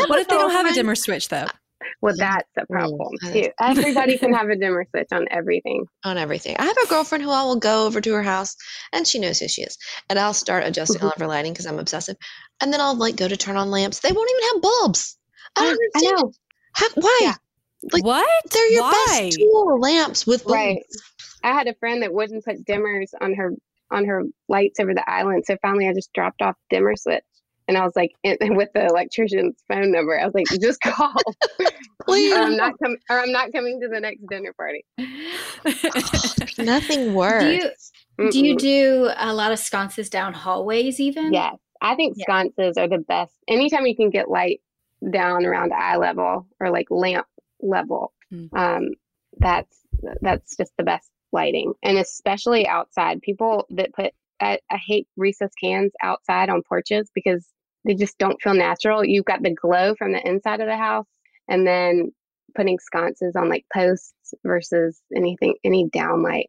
what 0.08 0.18
if 0.18 0.28
they 0.28 0.36
don't 0.36 0.50
have 0.50 0.66
a 0.66 0.72
dimmer 0.74 0.94
switch 0.94 1.28
though? 1.28 1.46
Well, 2.02 2.14
that's 2.16 2.48
a 2.58 2.62
Mm, 2.62 2.68
problem 2.68 3.10
too. 3.32 3.48
Everybody 3.60 4.18
can 4.18 4.34
have 4.34 4.48
a 4.48 4.56
dimmer 4.56 4.84
switch 4.90 5.08
on 5.12 5.26
everything. 5.30 5.84
on 6.04 6.18
everything. 6.18 6.56
I 6.58 6.64
have 6.64 6.76
a 6.84 6.86
girlfriend 6.88 7.22
who 7.24 7.30
I 7.30 7.42
will 7.44 7.56
go 7.56 7.86
over 7.86 8.00
to 8.00 8.12
her 8.14 8.22
house 8.22 8.54
and 8.92 9.06
she 9.06 9.18
knows 9.18 9.38
who 9.38 9.48
she 9.48 9.62
is. 9.62 9.78
And 10.10 10.18
I'll 10.18 10.34
start 10.34 10.64
adjusting 10.66 11.00
all 11.02 11.08
of 11.10 11.18
her 11.20 11.26
lighting 11.26 11.52
because 11.52 11.66
I'm 11.66 11.78
obsessive. 11.78 12.16
And 12.60 12.72
then 12.72 12.80
I'll 12.80 12.96
like 12.96 13.16
go 13.16 13.28
to 13.28 13.36
turn 13.36 13.56
on 13.56 13.70
lamps. 13.70 14.00
They 14.00 14.12
won't 14.12 14.30
even 14.30 14.48
have 14.54 14.62
bulbs. 14.62 15.16
I 15.56 15.60
don't 15.62 15.68
I 15.94 15.98
understand. 15.98 16.16
know. 16.22 16.32
How, 16.74 16.86
why? 16.96 17.18
Yeah. 17.22 17.34
Like, 17.92 18.04
what? 18.04 18.26
They're 18.50 18.70
your 18.72 18.82
Why? 18.82 19.04
best 19.26 19.38
tool, 19.38 19.78
lamps 19.80 20.26
with 20.26 20.44
bulbs. 20.44 20.54
Right. 20.54 20.82
I 21.44 21.52
had 21.52 21.68
a 21.68 21.74
friend 21.74 22.02
that 22.02 22.12
wouldn't 22.12 22.44
put 22.44 22.64
dimmers 22.64 23.10
on 23.20 23.34
her 23.34 23.52
on 23.90 24.04
her 24.06 24.22
lights 24.48 24.80
over 24.80 24.94
the 24.94 25.08
island. 25.08 25.44
So 25.46 25.56
finally, 25.62 25.86
I 25.88 25.92
just 25.92 26.12
dropped 26.14 26.42
off 26.42 26.56
dimmer 26.70 26.96
switch, 26.96 27.22
and 27.68 27.76
I 27.78 27.84
was 27.84 27.94
like, 27.94 28.12
and 28.24 28.38
with 28.56 28.70
the 28.74 28.86
electrician's 28.86 29.62
phone 29.68 29.92
number, 29.92 30.18
I 30.18 30.24
was 30.24 30.34
like, 30.34 30.46
just 30.60 30.80
call, 30.80 31.12
Please. 32.04 32.32
or 32.36 32.40
I'm 32.40 32.56
not 32.56 32.72
coming, 32.82 32.98
or 33.10 33.20
I'm 33.20 33.30
not 33.30 33.52
coming 33.52 33.80
to 33.82 33.88
the 33.88 34.00
next 34.00 34.26
dinner 34.28 34.52
party. 34.54 34.84
Nothing 36.58 37.14
works. 37.14 37.44
do 38.18 38.26
you 38.26 38.30
do 38.30 38.44
you 38.46 38.56
do 38.56 39.10
a 39.16 39.32
lot 39.34 39.52
of 39.52 39.58
sconces 39.58 40.08
down 40.08 40.32
hallways 40.32 41.00
even? 41.00 41.32
Yes, 41.32 41.56
I 41.82 41.94
think 41.94 42.16
Yeah. 42.16 42.24
sconces 42.24 42.76
are 42.78 42.88
the 42.88 42.98
best. 42.98 43.32
Anytime 43.48 43.86
you 43.86 43.96
can 43.96 44.10
get 44.10 44.30
light 44.30 44.60
down 45.10 45.44
around 45.44 45.72
eye 45.72 45.96
level 45.96 46.46
or 46.60 46.70
like 46.70 46.86
lamp 46.90 47.26
level, 47.60 48.12
Mm. 48.32 48.48
um, 48.56 48.88
that's 49.38 49.76
that's 50.22 50.56
just 50.56 50.72
the 50.78 50.82
best 50.84 51.10
lighting, 51.34 51.74
and 51.82 51.98
especially 51.98 52.66
outside. 52.66 53.20
People 53.20 53.66
that 53.70 53.92
put 53.92 54.12
I, 54.40 54.58
I 54.70 54.78
hate 54.78 55.06
recess 55.16 55.52
cans 55.62 55.92
outside 56.02 56.48
on 56.48 56.62
porches 56.62 57.10
because 57.14 57.46
they 57.84 57.94
just 57.94 58.16
don't 58.18 58.40
feel 58.40 58.54
natural. 58.54 59.04
You've 59.04 59.26
got 59.26 59.42
the 59.42 59.54
glow 59.54 59.94
from 59.94 60.12
the 60.12 60.26
inside 60.26 60.60
of 60.60 60.66
the 60.68 60.76
house, 60.76 61.06
and 61.48 61.66
then 61.66 62.12
putting 62.56 62.78
sconces 62.78 63.36
on 63.36 63.48
like 63.48 63.66
posts 63.72 64.32
versus 64.44 65.02
anything 65.14 65.54
any 65.64 65.88
downlight 65.90 66.46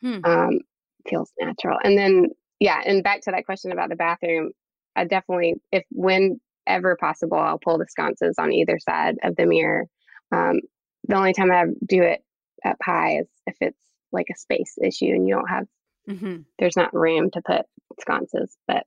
Hmm. 0.00 0.20
um, 0.24 0.60
feels 1.08 1.32
natural. 1.40 1.78
And 1.82 1.96
then, 1.96 2.28
yeah, 2.60 2.80
and 2.84 3.02
back 3.02 3.22
to 3.22 3.30
that 3.30 3.46
question 3.46 3.72
about 3.72 3.88
the 3.88 3.96
bathroom, 3.96 4.52
I 4.94 5.04
definitely, 5.04 5.54
if 5.72 5.84
whenever 5.90 6.96
possible, 6.96 7.38
I'll 7.38 7.58
pull 7.58 7.78
the 7.78 7.86
sconces 7.88 8.36
on 8.38 8.52
either 8.52 8.78
side 8.78 9.16
of 9.22 9.36
the 9.36 9.46
mirror. 9.46 9.86
Um, 10.32 10.60
the 11.08 11.16
only 11.16 11.32
time 11.32 11.50
I 11.50 11.64
do 11.86 12.02
it 12.02 12.22
up 12.64 12.76
high 12.82 13.18
is 13.20 13.26
if 13.46 13.56
it's 13.60 13.78
like 14.12 14.26
a 14.32 14.36
space 14.38 14.76
issue 14.82 15.06
and 15.06 15.26
you 15.28 15.34
don't 15.34 15.48
have, 15.48 15.66
Mhm. 16.08 16.44
there's 16.58 16.76
not 16.76 16.94
room 16.94 17.30
to 17.32 17.42
put 17.42 17.62
sconces. 18.00 18.56
But 18.66 18.86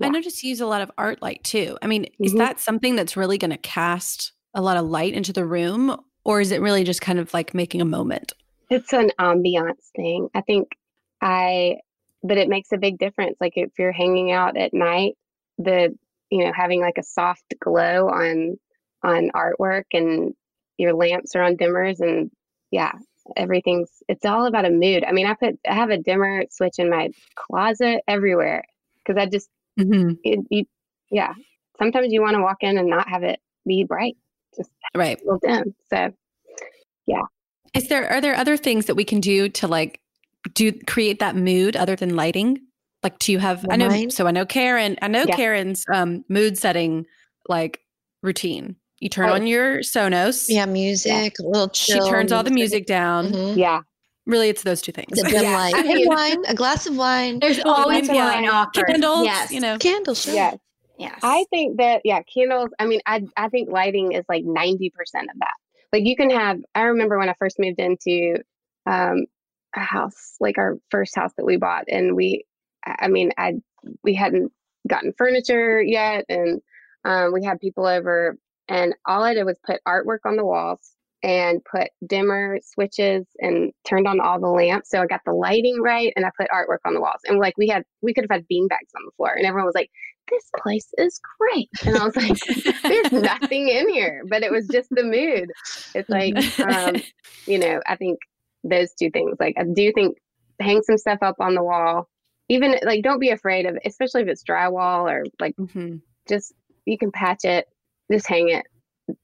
I 0.00 0.06
Yeah. 0.06 0.08
noticed 0.08 0.42
you 0.42 0.50
use 0.50 0.60
a 0.60 0.66
lot 0.66 0.82
of 0.82 0.90
art 0.98 1.22
light 1.22 1.42
too. 1.44 1.78
I 1.82 1.86
mean, 1.86 2.06
is 2.20 2.34
Mhm. 2.34 2.38
that 2.38 2.60
something 2.60 2.96
that's 2.96 3.16
really 3.16 3.38
going 3.38 3.50
to 3.52 3.58
cast 3.58 4.32
a 4.54 4.60
lot 4.60 4.76
of 4.76 4.84
light 4.86 5.14
into 5.14 5.32
the 5.32 5.46
room, 5.46 5.96
or 6.24 6.40
is 6.40 6.50
it 6.50 6.60
really 6.60 6.84
just 6.84 7.00
kind 7.00 7.18
of 7.18 7.32
like 7.32 7.54
making 7.54 7.80
a 7.80 7.86
moment? 7.86 8.32
it's 8.70 8.94
an 8.94 9.10
ambiance 9.20 9.90
thing. 9.94 10.30
I 10.34 10.40
think 10.40 10.68
I, 11.20 11.76
but 12.22 12.38
it 12.38 12.48
makes 12.48 12.72
a 12.72 12.78
big 12.78 12.96
difference. 12.98 13.36
Like 13.38 13.52
if 13.56 13.70
you're 13.78 13.92
hanging 13.92 14.32
out 14.32 14.56
at 14.56 14.72
night, 14.72 15.14
the, 15.58 15.94
you 16.30 16.44
know, 16.44 16.52
having 16.56 16.80
like 16.80 16.96
a 16.96 17.02
soft 17.02 17.44
glow 17.62 18.08
on, 18.08 18.56
on 19.02 19.30
artwork 19.34 19.84
and 19.92 20.32
your 20.78 20.94
lamps 20.94 21.36
are 21.36 21.42
on 21.42 21.56
dimmers 21.58 22.00
and 22.00 22.30
yeah, 22.70 22.92
everything's, 23.36 24.02
it's 24.08 24.24
all 24.24 24.46
about 24.46 24.64
a 24.64 24.70
mood. 24.70 25.04
I 25.04 25.12
mean, 25.12 25.26
I 25.26 25.34
put, 25.34 25.58
I 25.68 25.74
have 25.74 25.90
a 25.90 25.98
dimmer 25.98 26.44
switch 26.50 26.78
in 26.78 26.90
my 26.90 27.10
closet 27.34 28.02
everywhere 28.08 28.64
because 29.04 29.20
I 29.20 29.26
just, 29.26 29.48
Mhm. 29.78 30.18
it, 30.22 30.40
you, 30.50 30.64
yeah, 31.10 31.32
sometimes 31.78 32.12
you 32.12 32.20
want 32.20 32.36
to 32.36 32.42
walk 32.42 32.58
in 32.60 32.78
and 32.78 32.88
not 32.88 33.08
have 33.08 33.22
it 33.22 33.40
be 33.66 33.84
bright, 33.84 34.16
just 34.56 34.70
Right. 34.94 35.20
a 35.20 35.24
little 35.24 35.38
dim. 35.38 35.74
So 35.88 36.12
yeah. 37.06 37.22
Is 37.74 37.88
there 37.88 38.10
are 38.10 38.20
there 38.20 38.34
other 38.36 38.56
things 38.56 38.86
that 38.86 38.94
we 38.96 39.04
can 39.04 39.20
do 39.20 39.48
to 39.48 39.66
like 39.66 40.00
do 40.54 40.72
create 40.86 41.20
that 41.20 41.36
mood 41.36 41.76
other 41.76 41.96
than 41.96 42.16
lighting? 42.16 42.58
Like, 43.02 43.18
do 43.18 43.32
you 43.32 43.38
have? 43.38 43.64
I 43.70 43.76
know. 43.76 43.88
Mine? 43.88 44.10
So 44.10 44.26
I 44.26 44.30
know 44.30 44.44
Karen. 44.44 44.96
I 45.00 45.08
know 45.08 45.24
Yeah. 45.26 45.36
Karen's 45.36 45.84
um, 45.92 46.24
mood 46.28 46.58
setting 46.58 47.06
like 47.48 47.80
routine. 48.22 48.76
You 49.02 49.08
turn 49.08 49.30
Oh. 49.30 49.34
on 49.34 49.48
your 49.48 49.78
Sonos. 49.80 50.46
Yeah, 50.48 50.64
music, 50.64 51.34
a 51.40 51.42
little 51.42 51.68
She 51.72 51.92
chill 51.94 52.06
turns 52.08 52.30
all 52.30 52.44
the 52.44 52.52
music 52.52 52.86
down. 52.86 53.32
Mhm. 53.32 53.56
Yeah. 53.56 53.80
Really, 54.26 54.48
it's 54.48 54.62
those 54.62 54.80
two 54.80 54.92
things. 54.92 55.20
The 55.20 55.28
dim 55.28 55.42
Yeah, 55.42 55.56
light, 55.56 55.74
I 55.76 56.04
wine, 56.06 56.44
a 56.46 56.54
glass 56.54 56.86
of 56.86 56.96
wine, 56.96 57.40
There's 57.40 57.58
always 57.64 58.06
yeah. 58.06 58.14
wine 58.32 58.48
offered. 58.48 58.86
Candles, 58.86 59.24
Yes. 59.24 59.50
you 59.50 59.58
know. 59.58 59.76
candle, 59.78 60.14
sure. 60.14 60.34
Yes. 60.34 60.56
Yes. 60.98 61.18
I 61.24 61.44
think 61.50 61.78
that 61.78 62.02
yeah, 62.04 62.20
candles. 62.32 62.70
I 62.78 62.86
mean, 62.86 63.00
I 63.04 63.24
I 63.36 63.48
think 63.48 63.68
lighting 63.70 64.12
is 64.12 64.24
like 64.28 64.44
ninety 64.44 64.90
percent 64.90 65.28
of 65.32 65.38
that. 65.40 65.54
Like 65.92 66.04
you 66.06 66.14
can 66.14 66.30
have. 66.30 66.60
I 66.76 66.82
remember 66.82 67.18
when 67.18 67.28
I 67.28 67.34
first 67.40 67.58
moved 67.58 67.80
into 67.80 68.36
um, 68.86 69.24
a 69.74 69.80
house, 69.80 70.36
like 70.38 70.58
our 70.58 70.78
first 70.92 71.16
house 71.16 71.32
that 71.36 71.44
we 71.44 71.56
bought, 71.56 71.86
and 71.88 72.14
we, 72.14 72.44
I 72.86 72.94
I 73.00 73.08
mean, 73.08 73.32
I 73.36 73.54
we 74.04 74.14
hadn't 74.14 74.52
gotten 74.86 75.12
furniture 75.18 75.82
yet, 75.82 76.24
and 76.28 76.60
um, 77.04 77.32
we 77.32 77.42
had 77.42 77.58
people 77.58 77.84
over, 77.84 78.36
and 78.68 78.94
all 79.06 79.22
I 79.22 79.34
did 79.34 79.44
was 79.44 79.56
put 79.64 79.80
artwork 79.86 80.20
on 80.24 80.36
the 80.36 80.44
walls 80.44 80.92
and 81.22 81.60
put 81.64 81.88
dimmer 82.06 82.58
switches 82.64 83.26
and 83.38 83.72
turned 83.86 84.08
on 84.08 84.20
all 84.20 84.40
the 84.40 84.48
lamps. 84.48 84.90
So 84.90 85.00
I 85.00 85.06
got 85.06 85.20
the 85.24 85.32
lighting 85.32 85.80
right, 85.80 86.12
and 86.16 86.26
I 86.26 86.30
put 86.38 86.50
artwork 86.50 86.78
on 86.84 86.94
the 86.94 87.00
walls, 87.00 87.20
and 87.26 87.38
like 87.38 87.56
we 87.56 87.68
had, 87.68 87.84
we 88.00 88.12
could 88.14 88.24
have 88.24 88.36
had 88.38 88.48
bean 88.48 88.66
bags 88.68 88.90
on 88.96 89.02
the 89.04 89.12
floor, 89.16 89.32
and 89.34 89.46
everyone 89.46 89.66
was 89.66 89.74
like 89.74 89.90
this 90.30 90.50
place 90.62 90.88
is 90.98 91.20
great. 91.38 91.68
And 91.86 91.96
I 91.96 92.04
was 92.04 92.16
like, 92.16 92.32
there's 92.84 93.12
nothing 93.12 93.68
in 93.68 93.88
here, 93.88 94.22
but 94.28 94.42
it 94.42 94.50
was 94.52 94.66
just 94.68 94.88
the 94.90 95.02
mood. 95.02 95.50
It's 95.94 96.08
like, 96.10 96.34
um, 96.62 96.94
you 97.46 97.58
know, 97.58 97.80
I 97.86 97.96
think 97.96 98.18
those 98.64 98.92
two 98.92 99.10
things, 99.10 99.36
like, 99.40 99.56
I 99.58 99.64
do 99.64 99.92
think 99.92 100.16
hang 100.60 100.82
some 100.82 100.98
stuff 100.98 101.18
up 101.22 101.36
on 101.40 101.54
the 101.54 101.62
wall. 101.62 102.08
Even 102.48 102.76
like, 102.84 103.02
don't 103.02 103.20
be 103.20 103.30
afraid 103.30 103.66
of, 103.66 103.76
especially 103.84 104.22
if 104.22 104.28
it's 104.28 104.44
drywall 104.44 105.10
or 105.10 105.24
like, 105.40 105.56
Mhm. 105.56 106.00
just 106.28 106.52
you 106.84 106.98
can 106.98 107.10
patch 107.10 107.44
it, 107.44 107.66
just 108.10 108.26
hang 108.28 108.48
it 108.48 108.64
for 109.06 109.16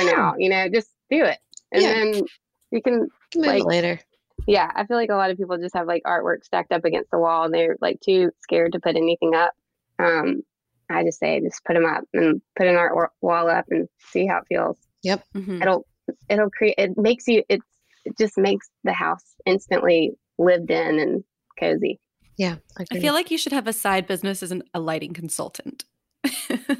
Yeah. 0.00 0.04
now, 0.12 0.34
you 0.38 0.48
know, 0.48 0.68
just 0.68 0.88
do 1.10 1.24
it. 1.24 1.38
And 1.72 1.82
Yeah. 1.82 1.92
then 1.94 2.22
you 2.70 2.82
can, 2.82 3.08
Move 3.36 3.46
like- 3.46 3.64
later. 3.64 4.00
yeah, 4.46 4.70
I 4.74 4.86
feel 4.86 4.96
like 4.96 5.10
a 5.10 5.14
lot 5.16 5.30
of 5.30 5.36
people 5.36 5.56
just 5.58 5.74
have 5.74 5.86
like 5.86 6.02
artwork 6.04 6.44
stacked 6.44 6.72
up 6.72 6.84
against 6.84 7.10
the 7.10 7.18
wall 7.18 7.44
and 7.44 7.54
they're 7.54 7.76
like 7.80 8.00
too 8.00 8.30
scared 8.40 8.72
to 8.72 8.80
put 8.80 8.96
anything 8.96 9.34
up. 9.34 9.52
Um, 9.98 10.42
I 10.90 11.04
just 11.04 11.18
say 11.20 11.40
just 11.40 11.64
put 11.64 11.74
them 11.74 11.86
up 11.86 12.04
and 12.12 12.42
put 12.56 12.66
an 12.66 12.76
art 12.76 12.92
wall 13.22 13.48
up 13.48 13.64
and 13.70 13.88
see 14.10 14.26
how 14.26 14.38
it 14.38 14.44
feels. 14.48 14.76
Mhm. 15.06 15.60
It'll 15.62 15.86
it'll 16.28 16.50
create 16.50 16.74
it 16.78 16.98
makes 16.98 17.26
you 17.28 17.42
it's 17.48 17.64
it 18.04 18.18
just 18.18 18.36
makes 18.36 18.68
the 18.84 18.92
house 18.92 19.24
instantly 19.46 20.12
lived 20.38 20.70
in 20.70 20.98
and 20.98 21.24
cozy. 21.58 22.00
Yeah, 22.36 22.56
I 22.76 22.98
feel 22.98 23.12
like 23.14 23.30
you 23.30 23.38
should 23.38 23.52
have 23.52 23.66
a 23.68 23.72
side 23.72 24.06
business 24.06 24.42
as 24.42 24.50
an, 24.50 24.64
a 24.74 24.80
lighting 24.80 25.12
consultant. 25.12 25.84
Y- 26.68 26.76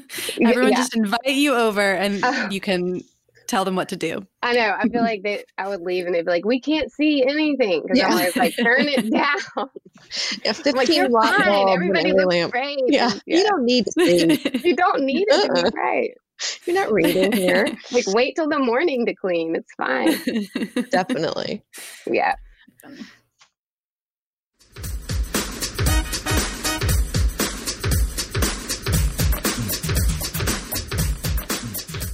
Everyone 0.49 0.71
yeah. 0.71 0.77
just 0.77 0.95
invite 0.95 1.25
you 1.27 1.53
over 1.55 1.81
and 1.81 2.23
Uh. 2.23 2.47
you 2.51 2.59
can 2.61 3.01
tell 3.47 3.65
them 3.65 3.75
what 3.75 3.89
to 3.89 3.95
do. 3.95 4.25
I 4.41 4.53
know. 4.53 4.75
I 4.79 4.87
feel 4.87 5.01
like 5.01 5.21
they 5.23 5.43
I 5.57 5.67
would 5.67 5.81
leave 5.81 6.05
and 6.05 6.15
they'd 6.15 6.25
be 6.25 6.31
like, 6.31 6.45
"We 6.45 6.59
can't 6.61 6.91
see 6.91 7.23
anything," 7.23 7.81
because 7.83 7.99
I'm 7.99 8.09
Yeah. 8.09 8.15
always 8.17 8.35
like, 8.35 8.55
"Turn 8.55 8.87
it 8.87 9.11
down." 9.11 9.39
a 9.57 10.49
I'm 10.49 10.53
15 10.55 10.75
like, 10.75 10.89
"You're 10.89 11.09
watt 11.09 11.35
fine. 11.35 11.47
bulb 11.47 11.69
Everybody 11.69 12.13
looks 12.13 12.25
lamp. 12.25 12.51
great." 12.51 12.79
Yeah, 12.87 13.11
And- 13.11 13.21
you 13.25 13.43
don't 13.43 13.65
need 13.65 13.85
to 13.85 13.91
see. 13.97 14.67
You 14.67 14.75
don't 14.75 15.03
need 15.03 15.25
it 15.29 15.45
to 15.47 15.51
Uh-uh. 15.53 15.71
be 15.71 15.77
right. 15.77 16.11
You're 16.65 16.75
not 16.75 16.91
reading 16.91 17.31
here. 17.31 17.67
Like, 17.91 18.07
wait 18.07 18.35
till 18.35 18.49
the 18.49 18.59
morning 18.59 19.05
to 19.05 19.13
clean. 19.13 19.55
It's 19.55 19.71
fine. 19.75 20.87
Definitely. 20.89 21.61
Yeah. 22.07 22.33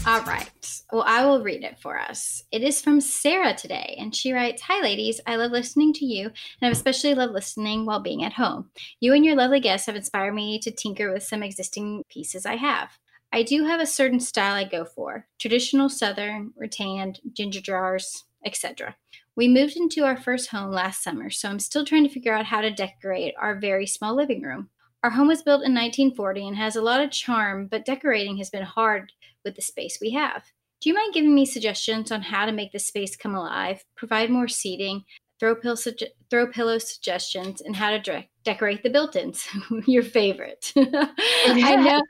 All 0.10 0.22
right. 0.22 0.82
Well, 0.92 1.04
I 1.06 1.24
will 1.24 1.44
read 1.44 1.64
it 1.64 1.78
for 1.80 2.00
us. 2.00 2.44
It 2.52 2.64
is 2.64 2.82
from 2.82 3.00
Sarah 3.00 3.54
today, 3.54 3.96
and 4.00 4.16
she 4.16 4.34
writes 4.34 4.64
Hi, 4.64 4.82
ladies. 4.82 5.22
I 5.28 5.36
love 5.36 5.52
listening 5.52 5.94
to 5.94 6.06
you, 6.06 6.24
and 6.24 6.68
I 6.68 6.70
especially 6.72 7.14
love 7.14 7.30
listening 7.30 7.86
while 7.86 8.00
being 8.00 8.24
at 8.24 8.34
home. 8.34 8.72
You 9.00 9.14
and 9.14 9.24
your 9.24 9.36
lovely 9.36 9.60
guests 9.60 9.86
have 9.86 9.96
inspired 9.96 10.34
me 10.34 10.58
to 10.62 10.72
tinker 10.72 11.14
with 11.14 11.22
some 11.22 11.44
existing 11.44 12.06
pieces 12.10 12.48
I 12.48 12.56
have. 12.56 12.98
I 13.32 13.44
do 13.44 13.66
have 13.66 13.80
a 13.80 13.86
certain 13.86 14.20
style 14.20 14.56
I 14.56 14.64
go 14.64 14.84
for 14.84 15.28
traditional 15.38 15.90
southern, 15.90 16.54
rattan, 16.58 17.14
ginger 17.34 17.62
jars, 17.62 18.24
etc. 18.44 18.96
We 19.36 19.48
moved 19.48 19.78
into 19.78 20.06
our 20.06 20.18
first 20.18 20.50
home 20.50 20.72
last 20.72 21.04
summer, 21.04 21.30
so 21.30 21.50
I'm 21.50 21.60
still 21.60 21.86
trying 21.86 22.06
to 22.06 22.12
figure 22.12 22.34
out 22.34 22.48
how 22.48 22.62
to 22.62 22.72
decorate 22.72 23.36
our 23.40 23.60
very 23.60 23.86
small 23.86 24.16
living 24.16 24.42
room. 24.42 24.72
Our 25.04 25.12
home 25.12 25.28
was 25.28 25.44
built 25.44 25.64
in 25.64 25.76
1940 25.76 26.48
and 26.48 26.58
has 26.58 26.76
a 26.76 26.82
lot 26.82 27.00
of 27.00 27.12
charm, 27.12 27.68
but 27.68 27.86
decorating 27.86 28.38
has 28.38 28.50
been 28.50 28.64
hard 28.64 29.14
with 29.44 29.56
the 29.56 29.62
space 29.62 30.00
we 30.02 30.12
have. 30.12 30.44
Do 30.82 30.90
you 30.90 30.96
mind 30.96 31.14
giving 31.14 31.36
me 31.36 31.46
suggestions 31.46 32.12
on 32.12 32.22
how 32.22 32.46
to 32.46 32.52
make 32.52 32.72
the 32.72 32.80
space 32.80 33.18
come 33.18 33.36
alive, 33.36 33.84
provide 33.98 34.30
more 34.30 34.48
seating, 34.48 35.04
throw, 35.40 35.54
pill 35.54 35.76
sugge- 35.76 36.08
throw 36.30 36.48
pillow 36.48 36.78
suggestions, 36.78 37.60
and 37.60 37.76
how 37.76 37.98
to 37.98 38.26
decorate 38.46 38.84
the 38.84 38.90
built-ins? 38.90 39.46
Your 39.88 40.04
favorite. 40.04 40.72
I 40.78 41.76
know, 41.76 42.02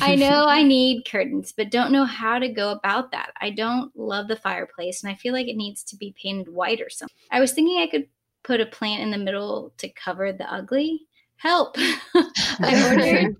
I 0.00 0.14
know, 0.16 0.46
I 0.46 0.62
need 0.62 1.04
curtains, 1.10 1.52
but 1.56 1.70
don't 1.70 1.90
know 1.90 2.04
how 2.04 2.38
to 2.38 2.48
go 2.48 2.70
about 2.70 3.10
that. 3.10 3.32
I 3.40 3.50
don't 3.50 3.90
love 3.96 4.28
the 4.28 4.36
fireplace, 4.36 5.02
and 5.02 5.10
I 5.10 5.16
feel 5.16 5.32
like 5.32 5.48
it 5.48 5.56
needs 5.56 5.82
to 5.84 5.96
be 5.96 6.14
painted 6.20 6.48
white 6.48 6.80
or 6.80 6.90
something. 6.90 7.16
I 7.32 7.40
was 7.40 7.52
thinking 7.52 7.80
I 7.80 7.88
could 7.88 8.06
put 8.44 8.60
a 8.60 8.66
plant 8.66 9.02
in 9.02 9.10
the 9.10 9.18
middle 9.18 9.72
to 9.78 9.88
cover 9.88 10.32
the 10.32 10.52
ugly. 10.52 11.02
Help! 11.38 11.76
I 12.60 12.88
ordered 12.88 13.36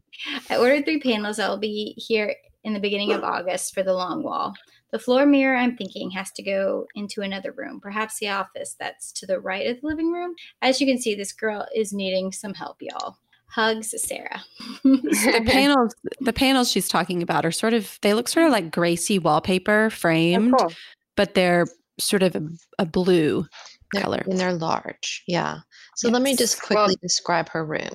I 0.51 0.57
ordered 0.57 0.85
three 0.85 1.01
panels 1.01 1.39
that 1.39 1.49
will 1.49 1.57
be 1.57 1.95
here 1.97 2.35
in 2.67 2.75
the 2.75 2.81
beginning 2.81 3.13
of 3.13 3.23
August 3.25 3.73
for 3.73 3.83
the 3.83 3.95
long 3.95 4.23
wall. 4.23 4.53
The 4.93 4.99
floor 4.99 5.25
mirror, 5.27 5.57
I'm 5.57 5.77
thinking, 5.77 6.11
has 6.11 6.31
to 6.33 6.43
go 6.43 6.87
into 6.95 7.23
another 7.23 7.53
room, 7.53 7.81
perhaps 7.81 8.19
the 8.19 8.29
office 8.29 8.77
that's 8.79 9.13
to 9.13 9.27
the 9.27 9.41
right 9.41 9.67
of 9.69 9.81
the 9.81 9.87
living 9.87 10.13
room. 10.13 10.35
As 10.63 10.81
you 10.81 10.87
can 10.87 10.99
see, 10.99 11.15
this 11.15 11.33
girl 11.33 11.67
is 11.75 11.93
needing 11.93 12.33
some 12.33 12.55
help, 12.55 12.77
y'all. 12.81 13.17
Hugs, 13.49 13.95
Sarah. 14.03 14.43
the 14.85 15.43
panels 15.47 15.95
the 16.21 16.33
panels 16.33 16.71
she's 16.71 16.89
talking 16.89 17.23
about 17.23 17.47
are 17.47 17.53
sort 17.53 17.73
of 17.75 17.99
they 18.03 18.13
look 18.13 18.29
sort 18.29 18.45
of 18.47 18.53
like 18.53 18.71
Gracie 18.73 19.19
wallpaper 19.21 19.87
Oh, 19.87 19.91
framed, 19.91 20.55
cool. 20.59 20.73
but 21.17 21.35
they're 21.35 21.67
sort 21.99 22.23
of 22.25 22.35
a, 22.37 22.43
a 22.81 22.87
blue 22.87 23.47
They're- 23.93 24.03
color. 24.03 24.23
And 24.27 24.39
they're 24.39 24.53
large. 24.53 25.23
Yeah. 25.27 25.59
So 25.95 26.09
let 26.11 26.23
me 26.23 26.35
just 26.37 26.59
Well- 26.71 26.87
quickly 26.87 26.97
describe 27.03 27.49
her 27.51 27.65
room. 27.65 27.91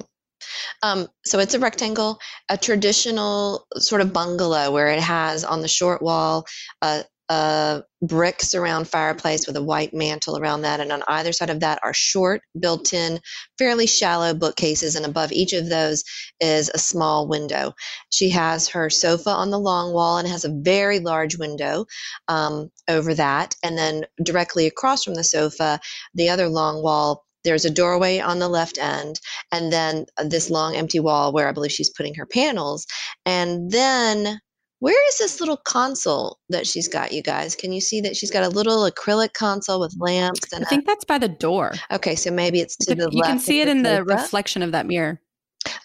Um, 0.84 1.08
so 1.26 1.40
it's 1.40 1.54
a 1.54 1.60
rectangle, 1.60 2.20
a 2.50 2.58
traditional 2.58 3.66
sort 3.76 4.02
of 4.02 4.14
bungalow 4.14 4.72
where 4.72 4.88
it 4.88 5.00
has 5.00 5.44
on 5.44 5.62
the 5.62 5.68
short 5.68 6.02
wall 6.02 6.46
a, 6.82 7.04
a 7.30 7.84
brick 8.02 8.42
surround 8.42 8.88
fireplace 8.90 9.48
with 9.48 9.56
a 9.56 9.64
white 9.64 9.94
mantle 9.94 10.38
around 10.38 10.64
that. 10.64 10.80
And 10.80 10.92
on 10.92 11.04
either 11.08 11.32
side 11.32 11.50
of 11.50 11.62
that 11.62 11.80
are 11.84 11.94
short, 11.94 12.42
built 12.60 12.94
in, 12.94 13.20
fairly 13.58 13.88
shallow 13.88 14.34
bookcases. 14.34 14.96
And 14.96 15.06
above 15.06 15.32
each 15.32 15.54
of 15.54 15.70
those 15.70 16.04
is 16.40 16.70
a 16.74 16.80
small 16.80 17.28
window. 17.28 17.74
She 18.10 18.30
has 18.32 18.68
her 18.70 18.90
sofa 18.90 19.30
on 19.30 19.50
the 19.50 19.60
long 19.60 19.94
wall 19.94 20.18
and 20.18 20.28
has 20.28 20.44
a 20.44 20.54
very 20.62 21.00
large 21.00 21.38
window 21.38 21.86
um, 22.28 22.70
over 22.90 23.14
that. 23.14 23.56
And 23.64 23.78
then 23.78 24.06
directly 24.22 24.68
across 24.68 25.04
from 25.04 25.16
the 25.16 25.24
sofa, 25.24 25.80
the 26.14 26.30
other 26.30 26.50
long 26.50 26.84
wall 26.84 27.24
there's 27.44 27.66
a 27.66 27.70
doorway 27.70 28.20
on 28.20 28.40
the 28.40 28.48
left 28.50 28.78
end 28.78 29.20
and 29.52 29.72
then 29.72 30.06
this 30.26 30.50
long 30.50 30.76
empty 30.76 31.00
wall 31.00 31.32
where 31.34 31.48
i 31.48 31.52
believe 31.52 31.72
she's 31.72 31.90
putting 31.90 32.14
her 32.16 32.26
panels 32.26 32.86
and 33.26 33.72
then 33.72 34.40
where 34.80 35.08
is 35.10 35.18
this 35.20 35.40
little 35.40 35.58
console 35.58 36.38
that 36.50 36.66
she's 36.66 36.88
got 36.88 37.12
you 37.12 37.22
guys 37.22 37.56
can 37.56 37.72
you 37.72 37.82
see 37.82 38.02
that 38.02 38.16
she's 38.16 38.32
got 38.32 38.44
a 38.44 38.50
little 38.50 38.90
acrylic 38.90 39.34
console 39.34 39.80
with 39.80 39.96
lamps 40.00 40.52
and 40.54 40.66
I 40.66 40.70
think 40.70 40.86
that's 40.88 41.06
by 41.06 41.18
the 41.18 41.28
door. 41.30 41.74
okay 41.92 42.16
so 42.16 42.32
maybe 42.32 42.60
it's 42.60 42.76
to 42.78 42.96
the 42.96 43.06
left. 43.06 43.16
you 43.16 43.24
can 43.24 43.40
see 43.40 43.62
it 43.62 43.68
in 43.68 43.84
the 43.84 44.04
reflection 44.04 44.64
of 44.64 44.72
that 44.72 44.86
mirror. 44.88 45.22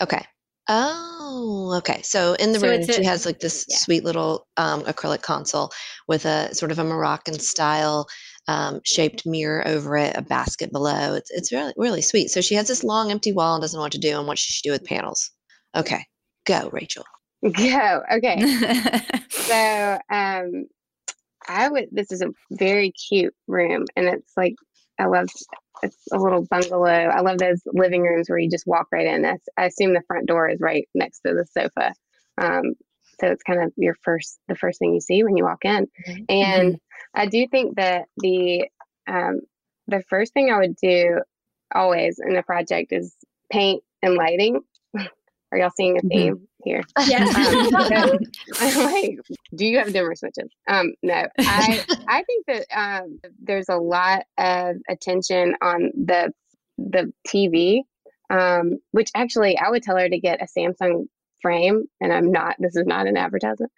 Okay. 0.01 0.25
Oh, 0.69 1.75
okay. 1.79 2.01
So 2.03 2.35
in 2.35 2.53
the 2.53 2.59
So 2.59 2.69
room, 2.69 2.83
she 2.85 3.03
a- 3.03 3.07
has 3.07 3.25
like 3.27 3.39
this 3.41 3.67
yeah. 3.69 3.77
sweet 3.77 4.03
little 4.05 4.47
um, 4.57 4.83
acrylic 4.83 5.23
console 5.23 5.71
with 6.09 6.25
a 6.25 6.53
sort 6.55 6.73
of 6.73 6.79
a 6.79 6.85
Moroccan 6.85 7.39
style 7.39 8.09
um, 8.49 8.81
shaped 8.85 9.27
mirror 9.27 9.67
over 9.67 9.97
it, 9.97 10.17
a 10.17 10.23
basket 10.23 10.73
below. 10.73 11.15
It's 11.15 11.31
it's 11.31 11.53
really 11.53 11.73
really 11.77 12.03
sweet. 12.03 12.29
So 12.31 12.41
she 12.41 12.55
has 12.55 12.69
this 12.69 12.85
long 12.85 13.11
empty 13.11 13.33
wall 13.33 13.55
and 13.55 13.63
doesn't 13.63 13.77
know 13.77 13.83
what 13.83 13.93
to 13.93 13.99
do 13.99 14.19
and 14.19 14.27
what 14.27 14.39
she 14.39 14.53
should 14.53 14.69
do 14.69 14.73
with 14.73 14.85
panels. 14.85 15.31
Okay, 15.75 16.05
go, 16.47 16.71
Rachel. 16.73 17.05
Go. 17.43 18.03
Okay. 18.13 19.01
So, 19.31 19.99
um, 20.11 20.67
I 21.47 21.69
would. 21.69 21.89
This 21.93 22.11
is 22.11 22.21
a 22.21 22.31
very 22.51 22.91
cute 22.93 23.35
room, 23.47 23.85
and 23.95 24.07
it's 24.07 24.33
like 24.37 24.55
I 24.99 25.07
love. 25.07 25.29
It's 25.83 25.97
a 26.13 26.19
little 26.19 26.45
bungalow. 26.51 26.89
I 26.89 27.21
love 27.21 27.39
those 27.39 27.61
living 27.67 28.03
rooms 28.03 28.29
where 28.29 28.39
you 28.39 28.51
just 28.51 28.67
walk 28.67 28.89
right 28.91 29.07
in. 29.07 29.25
I, 29.25 29.37
I 29.57 29.67
assume 29.67 29.95
the 29.95 30.03
front 30.09 30.27
door 30.27 30.49
is 30.49 30.59
right 30.61 30.89
next 30.95 31.21
to 31.21 31.35
the 31.35 31.47
sofa, 31.53 31.95
um, 32.39 32.75
so 33.21 33.29
it's 33.29 33.43
kind 33.43 33.63
of 33.63 33.73
your 33.77 33.95
first, 34.03 34.39
the 34.49 34.55
first 34.57 34.79
thing 34.79 34.95
you 34.95 35.01
see 35.01 35.23
when 35.25 35.37
you 35.37 35.45
walk 35.45 35.65
in. 35.65 35.89
And 36.29 36.79
I 37.15 37.27
do 37.27 37.47
think 37.49 37.77
that 37.77 38.07
the 38.19 38.69
um, 39.07 39.41
the 39.87 40.03
first 40.09 40.33
thing 40.35 40.51
I 40.51 40.59
would 40.59 40.77
do 40.77 41.21
always 41.75 42.19
in 42.19 42.37
a 42.37 42.43
project 42.43 42.93
is 42.93 43.15
paint 43.53 43.83
and 44.03 44.15
lighting. 44.15 44.61
Are 45.53 45.59
y'all 45.59 45.71
seeing 45.77 45.97
a 45.97 46.03
Mhm. 46.03 46.09
theme 46.11 46.49
here. 46.65 46.83
Yes. 47.07 47.35
Um, 47.37 48.19
so, 48.59 48.81
like, 48.83 49.19
do 49.55 49.65
you 49.65 49.79
have 49.79 49.93
dimmer 49.93 50.15
switches? 50.17 50.51
Um, 50.69 50.93
no, 51.03 51.27
I 51.39 51.83
I 52.09 52.23
think 52.25 52.47
that 52.47 52.67
um, 52.77 53.19
there's 53.43 53.69
a 53.69 53.77
lot 53.77 54.25
of 54.39 54.77
attention 54.89 55.55
on 55.63 55.93
the 55.95 56.33
the 56.79 57.13
TV, 57.29 57.83
um, 58.29 58.79
which 58.91 59.11
actually 59.15 59.57
I 59.57 59.71
would 59.71 59.83
tell 59.85 59.97
her 59.97 60.09
to 60.09 60.19
get 60.19 60.43
a 60.43 60.47
Samsung 60.47 61.07
frame, 61.47 61.85
and 62.01 62.13
I'm 62.13 62.33
not. 62.33 62.57
This 62.59 62.75
is 62.75 62.87
not 62.87 63.07
an 63.07 63.17
advertisement, 63.17 63.71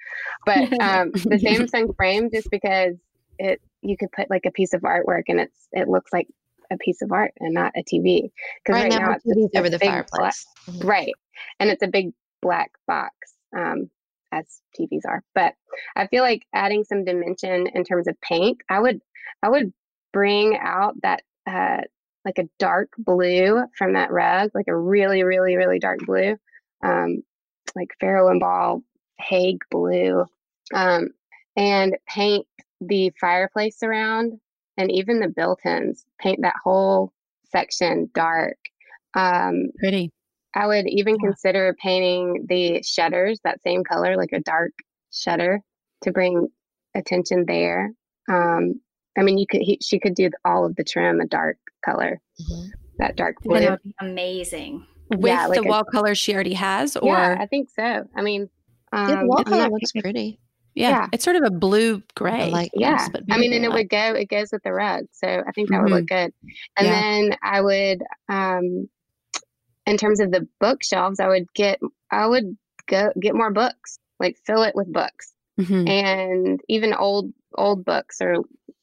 but 0.47 0.59
um, 0.81 1.11
the 1.13 1.39
Samsung 1.45 1.95
frame 1.97 2.31
just 2.33 2.51
because 2.51 2.95
it 3.39 3.61
you 3.83 3.97
could 3.97 4.11
put 4.11 4.31
like 4.31 4.47
a 4.47 4.51
piece 4.51 4.73
of 4.73 4.81
artwork 4.83 5.25
and 5.29 5.39
it's 5.39 5.69
it 5.73 5.87
looks 5.87 6.13
like 6.13 6.27
a 6.73 6.79
piece 6.79 7.03
of 7.03 7.13
art 7.13 7.33
and 7.41 7.55
not 7.55 7.73
a 7.77 7.83
TV. 7.83 8.31
Because 8.65 8.83
right, 8.83 8.91
right, 8.91 9.01
now, 9.01 9.13
it's, 9.13 9.25
TV's 9.25 9.55
over 9.55 9.71
the 9.71 9.79
fireplace. 9.79 10.47
Black, 10.67 10.77
mm-hmm. 10.77 10.89
Right, 10.89 11.13
and 11.61 11.71
it's 11.71 11.83
a 11.83 11.89
big 11.89 12.13
black 12.41 12.71
box. 12.87 13.13
Um, 13.57 13.91
as 14.31 14.61
TVs 14.79 15.07
are, 15.09 15.23
but 15.35 15.55
I 15.97 16.07
feel 16.07 16.23
like 16.23 16.43
adding 16.53 16.85
some 16.85 17.03
dimension 17.03 17.67
in 17.69 17.83
terms 17.83 18.07
of 18.09 18.21
paint, 18.21 18.59
I 18.69 18.79
would, 18.79 19.01
I 19.43 19.49
would 19.49 19.73
bring 20.13 20.59
out 20.61 20.97
that 21.01 21.23
uh, 21.47 21.81
like 22.27 22.37
a 22.37 22.49
dark 22.59 22.91
blue 22.99 23.65
from 23.79 23.95
that 23.95 24.11
rug, 24.11 24.51
like 24.55 24.69
a 24.69 24.77
really, 24.77 25.23
really, 25.23 25.57
really 25.57 25.79
dark 25.79 26.01
blue, 26.05 26.37
um, 26.85 27.23
like 27.75 27.89
Farrow 28.01 28.29
and 28.31 28.41
Ball 28.41 28.83
Hague 29.21 29.61
blue, 29.71 30.25
um, 30.75 31.09
and 31.57 31.97
paint 32.09 32.47
the 32.81 33.13
fireplace 33.21 33.83
around 33.83 34.39
and 34.77 34.91
even 34.91 35.21
the 35.21 35.29
built-ins. 35.29 36.07
Paint 36.21 36.41
that 36.43 36.55
whole 36.63 37.13
section 37.51 38.11
dark. 38.15 38.57
Um, 39.15 39.71
Pretty. 39.79 40.11
I 40.55 40.67
would 40.67 40.87
even 40.87 41.17
yeah. 41.17 41.29
consider 41.29 41.77
painting 41.83 42.47
the 42.49 42.83
shutters 42.83 43.41
that 43.45 43.63
same 43.63 43.85
color, 43.85 44.17
like 44.17 44.33
a 44.33 44.41
dark 44.41 44.73
shutter, 45.13 45.61
to 46.03 46.13
bring 46.13 46.49
attention 46.95 47.45
there. 47.47 47.93
Um, 48.31 48.81
I 49.19 49.23
mean, 49.23 49.39
you 49.39 49.47
could 49.49 49.63
he, 49.63 49.79
she 49.83 49.99
could 49.99 50.15
do 50.15 50.31
all 50.45 50.65
of 50.65 50.77
the 50.77 50.85
trim 50.85 51.21
a 51.21 51.27
dark 51.27 51.59
color, 51.85 52.21
mm-hmm. 52.41 52.69
that 52.99 53.17
dark 53.17 53.37
blue. 53.43 53.59
That 53.59 53.71
would 53.71 53.83
be 53.83 53.95
amazing 54.01 54.87
with 55.11 55.21
yeah, 55.25 55.47
like 55.47 55.61
the 55.61 55.67
a, 55.67 55.69
wall 55.69 55.85
color 55.85 56.15
she 56.15 56.35
already 56.35 56.55
has 56.55 56.97
or 56.97 57.09
yeah 57.09 57.37
i 57.39 57.47
think 57.47 57.71
so. 57.71 58.05
I 58.15 58.23
mean 58.23 58.49
um, 58.93 59.09
yeah, 59.09 59.15
the 59.15 59.21
um, 59.21 59.29
wall 59.29 59.45
color 59.45 59.69
looks 59.69 59.93
pretty. 59.93 60.41
Yeah, 60.75 60.91
yeah, 60.91 61.07
it's 61.13 61.25
sort 61.25 61.37
of 61.37 61.43
a 61.43 61.51
blue 61.51 62.03
gray 62.15 62.51
like 62.51 62.71
yeah 62.73 63.09
but 63.11 63.23
i 63.31 63.39
mean 63.39 63.53
and 63.53 63.65
it 63.65 63.73
would 63.73 63.89
go 63.89 64.15
it 64.15 64.29
goes 64.29 64.53
with 64.53 64.63
the 64.63 64.73
rug 64.73 65.07
so 65.11 65.27
i 65.27 65.51
think 65.53 65.71
that 65.71 65.77
mm-hmm. 65.77 65.85
would 65.85 65.93
look 65.93 66.07
good. 66.07 66.33
And 66.77 66.87
yeah. 66.87 67.01
then 67.01 67.37
i 67.43 67.61
would 67.61 68.03
um 68.29 68.89
in 69.87 69.97
terms 69.97 70.21
of 70.21 70.31
the 70.31 70.47
bookshelves 70.61 71.19
i 71.19 71.27
would 71.27 71.53
get 71.55 71.81
i 72.13 72.27
would 72.27 72.57
go 72.87 73.11
get 73.21 73.35
more 73.35 73.51
books 73.51 73.99
like 74.21 74.37
fill 74.47 74.63
it 74.63 74.75
with 74.75 74.93
books. 74.93 75.33
Mm-hmm. 75.59 75.89
and 75.89 76.61
even 76.69 76.95
old 76.95 77.33
old 77.57 77.85
books 77.85 78.21
or 78.21 78.37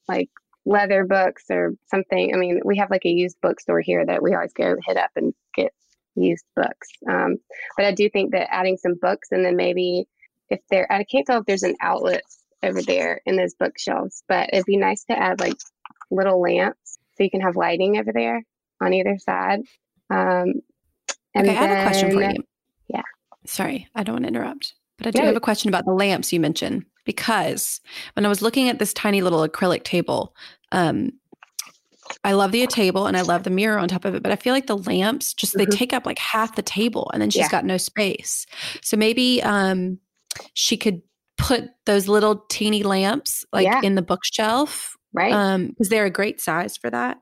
like 0.09 0.29
leather 0.65 1.05
books 1.05 1.45
or 1.49 1.73
something. 1.85 2.33
I 2.33 2.37
mean 2.37 2.59
we 2.65 2.77
have 2.77 2.91
like 2.91 3.05
a 3.05 3.09
used 3.09 3.37
bookstore 3.41 3.79
here 3.79 4.05
that 4.05 4.21
we 4.21 4.33
always 4.33 4.53
go 4.53 4.75
hit 4.85 4.97
up 4.97 5.11
and 5.15 5.33
get 5.53 5.73
used 6.15 6.45
books. 6.55 6.89
Um, 7.09 7.37
but 7.77 7.85
I 7.85 7.91
do 7.91 8.09
think 8.09 8.31
that 8.31 8.53
adding 8.53 8.77
some 8.77 8.95
books 9.01 9.29
and 9.31 9.45
then 9.45 9.55
maybe 9.55 10.07
if 10.49 10.59
there, 10.69 10.91
I 10.91 11.03
can't 11.03 11.25
tell 11.25 11.39
if 11.39 11.45
there's 11.45 11.63
an 11.63 11.75
outlet 11.81 12.23
over 12.63 12.81
there 12.81 13.21
in 13.25 13.35
those 13.35 13.53
bookshelves, 13.53 14.23
but 14.27 14.49
it'd 14.53 14.65
be 14.65 14.77
nice 14.77 15.03
to 15.05 15.17
add 15.17 15.39
like 15.39 15.57
little 16.11 16.41
lamps 16.41 16.99
so 17.17 17.23
you 17.23 17.29
can 17.29 17.41
have 17.41 17.55
lighting 17.55 17.97
over 17.97 18.11
there 18.13 18.43
on 18.81 18.93
either 18.93 19.17
side. 19.17 19.61
Um, 20.09 20.53
and 21.33 21.47
okay, 21.47 21.49
I 21.49 21.53
have 21.53 21.77
a 21.77 21.89
question 21.89 22.11
for 22.11 22.21
you. 22.21 22.43
Yeah. 22.87 23.01
Sorry, 23.45 23.87
I 23.95 24.03
don't 24.03 24.15
want 24.15 24.23
to 24.23 24.29
interrupt, 24.29 24.73
but 24.97 25.07
I 25.07 25.11
do 25.11 25.21
have 25.21 25.35
a 25.35 25.41
question 25.41 25.69
about 25.69 25.85
the 25.85 25.93
lamps 25.93 26.31
you 26.31 26.39
mentioned 26.39 26.85
because 27.05 27.81
when 28.13 28.25
I 28.25 28.29
was 28.29 28.41
looking 28.41 28.69
at 28.69 28.79
this 28.79 28.93
tiny 28.93 29.21
little 29.21 29.47
acrylic 29.47 29.83
table, 29.83 30.35
um, 30.71 31.11
I 32.23 32.33
love 32.33 32.51
the 32.51 32.65
table 32.67 33.07
and 33.07 33.15
I 33.17 33.21
love 33.21 33.43
the 33.43 33.49
mirror 33.49 33.77
on 33.77 33.87
top 33.87 34.05
of 34.05 34.15
it, 34.15 34.23
but 34.23 34.31
I 34.31 34.35
feel 34.35 34.53
like 34.53 34.67
the 34.67 34.77
lamps 34.77 35.33
just 35.33 35.55
mm-hmm. 35.55 35.69
they 35.69 35.77
take 35.77 35.93
up 35.93 36.05
like 36.05 36.19
half 36.19 36.55
the 36.55 36.61
table 36.61 37.09
and 37.13 37.21
then 37.21 37.29
she's 37.29 37.41
yeah. 37.41 37.49
got 37.49 37.65
no 37.65 37.77
space. 37.77 38.45
So 38.81 38.97
maybe 38.97 39.41
um 39.43 39.99
she 40.53 40.77
could 40.77 41.01
put 41.37 41.69
those 41.85 42.07
little 42.07 42.45
teeny 42.49 42.83
lamps 42.83 43.45
like 43.51 43.65
yeah. 43.65 43.81
in 43.83 43.95
the 43.95 44.01
bookshelf. 44.01 44.95
Right. 45.13 45.33
Um 45.33 45.67
because 45.67 45.89
they're 45.89 46.05
a 46.05 46.11
great 46.11 46.41
size 46.41 46.77
for 46.77 46.89
that. 46.89 47.19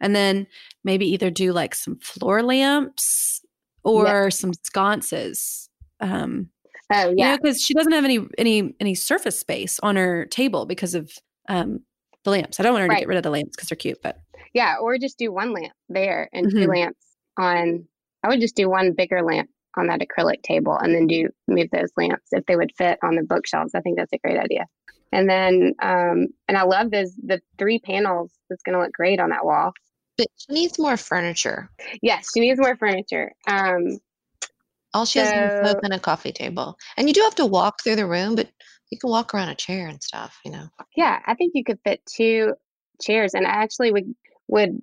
And 0.00 0.14
then 0.14 0.46
maybe 0.84 1.06
either 1.06 1.30
do 1.30 1.52
like 1.52 1.74
some 1.74 1.98
floor 1.98 2.42
lamps 2.42 3.40
or 3.84 4.04
yeah. 4.04 4.28
some 4.28 4.52
sconces. 4.54 5.68
Um 6.00 6.50
Oh 6.94 7.14
yeah, 7.16 7.36
because 7.36 7.56
you 7.56 7.60
know, 7.60 7.64
she 7.64 7.74
doesn't 7.74 7.92
have 7.92 8.04
any 8.04 8.20
any 8.36 8.74
any 8.78 8.94
surface 8.94 9.38
space 9.38 9.80
on 9.82 9.96
her 9.96 10.26
table 10.26 10.66
because 10.66 10.94
of 10.94 11.10
um 11.48 11.80
the 12.24 12.30
lamps. 12.30 12.60
I 12.60 12.62
don't 12.62 12.72
want 12.72 12.82
her 12.82 12.88
right. 12.88 12.96
to 12.96 13.00
get 13.00 13.08
rid 13.08 13.16
of 13.16 13.22
the 13.22 13.30
lamps 13.30 13.56
because 13.56 13.68
they're 13.68 13.76
cute, 13.76 14.02
but 14.02 14.18
yeah, 14.54 14.76
or 14.80 14.98
just 14.98 15.18
do 15.18 15.32
one 15.32 15.52
lamp 15.52 15.72
there 15.88 16.28
and 16.32 16.46
mm-hmm. 16.46 16.58
two 16.58 16.66
lamps 16.66 17.06
on. 17.38 17.86
I 18.24 18.28
would 18.28 18.40
just 18.40 18.56
do 18.56 18.70
one 18.70 18.92
bigger 18.92 19.22
lamp 19.22 19.50
on 19.76 19.86
that 19.88 20.00
acrylic 20.00 20.42
table 20.42 20.76
and 20.76 20.94
then 20.94 21.06
do 21.06 21.28
move 21.48 21.68
those 21.72 21.90
lamps 21.96 22.28
if 22.30 22.44
they 22.46 22.56
would 22.56 22.72
fit 22.76 22.98
on 23.02 23.16
the 23.16 23.22
bookshelves. 23.22 23.74
I 23.74 23.80
think 23.80 23.96
that's 23.96 24.12
a 24.12 24.18
great 24.18 24.38
idea. 24.38 24.66
And 25.12 25.28
then, 25.28 25.74
um, 25.82 26.28
and 26.48 26.56
I 26.56 26.62
love 26.62 26.90
those 26.90 27.14
the 27.16 27.40
three 27.58 27.78
panels. 27.78 28.32
It's 28.50 28.62
going 28.62 28.74
to 28.74 28.82
look 28.82 28.92
great 28.92 29.20
on 29.20 29.30
that 29.30 29.44
wall. 29.44 29.72
But 30.16 30.28
she 30.36 30.52
needs 30.52 30.78
more 30.78 30.96
furniture. 30.96 31.70
Yes, 32.02 32.30
she 32.32 32.40
needs 32.40 32.58
more 32.58 32.76
furniture. 32.76 33.32
Um, 33.46 33.98
All 34.94 35.04
she 35.04 35.18
so, 35.18 35.24
has 35.24 35.68
is 35.68 35.74
a 35.74 35.80
and 35.82 35.94
a 35.94 35.98
coffee 35.98 36.32
table, 36.32 36.76
and 36.96 37.08
you 37.08 37.14
do 37.14 37.22
have 37.22 37.34
to 37.36 37.46
walk 37.46 37.82
through 37.82 37.96
the 37.96 38.06
room, 38.06 38.34
but 38.34 38.48
you 38.90 38.98
can 38.98 39.10
walk 39.10 39.34
around 39.34 39.48
a 39.48 39.54
chair 39.54 39.88
and 39.88 40.02
stuff. 40.02 40.38
You 40.44 40.52
know. 40.52 40.68
Yeah, 40.96 41.20
I 41.26 41.34
think 41.34 41.52
you 41.54 41.64
could 41.64 41.78
fit 41.84 42.00
two 42.06 42.54
chairs, 43.00 43.34
and 43.34 43.46
I 43.46 43.50
actually 43.50 43.90
would 43.90 44.14
would 44.52 44.78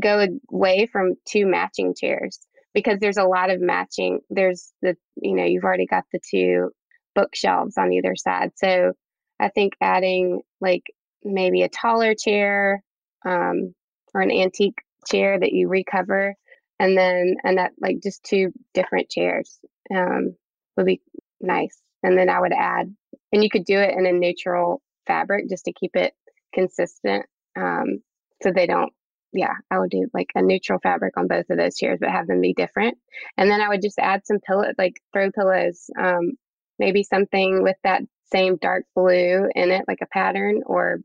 go 0.00 0.26
away 0.50 0.86
from 0.90 1.14
two 1.24 1.46
matching 1.46 1.94
chairs 1.94 2.40
because 2.74 2.98
there's 2.98 3.18
a 3.18 3.24
lot 3.24 3.50
of 3.50 3.60
matching. 3.60 4.18
There's 4.30 4.72
the, 4.82 4.96
you 5.16 5.36
know, 5.36 5.44
you've 5.44 5.62
already 5.62 5.86
got 5.86 6.04
the 6.12 6.18
two 6.28 6.70
bookshelves 7.14 7.78
on 7.78 7.92
either 7.92 8.16
side. 8.16 8.50
So 8.56 8.94
I 9.38 9.48
think 9.48 9.74
adding 9.80 10.40
like 10.60 10.82
maybe 11.22 11.62
a 11.62 11.68
taller 11.68 12.14
chair 12.14 12.82
um, 13.24 13.74
or 14.12 14.22
an 14.22 14.32
antique 14.32 14.78
chair 15.06 15.38
that 15.38 15.52
you 15.52 15.68
recover 15.68 16.34
and 16.80 16.98
then 16.98 17.36
and 17.44 17.58
that 17.58 17.70
like 17.80 18.02
just 18.02 18.24
two 18.24 18.52
different 18.74 19.08
chairs 19.08 19.60
um, 19.94 20.34
would 20.76 20.86
be 20.86 21.00
nice 21.40 21.76
and 22.04 22.16
then 22.16 22.28
i 22.28 22.38
would 22.38 22.52
add 22.52 22.94
and 23.32 23.42
you 23.42 23.50
could 23.50 23.64
do 23.64 23.78
it 23.78 23.96
in 23.98 24.06
a 24.06 24.12
neutral 24.12 24.80
fabric 25.08 25.48
just 25.48 25.64
to 25.64 25.72
keep 25.72 25.96
it 25.96 26.14
consistent 26.54 27.26
um, 27.56 28.00
so 28.42 28.52
they 28.52 28.66
don't 28.66 28.92
yeah, 29.32 29.54
I 29.70 29.78
would 29.78 29.90
do 29.90 30.08
like 30.12 30.30
a 30.34 30.42
neutral 30.42 30.78
fabric 30.82 31.16
on 31.16 31.26
both 31.26 31.48
of 31.50 31.56
those 31.56 31.76
chairs, 31.76 31.98
but 32.00 32.10
have 32.10 32.26
them 32.26 32.40
be 32.40 32.54
different. 32.54 32.98
And 33.36 33.50
then 33.50 33.60
I 33.60 33.68
would 33.68 33.82
just 33.82 33.98
add 33.98 34.26
some 34.26 34.40
pillow, 34.40 34.72
like 34.78 35.00
throw 35.12 35.30
pillows, 35.30 35.90
um, 35.98 36.32
maybe 36.78 37.02
something 37.02 37.62
with 37.62 37.76
that 37.84 38.02
same 38.32 38.56
dark 38.56 38.84
blue 38.94 39.48
in 39.54 39.70
it, 39.70 39.84
like 39.88 40.00
a 40.02 40.06
pattern, 40.06 40.62
or 40.66 40.98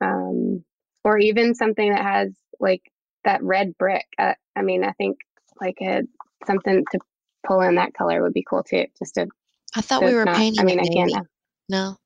um, 0.00 0.64
or 1.04 1.18
even 1.18 1.54
something 1.54 1.92
that 1.92 2.02
has 2.02 2.32
like 2.60 2.82
that 3.24 3.42
red 3.42 3.76
brick. 3.78 4.06
Uh, 4.18 4.34
I 4.54 4.62
mean, 4.62 4.84
I 4.84 4.92
think 4.92 5.18
like 5.60 5.78
a 5.80 6.02
something 6.46 6.84
to 6.92 6.98
pull 7.46 7.60
in 7.60 7.76
that 7.76 7.94
color 7.94 8.22
would 8.22 8.34
be 8.34 8.44
cool 8.48 8.62
too. 8.62 8.86
Just 8.98 9.14
to. 9.14 9.28
I 9.74 9.80
thought 9.82 10.02
we 10.02 10.14
were 10.14 10.24
not, 10.24 10.36
painting. 10.36 10.60
I 10.60 10.64
mean, 10.64 10.80
I 10.80 10.88
can't. 10.88 11.26
No. 11.68 11.96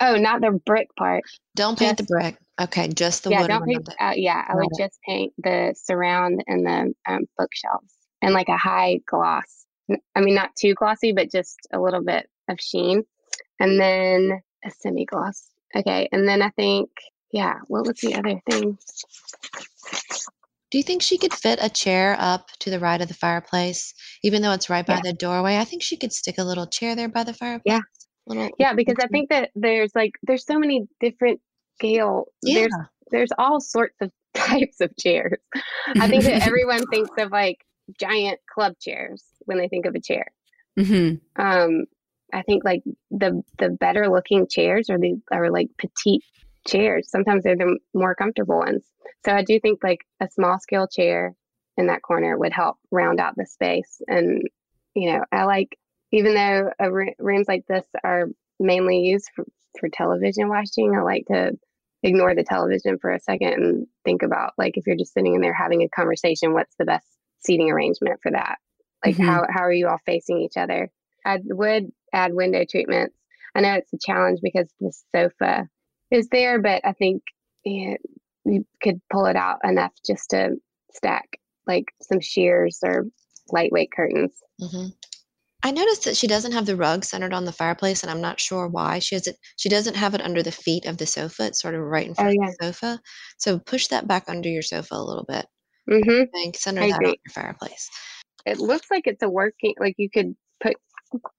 Oh, 0.00 0.16
not 0.16 0.40
the 0.40 0.60
brick 0.64 0.88
part. 0.96 1.24
Don't 1.56 1.78
paint 1.78 1.98
just, 1.98 2.08
the 2.08 2.14
brick. 2.14 2.36
Okay, 2.60 2.88
just 2.88 3.24
the 3.24 3.30
yeah, 3.30 3.42
wood. 3.42 3.48
Don't 3.48 3.66
paint, 3.66 3.88
uh, 4.00 4.12
yeah, 4.16 4.44
I 4.48 4.54
would 4.56 4.68
just 4.76 4.98
paint 5.06 5.32
the 5.38 5.74
surround 5.76 6.42
and 6.48 6.66
the 6.66 6.94
um, 7.08 7.20
bookshelves 7.36 7.94
and 8.20 8.34
like 8.34 8.48
a 8.48 8.56
high 8.56 9.00
gloss. 9.06 9.66
I 10.14 10.20
mean, 10.20 10.34
not 10.34 10.50
too 10.56 10.74
glossy, 10.74 11.12
but 11.12 11.30
just 11.30 11.56
a 11.72 11.80
little 11.80 12.02
bit 12.02 12.28
of 12.48 12.60
sheen, 12.60 13.04
and 13.60 13.80
then 13.80 14.40
a 14.64 14.70
semi 14.70 15.04
gloss. 15.04 15.48
Okay, 15.76 16.08
and 16.10 16.26
then 16.26 16.42
I 16.42 16.50
think, 16.50 16.90
yeah, 17.32 17.54
what 17.68 17.86
was 17.86 17.98
the 18.00 18.14
other 18.16 18.40
thing? 18.50 18.76
Do 20.70 20.78
you 20.78 20.84
think 20.84 21.00
she 21.00 21.16
could 21.16 21.32
fit 21.32 21.60
a 21.62 21.70
chair 21.70 22.16
up 22.18 22.48
to 22.58 22.70
the 22.70 22.80
right 22.80 23.00
of 23.00 23.08
the 23.08 23.14
fireplace, 23.14 23.94
even 24.22 24.42
though 24.42 24.52
it's 24.52 24.68
right 24.68 24.84
by 24.84 24.96
yeah. 24.96 25.00
the 25.04 25.12
doorway? 25.12 25.56
I 25.56 25.64
think 25.64 25.82
she 25.82 25.96
could 25.96 26.12
stick 26.12 26.36
a 26.38 26.44
little 26.44 26.66
chair 26.66 26.96
there 26.96 27.08
by 27.08 27.24
the 27.24 27.32
fireplace. 27.32 27.72
Yeah, 27.72 27.80
little, 28.26 28.50
yeah, 28.58 28.74
because 28.74 28.96
I 29.00 29.06
think 29.06 29.30
that 29.30 29.50
there's 29.54 29.92
like 29.94 30.12
there's 30.24 30.44
so 30.44 30.58
many 30.58 30.86
different 31.00 31.40
scale. 31.78 32.26
Yeah. 32.42 32.60
There's 32.60 32.74
there's 33.10 33.30
all 33.38 33.60
sorts 33.60 33.96
of 34.00 34.10
types 34.34 34.80
of 34.80 34.94
chairs. 34.96 35.38
I 35.96 36.08
think 36.08 36.24
that 36.24 36.42
everyone 36.46 36.84
thinks 36.86 37.10
of 37.18 37.32
like 37.32 37.64
giant 37.98 38.40
club 38.52 38.74
chairs 38.80 39.24
when 39.46 39.58
they 39.58 39.68
think 39.68 39.86
of 39.86 39.94
a 39.94 40.00
chair. 40.00 40.26
Mm-hmm. 40.78 41.42
Um, 41.42 41.84
I 42.32 42.42
think 42.42 42.64
like 42.64 42.82
the 43.10 43.42
the 43.58 43.70
better 43.70 44.08
looking 44.08 44.46
chairs 44.48 44.90
are 44.90 44.98
the 44.98 45.20
are 45.32 45.50
like 45.50 45.68
petite 45.78 46.22
chairs. 46.66 47.10
Sometimes 47.10 47.44
they're 47.44 47.56
the 47.56 47.78
more 47.94 48.14
comfortable 48.14 48.58
ones. 48.58 48.84
So 49.24 49.32
I 49.32 49.42
do 49.42 49.58
think 49.58 49.82
like 49.82 50.00
a 50.20 50.28
small 50.30 50.58
scale 50.58 50.86
chair 50.86 51.34
in 51.76 51.86
that 51.86 52.02
corner 52.02 52.36
would 52.36 52.52
help 52.52 52.76
round 52.90 53.20
out 53.20 53.34
the 53.36 53.46
space. 53.46 54.02
And 54.06 54.42
you 54.94 55.12
know, 55.12 55.24
I 55.32 55.44
like 55.44 55.78
even 56.12 56.34
though 56.34 56.70
r- 56.78 57.14
rooms 57.18 57.48
like 57.48 57.64
this 57.68 57.86
are 58.04 58.26
mainly 58.58 59.00
used 59.00 59.28
for, 59.34 59.44
for 59.78 59.88
television 59.88 60.48
watching, 60.48 60.94
I 60.94 61.02
like 61.02 61.26
to 61.28 61.52
ignore 62.02 62.34
the 62.34 62.44
television 62.44 62.98
for 62.98 63.10
a 63.10 63.20
second 63.20 63.52
and 63.54 63.86
think 64.04 64.22
about 64.22 64.52
like 64.58 64.76
if 64.76 64.86
you're 64.86 64.96
just 64.96 65.12
sitting 65.12 65.34
in 65.34 65.40
there 65.40 65.54
having 65.54 65.82
a 65.82 65.88
conversation, 65.88 66.52
what's 66.52 66.74
the 66.78 66.84
best 66.84 67.06
seating 67.40 67.70
arrangement 67.70 68.20
for 68.22 68.30
that? 68.32 68.56
Like 69.04 69.16
Mhm. 69.16 69.24
how 69.24 69.46
how 69.48 69.60
are 69.62 69.72
you 69.72 69.88
all 69.88 70.00
facing 70.06 70.38
each 70.40 70.56
other? 70.56 70.90
I 71.24 71.38
would 71.44 71.92
add 72.12 72.34
window 72.34 72.64
treatments. 72.68 73.16
I 73.54 73.60
know 73.60 73.74
it's 73.74 73.92
a 73.92 73.98
challenge 73.98 74.40
because 74.42 74.68
the 74.80 74.92
sofa 75.14 75.68
is 76.10 76.28
there, 76.28 76.60
but 76.60 76.84
I 76.84 76.92
think 76.92 77.22
yeah, 77.64 77.96
you 78.44 78.66
could 78.82 79.00
pull 79.10 79.26
it 79.26 79.36
out 79.36 79.58
enough 79.64 79.92
just 80.06 80.30
to 80.30 80.56
stack 80.92 81.38
like 81.66 81.86
some 82.00 82.20
shears 82.20 82.78
or 82.84 83.06
lightweight 83.50 83.90
curtains. 83.92 84.32
hmm 84.60 84.86
I 85.64 85.72
noticed 85.72 86.04
that 86.04 86.16
she 86.16 86.28
doesn't 86.28 86.52
have 86.52 86.66
the 86.66 86.76
rug 86.76 87.04
centered 87.04 87.32
on 87.34 87.44
the 87.44 87.52
fireplace, 87.52 88.02
and 88.02 88.10
I'm 88.10 88.20
not 88.20 88.38
sure 88.38 88.68
why. 88.68 89.00
She 89.00 89.16
has 89.16 89.26
it. 89.26 89.36
She 89.56 89.68
doesn't 89.68 89.96
have 89.96 90.14
it 90.14 90.20
under 90.20 90.42
the 90.42 90.52
feet 90.52 90.86
of 90.86 90.98
the 90.98 91.06
sofa. 91.06 91.46
It's 91.46 91.60
sort 91.60 91.74
of 91.74 91.80
right 91.80 92.06
in 92.06 92.14
front 92.14 92.36
Oh, 92.38 92.44
of 92.44 92.48
the 92.58 92.64
sofa. 92.66 93.00
So 93.38 93.58
push 93.58 93.88
that 93.88 94.06
back 94.06 94.24
under 94.28 94.48
your 94.48 94.62
sofa 94.62 94.94
a 94.94 95.02
little 95.02 95.24
bit. 95.24 95.46
Mm-hmm. 95.90 96.24
And 96.44 96.54
center 96.56 96.82
I 96.82 96.88
that 96.88 96.94
on 96.94 97.02
agree. 97.02 97.20
your 97.24 97.32
fireplace. 97.32 97.90
It 98.46 98.58
looks 98.58 98.88
like 98.90 99.06
it's 99.06 99.22
a 99.22 99.28
working, 99.28 99.74
like 99.80 99.96
you 99.98 100.08
could 100.08 100.36
put 100.60 100.76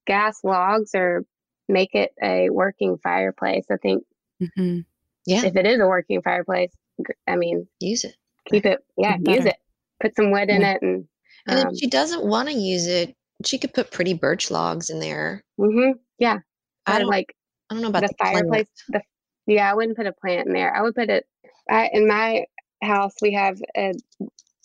gas 0.05 0.43
logs 0.43 0.91
or 0.93 1.23
make 1.69 1.95
it 1.95 2.11
a 2.21 2.49
working 2.49 2.97
fireplace. 3.01 3.65
I 3.71 3.77
think 3.77 4.03
Mhm. 4.41 4.85
Yeah, 5.25 5.45
if 5.45 5.55
it 5.55 5.65
is 5.65 5.79
a 5.79 5.87
working 5.87 6.21
fireplace, 6.21 6.71
gr- 7.01 7.11
I 7.27 7.35
mean, 7.35 7.67
use 7.79 8.03
it. 8.03 8.15
keep 8.45 8.65
it, 8.65 8.79
yeah, 8.97 9.15
Even 9.19 9.25
use 9.33 9.37
better. 9.45 9.49
it. 9.49 9.57
Put 10.01 10.15
some 10.15 10.31
wood 10.31 10.49
in 10.49 10.61
Yeah. 10.61 10.73
it 10.73 10.81
and, 10.81 11.07
And 11.45 11.59
um, 11.59 11.73
if 11.73 11.79
she 11.79 11.87
doesn't 11.87 12.25
want 12.25 12.49
to 12.49 12.55
use 12.55 12.87
it, 12.87 13.15
she 13.45 13.57
could 13.57 13.73
put 13.73 13.91
pretty 13.91 14.13
birch 14.13 14.51
logs 14.51 14.89
in 14.89 14.99
there. 14.99 15.43
Mm-hmm. 15.59 15.91
yeah, 16.17 16.39
I 16.85 16.99
don't. 16.99 17.07
like 17.07 17.33
I 17.69 17.75
don't 17.75 17.83
know 17.83 17.89
about 17.89 18.01
the 18.01 18.07
the, 18.07 18.15
fireplace. 18.23 18.67
The 18.89 19.01
yeah, 19.47 19.69
I 19.69 19.73
wouldn't 19.73 19.97
put 19.97 20.07
a 20.07 20.13
plant 20.13 20.47
in 20.47 20.53
there. 20.53 20.75
I 20.75 20.81
would 20.81 20.95
put 20.95 21.09
it. 21.09 21.25
I, 21.69 21.89
in 21.93 22.07
my 22.07 22.45
house, 22.83 23.13
we 23.21 23.33
have 23.33 23.59
a 23.75 23.93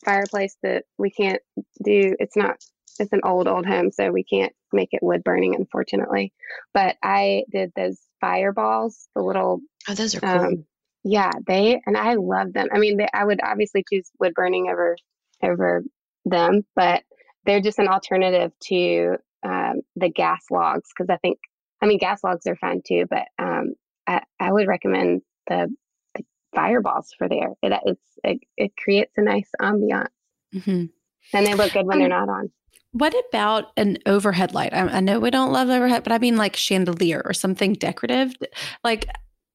fireplace 0.04 0.56
that 0.62 0.84
we 0.98 1.10
can't 1.10 1.40
do. 1.82 2.14
It's 2.18 2.36
not. 2.36 2.56
It's 2.98 3.12
an 3.12 3.20
old 3.24 3.48
old 3.48 3.66
home, 3.66 3.90
so 3.90 4.12
we 4.12 4.24
can't 4.24 4.52
make 4.72 4.90
it 4.92 5.02
wood 5.02 5.24
burning, 5.24 5.54
unfortunately. 5.54 6.32
But 6.72 6.96
I 7.02 7.44
did 7.50 7.72
those 7.74 7.98
fireballs, 8.20 9.08
the 9.14 9.22
little. 9.22 9.60
Oh, 9.88 9.94
those 9.94 10.14
are 10.14 10.20
cool. 10.20 10.28
Um, 10.28 10.64
yeah, 11.02 11.32
they 11.46 11.80
and 11.86 11.96
I 11.96 12.14
love 12.14 12.52
them. 12.52 12.68
I 12.72 12.78
mean, 12.78 12.96
they, 12.96 13.08
I 13.12 13.24
would 13.24 13.40
obviously 13.42 13.84
choose 13.90 14.10
wood 14.18 14.34
burning 14.34 14.68
over 14.70 14.96
over 15.42 15.82
them, 16.24 16.64
but 16.74 17.02
they're 17.46 17.60
just 17.60 17.78
an 17.78 17.88
alternative 17.88 18.52
to 18.64 19.16
um, 19.44 19.82
the 19.96 20.08
gas 20.08 20.44
logs 20.50 20.88
because 20.96 21.10
I 21.10 21.16
think 21.18 21.38
I 21.82 21.86
mean, 21.86 21.98
gas 21.98 22.24
logs 22.24 22.46
are 22.46 22.56
fun 22.56 22.80
too, 22.86 23.04
but 23.10 23.26
um, 23.38 23.74
I, 24.06 24.22
I 24.40 24.52
would 24.52 24.66
recommend 24.66 25.20
the, 25.48 25.68
the 26.14 26.24
fireballs 26.54 27.12
for 27.18 27.28
there. 27.28 27.50
It, 27.62 27.78
it's 27.84 28.18
it, 28.24 28.40
it 28.56 28.72
creates 28.82 29.12
a 29.18 29.22
nice 29.22 29.50
ambiance, 29.60 30.08
Mhm. 30.54 30.90
and 31.34 31.46
they 31.46 31.54
look 31.54 31.72
good 31.72 31.86
when 31.86 31.98
they're 31.98 32.06
Um, 32.06 32.26
not 32.26 32.28
on. 32.30 32.50
What 32.92 33.14
about 33.28 33.72
an 33.76 33.98
overhead 34.06 34.54
light? 34.54 34.72
I, 34.72 34.82
I 34.82 35.00
know 35.00 35.18
we 35.18 35.30
don't 35.30 35.52
love 35.52 35.68
overhead, 35.68 36.04
but 36.04 36.12
I 36.12 36.18
mean 36.18 36.36
like 36.36 36.56
chandelier 36.56 37.20
or 37.24 37.34
something 37.34 37.74
decorative. 37.74 38.34
Like 38.82 39.08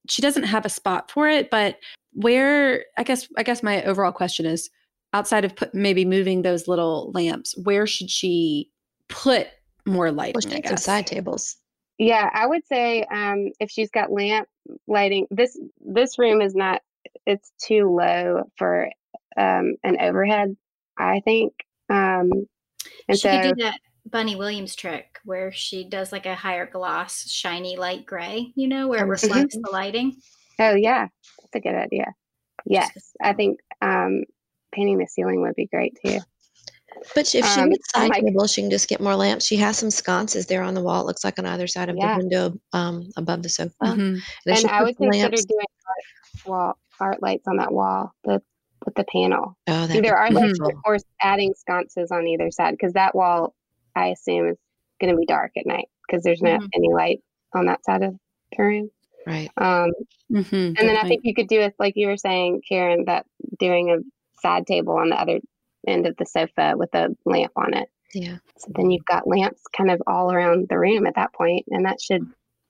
she 0.10 0.22
doesn't 0.22 0.44
have 0.44 0.66
a 0.66 0.70
spot 0.70 1.10
for 1.10 1.28
it, 1.28 1.50
but 1.50 1.78
where? 2.14 2.86
I 2.98 3.04
guess 3.04 3.28
I 3.38 3.44
guess 3.44 3.64
my 3.64 3.82
overall 3.86 4.12
question 4.12 4.46
is 4.46 4.70
outside 5.14 5.46
of 5.46 5.56
put, 5.56 5.74
maybe 5.74 6.06
moving 6.06 6.42
those 6.42 6.68
little 6.68 7.12
lamps, 7.14 7.56
where 7.64 7.88
should 7.88 8.10
she 8.10 8.70
put 9.08 9.48
more 9.86 10.12
lighting? 10.12 10.36
Well, 10.36 10.54
she 10.54 10.58
I 10.58 10.62
some 10.68 10.76
guess. 10.76 10.86
side 10.86 11.08
tables. 11.08 11.58
Yeah, 11.98 12.30
I 12.34 12.48
would 12.48 12.66
say 12.68 13.04
um, 13.12 13.50
if 13.60 13.70
she's 13.70 13.90
got 13.92 14.12
lamp 14.12 14.48
lighting, 14.88 15.28
this 15.32 15.60
this 15.80 16.18
room 16.18 16.42
is 16.42 16.56
not. 16.56 16.82
It's 17.26 17.52
too 17.62 17.94
low 17.94 18.44
for 18.58 18.90
um, 19.38 19.76
an 19.84 20.00
overhead. 20.00 20.56
I 20.98 21.22
think. 21.26 21.54
Um, 21.90 22.48
and 23.08 23.18
she 23.18 23.28
so 23.28 23.30
could 23.30 23.56
do 23.56 23.64
that 23.64 23.80
Bunny 24.06 24.36
Williams 24.36 24.76
trick 24.76 25.20
where 25.26 25.52
she 25.52 25.84
does 25.84 26.12
like 26.12 26.26
a 26.26 26.36
higher 26.36 26.66
gloss, 26.66 27.30
shiny 27.30 27.78
light 27.78 28.06
gray, 28.06 28.52
you 28.56 28.68
know, 28.68 28.88
where 28.88 29.04
it 29.04 29.08
Mhm. 29.08 29.10
reflects 29.10 29.56
the 29.56 29.70
lighting. 29.72 30.18
Oh 30.60 30.76
yeah, 30.76 31.08
that's 31.42 31.56
a 31.56 31.60
good 31.60 31.76
idea. 31.76 32.14
Yes, 32.66 33.14
I 33.22 33.34
think 33.34 33.60
um, 33.82 34.24
painting 34.72 34.98
the 34.98 35.08
ceiling 35.08 35.42
would 35.42 35.56
be 35.56 35.68
great 35.68 35.98
too. 36.04 36.20
But 37.16 37.34
if 37.34 37.46
she 37.46 37.62
Um, 37.62 37.70
needs 37.70 37.88
I'm 37.96 38.02
side 38.04 38.10
like- 38.10 38.24
tables, 38.26 38.52
she 38.52 38.62
can 38.62 38.70
just 38.72 38.90
get 38.90 39.00
more 39.00 39.16
lamps. 39.16 39.46
She 39.46 39.56
has 39.58 39.78
some 39.78 39.92
sconces 39.92 40.48
there 40.48 40.64
on 40.64 40.74
the 40.74 40.82
wall. 40.82 41.02
It 41.02 41.06
looks 41.06 41.24
like 41.24 41.40
on 41.40 41.46
either 41.46 41.68
side 41.68 41.88
of 41.90 41.96
Yeah. 41.98 42.14
the 42.14 42.18
window, 42.20 42.54
um, 42.74 43.10
above 43.16 43.42
the 43.44 43.50
sofa. 43.50 43.74
Mhm. 43.82 43.96
And, 43.98 44.22
and 44.58 44.66
I 44.68 44.84
would 44.84 44.98
consider 44.98 45.24
lamps, 45.30 45.46
doing 45.46 45.66
art, 45.88 46.48
wall 46.48 46.74
art 47.00 47.22
lights 47.22 47.48
on 47.48 47.56
that 47.58 47.72
wall, 47.72 48.12
the 48.26 48.42
with 48.86 48.96
the 48.96 49.06
panel. 49.06 49.56
oh, 49.68 49.88
that'd 49.88 50.02
be 50.02 50.08
Either 50.08 50.18
art 50.18 50.34
lights 50.34 50.58
beautiful. 50.60 50.82
or 50.86 50.98
adding 51.22 51.54
sconces 51.54 52.12
on 52.12 52.28
either 52.28 52.50
side, 52.52 52.72
because 52.72 52.94
that 52.94 53.14
wall, 53.16 53.54
I 53.96 54.08
assume, 54.08 54.50
is 54.50 54.58
going 55.00 55.14
to 55.14 55.18
be 55.18 55.26
dark 55.26 55.52
at 55.58 55.66
night 55.66 55.88
because 56.08 56.24
there's 56.24 56.42
not 56.42 56.60
Mhm. 56.62 56.68
any 56.76 56.90
light 56.94 57.22
on 57.54 57.66
that 57.68 57.84
side 57.86 58.04
of 58.04 58.16
the 58.58 58.64
room. 58.64 58.92
Right. 59.28 59.50
Um, 59.58 59.92
Mhm. 60.32 60.52
and 60.68 60.76
Good 60.78 60.88
then 60.88 60.98
I 60.98 61.08
think 61.08 61.22
you 61.24 61.34
could 61.34 61.48
do 61.48 61.60
it 61.62 61.76
like 61.80 61.94
you 61.96 62.08
were 62.08 62.18
saying, 62.18 62.62
Karen, 62.68 63.06
that 63.06 63.26
doing 63.60 63.92
a 63.92 63.98
side 64.42 64.66
table 64.68 64.94
on 64.98 65.10
the 65.10 65.16
other 65.20 65.40
end 65.88 66.06
of 66.08 66.16
the 66.18 66.26
sofa 66.26 66.74
with 66.76 66.94
a 66.94 67.10
lamp 67.26 67.52
on 67.56 67.74
it. 67.74 67.90
Yeah. 68.14 68.38
So 68.58 68.72
then 68.76 68.92
you've 68.92 69.06
got 69.06 69.28
lamps 69.28 69.62
kind 69.76 69.92
of 69.92 70.02
all 70.08 70.32
around 70.32 70.68
the 70.70 70.78
room 70.80 71.06
at 71.06 71.16
that 71.16 71.34
point, 71.34 71.66
and 71.70 71.86
that 71.86 72.02
should 72.02 72.26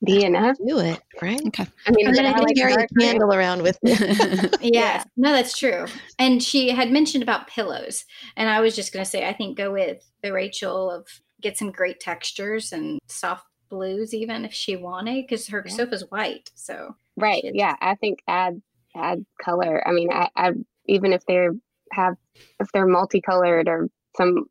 be 0.05 0.24
enough. 0.24 0.55
Do 0.65 0.80
it, 0.80 0.99
right? 1.22 1.41
Okay. 1.47 1.65
I 1.88 1.91
mean, 1.91 2.07
And 2.07 2.15
then 2.15 2.26
I 2.26 2.30
I 2.32 2.34
I 2.36 2.39
like 2.39 2.55
carry 2.55 2.74
a 2.74 2.78
dark 2.78 2.89
room. 2.93 3.05
candle 3.09 3.34
around 3.34 3.61
with 3.63 3.78
me. 3.84 3.95
Yes. 4.61 5.05
No, 5.17 5.32
that's 5.34 5.57
true. 5.57 5.86
And 6.17 6.41
she 6.43 6.70
had 6.70 6.91
mentioned 6.91 7.24
about 7.24 7.47
pillows. 7.47 8.05
And 8.38 8.49
I 8.49 8.59
was 8.61 8.76
just 8.76 8.93
going 8.93 9.03
to 9.03 9.09
say, 9.09 9.28
I 9.28 9.34
think 9.34 9.57
go 9.57 9.72
with 9.74 10.05
the 10.22 10.32
Rachel 10.32 10.89
of 10.91 11.07
get 11.41 11.57
some 11.57 11.72
great 11.72 11.99
textures 11.99 12.72
and 12.72 12.99
soft 13.07 13.45
blues, 13.70 14.13
even 14.13 14.45
if 14.45 14.53
she 14.53 14.76
wanted, 14.76 15.26
because 15.28 15.47
her 15.47 15.63
Yeah. 15.65 15.74
sofa's 15.74 16.03
white. 16.09 16.49
So, 16.55 16.95
Right. 17.17 17.43
Yeah. 17.43 17.76
I 17.82 17.95
think 17.95 18.20
add 18.28 18.61
add 18.95 19.26
color. 19.43 19.86
I 19.88 19.91
mean, 19.91 20.09
I, 20.11 20.30
I 20.36 20.51
even 20.89 21.13
if 21.13 21.23
they're 21.27 21.51
have 21.93 22.15
if 22.59 22.67
they're 22.73 22.85
multicolored 22.87 23.67
or 23.69 23.87
some 24.17 24.45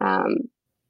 um 0.00 0.34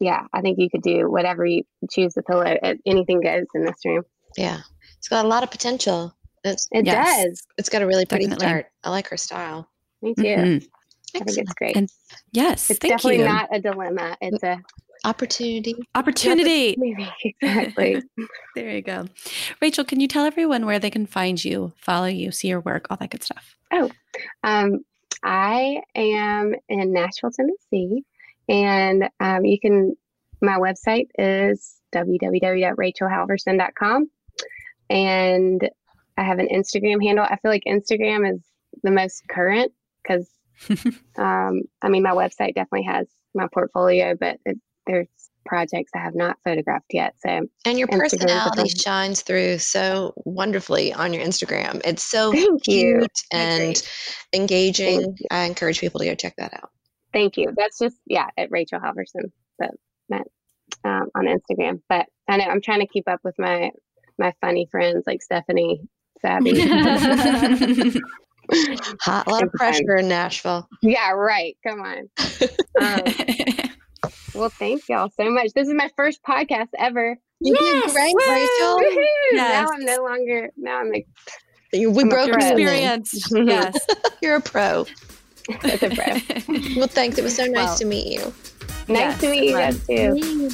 yeah, 0.00 0.26
I 0.32 0.42
think 0.42 0.58
you 0.58 0.68
could 0.68 0.82
do 0.82 1.10
whatever 1.10 1.46
you 1.46 1.62
choose 1.90 2.12
the 2.14 2.22
pillow. 2.22 2.44
Anything 2.84 3.20
goes 3.22 3.46
in 3.54 3.64
this 3.64 3.78
room. 3.84 4.02
yeah. 4.36 4.60
It's 4.98 5.08
got 5.08 5.24
a 5.24 5.28
lot 5.28 5.42
of 5.42 5.50
potential. 5.50 6.14
It's 6.44 6.68
It 6.72 6.84
Yes. 6.84 7.24
does. 7.24 7.46
it's 7.56 7.68
got 7.70 7.80
a 7.82 7.86
really 7.86 8.04
pretty 8.04 8.26
Definitely. 8.26 8.46
start. 8.46 8.66
I 8.84 8.90
like 8.90 9.08
her 9.08 9.16
style. 9.16 9.68
Me 10.02 10.14
too. 10.14 10.22
Mhm. 10.24 10.68
I 11.14 11.18
think 11.20 11.38
it's 11.38 11.52
great. 11.54 11.76
And 11.76 11.88
Yes. 12.32 12.68
it's 12.70 12.78
thank 12.78 12.92
definitely 12.92 13.18
you. 13.20 13.24
not 13.24 13.48
a 13.52 13.60
dilemma. 13.60 14.16
It's 14.20 14.42
a 14.42 14.60
Opportunity. 15.06 15.74
Opportunity. 15.94 16.76
exactly. 17.24 18.02
There 18.56 18.70
you 18.70 18.82
go. 18.82 19.06
Rachel, 19.60 19.84
can 19.84 20.00
you 20.00 20.08
tell 20.08 20.24
everyone 20.24 20.64
where 20.64 20.78
they 20.78 20.88
can 20.88 21.04
find 21.04 21.44
you, 21.44 21.74
follow 21.76 22.06
you, 22.06 22.32
see 22.32 22.48
your 22.48 22.60
work, 22.60 22.86
all 22.88 22.96
that 22.96 23.10
good 23.10 23.22
stuff? 23.22 23.54
Oh, 23.70 23.90
um, 24.42 24.78
I 25.22 25.82
am 25.94 26.54
in 26.70 26.94
Nashville, 26.94 27.32
Tennessee, 27.32 28.02
and 28.48 29.10
um, 29.20 29.44
you 29.44 29.60
can. 29.60 29.94
My 30.40 30.58
website 30.58 31.08
is 31.18 31.76
www.rachelhalvorson.com, 31.94 34.10
and 34.88 35.70
I 36.16 36.22
have 36.22 36.38
an 36.38 36.48
Instagram 36.48 37.04
handle. 37.04 37.26
I 37.28 37.36
feel 37.36 37.50
like 37.50 37.64
Instagram 37.68 38.34
is 38.34 38.40
the 38.82 38.90
most 38.90 39.28
current 39.28 39.70
because, 40.02 40.30
um, 41.18 41.60
I 41.82 41.90
mean, 41.90 42.02
my 42.02 42.12
website 42.12 42.54
definitely 42.54 42.84
has 42.84 43.06
my 43.34 43.48
portfolio, 43.52 44.16
but 44.18 44.38
it, 44.46 44.56
there's 44.86 45.08
projects 45.46 45.92
I 45.94 45.98
have 45.98 46.14
not 46.14 46.36
photographed 46.44 46.92
yet. 46.92 47.14
So 47.24 47.46
And 47.64 47.78
your 47.78 47.88
Instagram 47.88 48.00
personality 48.00 48.68
shines 48.70 49.22
through 49.22 49.58
so 49.58 50.12
wonderfully 50.24 50.92
on 50.92 51.12
your 51.12 51.24
Instagram. 51.24 51.80
It's 51.84 52.02
so 52.02 52.32
thank 52.32 52.66
you. 52.66 52.98
cute 52.98 53.22
and 53.32 53.82
engaging. 54.34 55.16
I 55.30 55.44
encourage 55.44 55.80
people 55.80 56.00
to 56.00 56.06
go 56.06 56.14
check 56.14 56.34
that 56.36 56.54
out. 56.54 56.70
Thank 57.12 57.36
you. 57.36 57.52
That's 57.56 57.78
just 57.78 57.96
yeah 58.06 58.28
at 58.36 58.50
Rachel 58.50 58.80
Halvorson, 58.80 59.30
but 59.58 59.70
Matt 60.08 60.26
um, 60.84 61.08
on 61.14 61.26
Instagram. 61.26 61.80
But 61.88 62.06
I 62.28 62.36
know 62.36 62.44
I'm 62.44 62.60
trying 62.60 62.80
to 62.80 62.86
keep 62.86 63.08
up 63.08 63.20
with 63.24 63.36
my 63.38 63.70
my 64.18 64.34
funny 64.40 64.68
friends 64.70 65.04
like 65.06 65.22
Stephanie 65.22 65.80
Sabbe. 66.24 67.98
Hot, 69.00 69.26
a 69.26 69.30
lot 69.30 69.42
of 69.42 69.52
pressure 69.52 69.96
in 69.96 70.08
Nashville. 70.08 70.68
yeah, 70.82 71.10
right. 71.10 71.56
Come 71.66 71.80
on. 71.80 72.08
Um, 72.78 73.02
well, 74.34 74.48
thank 74.50 74.88
y'all 74.88 75.10
so 75.18 75.30
much. 75.30 75.48
This 75.54 75.68
is 75.68 75.74
my 75.74 75.90
first 75.96 76.20
podcast 76.22 76.68
ever. 76.78 77.16
You 77.40 77.56
Yes! 77.60 77.84
did 77.86 77.92
great, 77.94 78.14
Woo! 78.14 78.32
Rachel. 78.32 78.76
Woohoo! 78.78 79.04
Yes. 79.32 79.68
Now 79.68 79.68
I'm 79.74 79.84
no 79.84 80.02
longer. 80.02 80.50
Now 80.56 80.80
I'm 80.80 80.90
like 80.90 81.06
You- 81.72 81.90
We 81.90 82.02
I'm 82.02 82.08
a 82.08 82.10
broke 82.10 82.26
Your 82.28 82.38
pro. 82.38 82.46
even. 82.46 82.58
experience. 82.60 83.30
yes. 83.34 83.76
You're 84.22 84.36
a 84.36 84.40
pro. 84.40 84.86
it's 85.48 85.82
a 85.82 85.90
pro. 85.90 86.76
Well, 86.76 86.88
thanks. 86.88 87.18
It 87.18 87.24
was 87.24 87.34
so 87.36 87.44
nice 87.46 87.68
Well, 87.68 87.76
to 87.78 87.84
meet 87.84 88.06
you. 88.06 88.32
Nice 88.88 88.98
Yes, 88.98 89.20
to 89.20 89.30
meet 89.30 89.44
you 89.44 89.52
guys 89.56 89.86
too. 89.86 90.50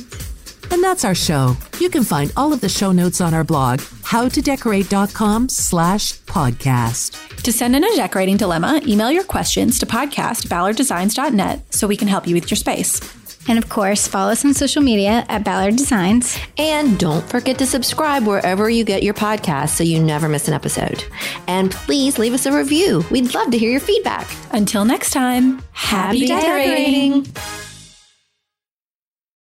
And 0.70 0.82
that's 0.82 1.05
our 1.05 1.14
show. 1.14 1.55
You 1.80 1.90
can 1.90 2.03
find 2.03 2.32
all 2.36 2.53
of 2.53 2.61
the 2.62 2.68
show 2.68 2.93
notes 2.93 3.20
on 3.20 3.34
our 3.34 3.45
blog, 3.45 3.80
howtodecorate.com 3.80 5.49
slash 5.51 6.14
podcast. 6.22 7.43
To 7.43 7.53
send 7.53 7.76
in 7.76 7.84
a 7.84 7.95
decorating 7.97 8.38
dilemma, 8.38 8.80
email 8.86 9.11
your 9.11 9.24
questions 9.24 9.78
to 9.80 9.86
podcast 9.86 10.47
ballarddesigns.net 10.47 11.74
so 11.74 11.86
we 11.86 11.97
can 11.97 12.09
help 12.09 12.26
you 12.26 12.34
with 12.34 12.51
your 12.51 12.57
space. 12.57 13.01
And 13.49 13.59
of 13.59 13.68
course, 13.68 14.07
follow 14.07 14.30
us 14.32 14.45
on 14.45 14.55
social 14.55 14.82
media 14.82 15.26
at 15.28 15.45
Ballard 15.45 15.76
Designs. 15.76 16.38
And 16.59 16.99
don't 16.99 17.28
forget 17.28 17.59
to 17.59 17.66
subscribe 17.66 18.24
wherever 18.26 18.70
you 18.70 18.84
get 18.84 19.03
your 19.03 19.14
podcast 19.14 19.70
so 19.70 19.82
you 19.84 20.01
never 20.03 20.28
miss 20.28 20.47
an 20.47 20.55
episode. 20.55 21.05
And 21.49 21.72
please 21.72 22.18
leave 22.18 22.34
us 22.34 22.47
a 22.47 22.57
review. 22.57 23.05
We'd 23.11 23.34
love 23.34 23.51
to 23.51 23.59
hear 23.59 23.70
your 23.70 23.80
feedback. 23.80 24.28
Until 24.53 24.84
next 24.84 25.11
time, 25.12 25.61
happy, 25.72 26.20
Happy 26.20 26.26
decorating. 26.26 27.22
decorating. 27.22 27.72